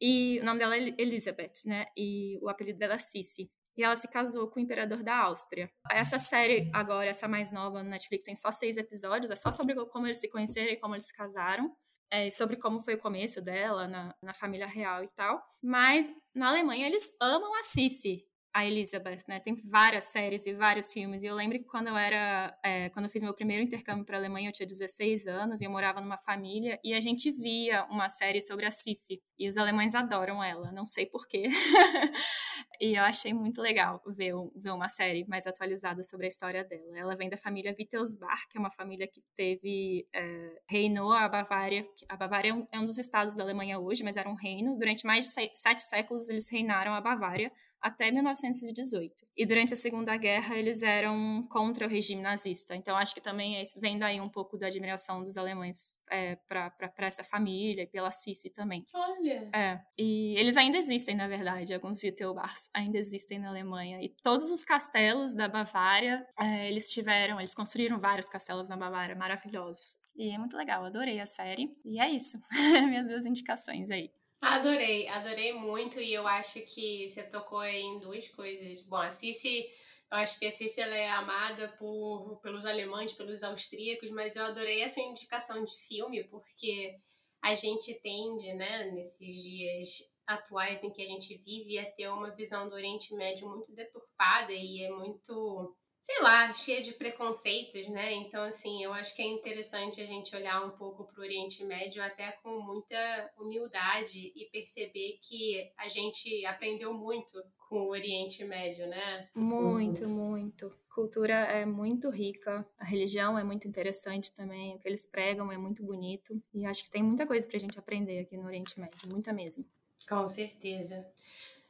E 0.00 0.40
o 0.40 0.44
nome 0.44 0.58
dela 0.58 0.76
é 0.76 0.94
Elizabeth, 0.98 1.64
né? 1.64 1.86
E 1.96 2.38
o 2.42 2.48
apelido 2.48 2.78
dela 2.78 2.94
é 2.94 2.98
Cici 2.98 3.48
e 3.76 3.82
ela 3.82 3.96
se 3.96 4.08
casou 4.08 4.48
com 4.48 4.58
o 4.58 4.62
imperador 4.62 5.02
da 5.02 5.16
Áustria. 5.16 5.70
Essa 5.90 6.18
série, 6.18 6.70
agora, 6.72 7.06
essa 7.06 7.26
mais 7.26 7.50
nova 7.50 7.82
no 7.82 7.90
Netflix, 7.90 8.24
tem 8.24 8.36
só 8.36 8.50
seis 8.50 8.76
episódios, 8.76 9.30
é 9.30 9.36
só 9.36 9.50
sobre 9.50 9.74
como 9.86 10.06
eles 10.06 10.20
se 10.20 10.28
conheceram 10.28 10.72
e 10.72 10.76
como 10.76 10.94
eles 10.94 11.06
se 11.06 11.14
casaram. 11.14 11.74
É, 12.10 12.30
sobre 12.30 12.56
como 12.56 12.78
foi 12.78 12.94
o 12.94 13.00
começo 13.00 13.42
dela 13.42 13.88
na, 13.88 14.14
na 14.22 14.32
família 14.32 14.66
real 14.66 15.02
e 15.02 15.08
tal. 15.16 15.42
Mas 15.60 16.12
na 16.34 16.50
Alemanha 16.50 16.86
eles 16.86 17.10
amam 17.20 17.52
a 17.58 17.62
Cici. 17.64 18.24
A 18.54 18.64
Elizabeth, 18.64 19.24
né? 19.26 19.40
Tem 19.40 19.56
várias 19.56 20.04
séries 20.04 20.46
e 20.46 20.54
vários 20.54 20.92
filmes. 20.92 21.24
E 21.24 21.26
eu 21.26 21.34
lembro 21.34 21.58
que 21.58 21.64
quando 21.64 21.88
eu 21.88 21.96
era, 21.96 22.56
é, 22.62 22.88
quando 22.90 23.06
eu 23.06 23.10
fiz 23.10 23.20
meu 23.20 23.34
primeiro 23.34 23.64
intercâmbio 23.64 24.04
para 24.04 24.16
a 24.16 24.20
Alemanha, 24.20 24.48
eu 24.48 24.52
tinha 24.52 24.66
16 24.66 25.26
anos 25.26 25.60
e 25.60 25.64
eu 25.64 25.70
morava 25.72 26.00
numa 26.00 26.16
família 26.16 26.78
e 26.84 26.94
a 26.94 27.00
gente 27.00 27.32
via 27.32 27.84
uma 27.86 28.08
série 28.08 28.40
sobre 28.40 28.64
a 28.64 28.70
Sissi. 28.70 29.20
E 29.36 29.48
os 29.48 29.56
alemães 29.56 29.92
adoram 29.92 30.42
ela, 30.42 30.70
não 30.70 30.86
sei 30.86 31.04
porquê. 31.04 31.48
e 32.80 32.96
eu 32.96 33.02
achei 33.02 33.34
muito 33.34 33.60
legal 33.60 34.00
ver, 34.06 34.32
ver 34.54 34.70
uma 34.70 34.88
série 34.88 35.26
mais 35.26 35.48
atualizada 35.48 36.04
sobre 36.04 36.26
a 36.26 36.28
história 36.28 36.62
dela. 36.62 36.96
Ela 36.96 37.16
vem 37.16 37.28
da 37.28 37.36
família 37.36 37.74
Wittelsbach, 37.76 38.46
que 38.48 38.56
é 38.56 38.60
uma 38.60 38.70
família 38.70 39.08
que 39.08 39.20
teve, 39.34 40.06
é, 40.14 40.62
reinou 40.70 41.12
a 41.12 41.28
Bavária. 41.28 41.84
A 42.08 42.16
Bavária 42.16 42.50
é 42.50 42.54
um, 42.54 42.68
é 42.70 42.78
um 42.78 42.86
dos 42.86 42.98
estados 42.98 43.34
da 43.34 43.42
Alemanha 43.42 43.80
hoje, 43.80 44.04
mas 44.04 44.16
era 44.16 44.28
um 44.28 44.36
reino. 44.36 44.78
Durante 44.78 45.04
mais 45.04 45.24
de 45.24 45.30
sete 45.56 45.82
séculos, 45.82 46.28
eles 46.28 46.48
reinaram 46.48 46.94
a 46.94 47.00
Bavária 47.00 47.50
até 47.84 48.10
1918. 48.10 49.26
E 49.36 49.44
durante 49.44 49.74
a 49.74 49.76
Segunda 49.76 50.16
Guerra 50.16 50.56
eles 50.56 50.82
eram 50.82 51.46
contra 51.50 51.86
o 51.86 51.90
regime 51.90 52.22
nazista. 52.22 52.74
Então 52.74 52.96
acho 52.96 53.14
que 53.14 53.20
também 53.20 53.62
vem 53.76 53.98
daí 53.98 54.22
um 54.22 54.28
pouco 54.28 54.56
da 54.56 54.68
admiração 54.68 55.22
dos 55.22 55.36
alemães 55.36 55.98
é, 56.10 56.36
para 56.36 56.90
essa 56.96 57.22
família 57.22 57.82
e 57.82 57.86
pela 57.86 58.10
Sissi 58.10 58.48
também. 58.48 58.86
Olha! 58.94 59.50
É. 59.54 59.80
E 59.98 60.34
eles 60.38 60.56
ainda 60.56 60.78
existem, 60.78 61.14
na 61.14 61.28
verdade, 61.28 61.74
alguns 61.74 62.02
Wittelbachs 62.02 62.70
ainda 62.72 62.96
existem 62.96 63.38
na 63.38 63.50
Alemanha. 63.50 64.02
E 64.02 64.08
todos 64.08 64.50
os 64.50 64.64
castelos 64.64 65.36
da 65.36 65.46
Bavária, 65.46 66.26
é, 66.40 66.66
eles 66.70 66.90
tiveram, 66.90 67.38
eles 67.38 67.54
construíram 67.54 68.00
vários 68.00 68.30
castelos 68.30 68.70
na 68.70 68.78
Bavária 68.78 69.14
maravilhosos. 69.14 69.98
E 70.16 70.30
é 70.30 70.38
muito 70.38 70.56
legal, 70.56 70.86
adorei 70.86 71.20
a 71.20 71.26
série. 71.26 71.70
E 71.84 72.00
é 72.00 72.08
isso. 72.08 72.40
Minhas 72.88 73.08
duas 73.08 73.26
indicações 73.26 73.90
aí. 73.90 74.10
Adorei, 74.40 75.08
adorei 75.08 75.52
muito 75.52 76.00
e 76.00 76.12
eu 76.12 76.26
acho 76.26 76.60
que 76.62 77.08
você 77.08 77.22
tocou 77.24 77.64
em 77.64 77.98
duas 77.98 78.28
coisas. 78.28 78.82
Bom, 78.82 78.96
a 78.96 79.10
Cici, 79.10 79.66
eu 80.12 80.18
acho 80.18 80.38
que 80.38 80.46
a 80.46 80.50
Cici 80.50 80.80
ela 80.80 80.94
é 80.94 81.08
amada 81.10 81.74
por, 81.78 82.38
pelos 82.40 82.66
alemães, 82.66 83.12
pelos 83.12 83.42
austríacos, 83.42 84.10
mas 84.10 84.36
eu 84.36 84.44
adorei 84.44 84.82
essa 84.82 85.00
indicação 85.00 85.64
de 85.64 85.72
filme 85.88 86.24
porque 86.24 86.94
a 87.42 87.54
gente 87.54 87.92
tende, 88.00 88.54
né, 88.54 88.90
nesses 88.92 89.42
dias 89.42 89.88
atuais 90.26 90.82
em 90.82 90.90
que 90.90 91.02
a 91.02 91.06
gente 91.06 91.36
vive, 91.38 91.78
a 91.78 91.90
ter 91.92 92.08
uma 92.08 92.30
visão 92.30 92.68
do 92.68 92.74
Oriente 92.74 93.14
Médio 93.14 93.48
muito 93.48 93.72
deturpada 93.72 94.52
e 94.52 94.82
é 94.82 94.90
muito 94.90 95.76
sei 96.04 96.20
lá, 96.20 96.52
cheia 96.52 96.82
de 96.82 96.92
preconceitos, 96.92 97.88
né? 97.88 98.12
Então, 98.12 98.44
assim, 98.44 98.84
eu 98.84 98.92
acho 98.92 99.14
que 99.16 99.22
é 99.22 99.24
interessante 99.24 100.02
a 100.02 100.06
gente 100.06 100.36
olhar 100.36 100.62
um 100.62 100.76
pouco 100.76 101.04
para 101.06 101.18
o 101.18 101.24
Oriente 101.24 101.64
Médio 101.64 102.02
até 102.02 102.32
com 102.42 102.60
muita 102.60 103.32
humildade 103.38 104.30
e 104.36 104.50
perceber 104.52 105.18
que 105.22 105.72
a 105.78 105.88
gente 105.88 106.44
aprendeu 106.44 106.92
muito 106.92 107.42
com 107.70 107.86
o 107.86 107.88
Oriente 107.88 108.44
Médio, 108.44 108.86
né? 108.86 109.30
Muito, 109.34 110.06
muito. 110.06 110.66
A 110.66 110.94
cultura 110.94 111.32
é 111.32 111.64
muito 111.64 112.10
rica, 112.10 112.68
a 112.78 112.84
religião 112.84 113.38
é 113.38 113.42
muito 113.42 113.66
interessante 113.66 114.30
também, 114.34 114.76
o 114.76 114.78
que 114.78 114.86
eles 114.86 115.06
pregam 115.06 115.50
é 115.50 115.56
muito 115.56 115.82
bonito 115.82 116.38
e 116.52 116.66
acho 116.66 116.84
que 116.84 116.90
tem 116.90 117.02
muita 117.02 117.26
coisa 117.26 117.46
para 117.48 117.56
a 117.56 117.60
gente 117.60 117.78
aprender 117.78 118.18
aqui 118.18 118.36
no 118.36 118.44
Oriente 118.44 118.78
Médio, 118.78 119.08
muita 119.08 119.32
mesmo. 119.32 119.64
Com 120.06 120.28
certeza. 120.28 121.10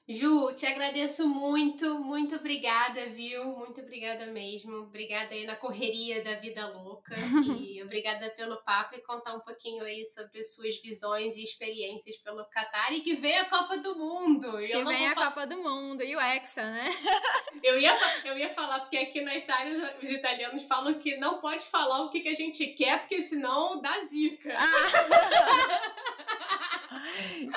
Ju, 0.07 0.53
te 0.55 0.67
agradeço 0.67 1.27
muito, 1.27 1.99
muito 1.99 2.37
obrigada, 2.37 3.07
viu? 3.09 3.43
Muito 3.57 3.81
obrigada 3.81 4.27
mesmo. 4.27 4.77
Obrigada 4.83 5.33
aí 5.33 5.47
na 5.47 5.57
correria 5.57 6.23
da 6.23 6.35
vida 6.35 6.69
louca. 6.69 7.15
e 7.59 7.83
obrigada 7.83 8.29
pelo 8.37 8.63
papo 8.65 8.95
e 8.97 9.01
contar 9.01 9.35
um 9.35 9.41
pouquinho 9.41 9.83
aí 9.83 10.05
sobre 10.05 10.45
suas 10.45 10.77
visões 10.83 11.37
e 11.37 11.43
experiências 11.43 12.19
pelo 12.19 12.45
Qatar 12.51 12.93
e 12.93 13.01
que 13.01 13.15
vem 13.15 13.39
a 13.39 13.49
Copa 13.49 13.79
do 13.79 13.97
Mundo. 13.97 14.61
E 14.61 14.69
que 14.69 14.85
vem 14.85 15.07
a 15.07 15.15
Copa 15.15 15.47
do 15.47 15.57
Mundo 15.63 16.03
e 16.03 16.15
o 16.15 16.21
Hexa, 16.21 16.71
né? 16.71 16.85
eu, 17.65 17.79
ia, 17.79 17.97
eu 18.27 18.37
ia 18.37 18.53
falar, 18.53 18.81
porque 18.81 18.99
aqui 18.99 19.23
na 19.23 19.35
Itália 19.35 19.97
os 20.03 20.11
italianos 20.11 20.65
falam 20.65 20.99
que 20.99 21.17
não 21.17 21.41
pode 21.41 21.65
falar 21.67 22.03
o 22.03 22.11
que, 22.11 22.21
que 22.21 22.29
a 22.29 22.35
gente 22.35 22.67
quer, 22.75 23.01
porque 23.01 23.23
senão 23.23 23.81
dá 23.81 24.01
zica. 24.01 24.55
Ah. 24.55 26.15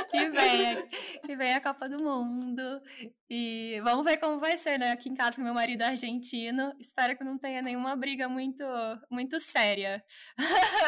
que 0.05 0.29
venha, 0.29 0.87
que 1.25 1.35
venha 1.35 1.57
a 1.57 1.61
Copa 1.61 1.89
do 1.89 2.03
Mundo. 2.03 2.81
E 3.29 3.79
vamos 3.83 4.05
ver 4.05 4.17
como 4.17 4.39
vai 4.39 4.57
ser, 4.57 4.77
né? 4.79 4.91
Aqui 4.91 5.09
em 5.09 5.15
casa 5.15 5.37
com 5.37 5.43
meu 5.43 5.53
marido 5.53 5.81
argentino. 5.81 6.73
Espero 6.79 7.17
que 7.17 7.23
não 7.23 7.37
tenha 7.37 7.61
nenhuma 7.61 7.95
briga 7.95 8.29
muito, 8.29 8.63
muito 9.09 9.39
séria. 9.39 10.03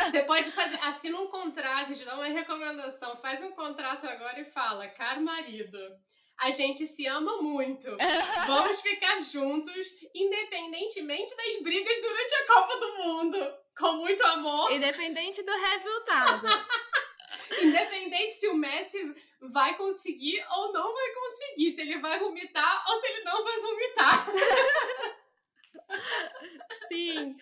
Você 0.05 0.24
pode 0.24 0.51
fazer, 0.51 0.80
assina 0.82 1.20
um 1.20 1.28
contrato, 1.28 1.93
te 1.93 2.05
dá 2.05 2.16
uma 2.16 2.28
recomendação, 2.28 3.18
faz 3.18 3.43
um 3.43 3.51
contrato 3.51 4.05
agora 4.05 4.39
e 4.39 4.45
fala, 4.45 4.88
caro 4.88 5.22
marido. 5.22 5.78
A 6.39 6.51
gente 6.51 6.88
se 6.88 7.05
ama 7.05 7.41
muito. 7.41 7.86
Vamos 8.47 8.80
ficar 8.80 9.20
juntos, 9.20 9.88
independentemente 10.16 11.36
das 11.36 11.62
brigas 11.62 12.01
durante 12.01 12.34
a 12.34 12.47
Copa 12.47 12.78
do 12.80 13.03
Mundo. 13.03 13.53
Com 13.78 13.93
muito 13.93 14.24
amor. 14.24 14.72
Independente 14.72 15.43
do 15.43 15.51
resultado. 15.51 16.47
Independente 17.62 18.34
se 18.34 18.47
o 18.47 18.56
Messi 18.56 18.97
vai 19.41 19.78
conseguir 19.78 20.43
ou 20.58 20.74
não 20.74 20.93
vai 20.93 21.14
conseguir, 21.14 21.72
se 21.72 21.82
ele 21.82 22.00
vai 22.00 22.20
vomitar 22.20 22.86
ou 22.89 23.00
se 23.00 23.08
ele 23.08 23.24
não 23.24 23.43
vai 23.43 23.60
vomitar. 23.62 24.28
Sim. 26.88 27.36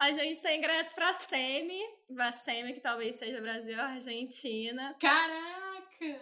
A 0.00 0.12
gente 0.12 0.40
tem 0.40 0.58
ingresso 0.58 0.94
pra 0.94 1.12
Semi, 1.12 1.80
pra 2.14 2.30
Semi, 2.30 2.72
que 2.72 2.80
talvez 2.80 3.16
seja 3.16 3.40
Brasil 3.40 3.76
ou 3.76 3.82
Argentina. 3.82 4.94
Caraca! 5.00 5.68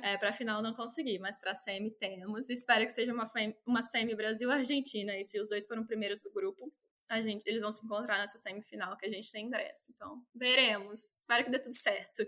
É, 0.02 0.16
pra 0.16 0.32
final 0.32 0.62
não 0.62 0.72
consegui, 0.72 1.18
mas 1.18 1.38
pra 1.38 1.54
Semi 1.54 1.90
temos. 1.90 2.48
Espero 2.48 2.86
que 2.86 2.92
seja 2.92 3.12
uma, 3.12 3.30
uma 3.66 3.82
Semi 3.82 4.14
Brasil-Argentina, 4.14 5.14
e 5.18 5.24
se 5.24 5.38
os 5.38 5.50
dois 5.50 5.66
foram 5.66 5.84
primeiros 5.84 6.22
do 6.22 6.32
grupo, 6.32 6.72
a 7.08 7.20
gente, 7.20 7.42
eles 7.46 7.62
vão 7.62 7.70
se 7.70 7.84
encontrar 7.84 8.18
nessa 8.18 8.36
semifinal 8.38 8.96
que 8.96 9.06
a 9.06 9.08
gente 9.08 9.30
tem 9.30 9.46
ingresso. 9.46 9.92
Então, 9.94 10.20
veremos. 10.34 11.18
Espero 11.18 11.44
que 11.44 11.50
dê 11.50 11.58
tudo 11.58 11.74
certo. 11.74 12.26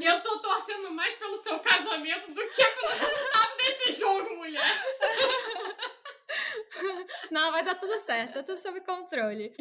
Eu 0.00 0.22
tô 0.22 0.40
torcendo 0.40 0.90
mais 0.92 1.14
pelo 1.14 1.36
seu 1.42 1.58
casamento 1.60 2.32
do 2.32 2.40
que 2.48 2.64
pelo 2.64 2.88
resultado 2.88 3.56
desse 3.56 3.92
jogo, 3.92 4.36
mulher. 4.36 4.62
Não, 7.30 7.50
vai 7.50 7.64
dar 7.64 7.74
tudo 7.74 7.98
certo. 7.98 8.34
Tá 8.34 8.42
tudo 8.42 8.56
sob 8.56 8.80
controle. 8.82 9.52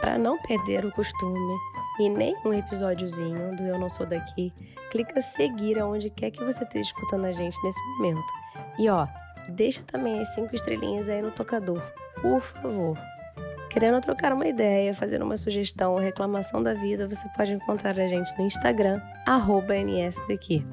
Para 0.00 0.18
não 0.18 0.40
perder 0.42 0.84
o 0.84 0.92
costume 0.92 1.56
e 2.00 2.08
nem 2.08 2.34
um 2.44 2.52
episódiozinho 2.52 3.54
do 3.56 3.62
Eu 3.64 3.78
Não 3.78 3.88
Sou 3.88 4.06
Daqui, 4.06 4.52
clica 4.90 5.20
seguir 5.20 5.78
aonde 5.78 6.10
quer 6.10 6.30
que 6.30 6.42
você 6.42 6.64
esteja 6.64 6.88
escutando 6.88 7.26
a 7.26 7.32
gente 7.32 7.56
nesse 7.62 7.80
momento. 7.96 8.47
E 8.78 8.88
ó, 8.88 9.06
deixa 9.48 9.82
também 9.82 10.20
as 10.20 10.34
cinco 10.34 10.54
estrelinhas 10.54 11.08
aí 11.08 11.20
no 11.20 11.30
tocador, 11.30 11.82
por 12.20 12.42
favor. 12.42 12.96
Querendo 13.70 14.00
trocar 14.00 14.32
uma 14.32 14.46
ideia, 14.46 14.94
fazer 14.94 15.22
uma 15.22 15.36
sugestão 15.36 15.92
ou 15.92 15.98
reclamação 15.98 16.62
da 16.62 16.74
vida, 16.74 17.06
você 17.06 17.28
pode 17.36 17.52
encontrar 17.52 17.98
a 17.98 18.08
gente 18.08 18.36
no 18.38 18.46
Instagram, 18.46 19.00
nsdaqui. 19.84 20.64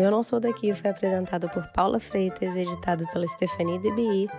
Eu 0.00 0.10
Não 0.10 0.22
Sou 0.22 0.40
Daqui 0.40 0.74
foi 0.74 0.90
apresentado 0.90 1.46
por 1.50 1.62
Paula 1.72 2.00
Freitas, 2.00 2.56
editado 2.56 3.06
pela 3.12 3.28
Stephanie 3.28 3.78
DBI, 3.78 4.30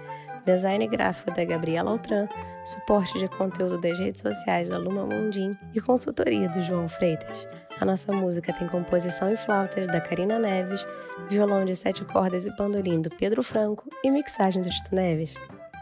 design 0.43 0.87
gráfico 0.87 1.29
da 1.35 1.45
Gabriela 1.45 1.91
Altran, 1.91 2.27
suporte 2.65 3.19
de 3.19 3.27
conteúdo 3.27 3.77
das 3.79 3.97
redes 3.99 4.21
sociais 4.21 4.69
da 4.69 4.79
Luma 4.79 5.05
Mundim 5.05 5.51
e 5.75 5.79
consultoria 5.79 6.49
do 6.49 6.63
João 6.63 6.89
Freitas. 6.89 7.45
A 7.79 7.85
nossa 7.85 8.11
música 8.11 8.51
tem 8.53 8.67
composição 8.67 9.31
e 9.31 9.37
flautas 9.37 9.85
da 9.85 10.01
Karina 10.01 10.39
Neves, 10.39 10.83
violão 11.29 11.63
de 11.63 11.75
sete 11.75 12.03
cordas 12.05 12.47
e 12.47 12.57
bandolim 12.57 12.99
do 12.99 13.11
Pedro 13.11 13.43
Franco 13.43 13.87
e 14.03 14.09
mixagem 14.09 14.63
do 14.63 14.69
Tito 14.69 14.95
Neves. 14.95 15.35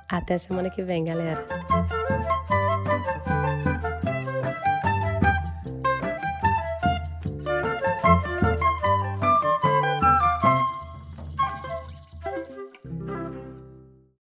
Até 0.09 0.37
semana 0.37 0.69
que 0.69 0.81
vem, 0.81 1.05
galera! 1.05 1.47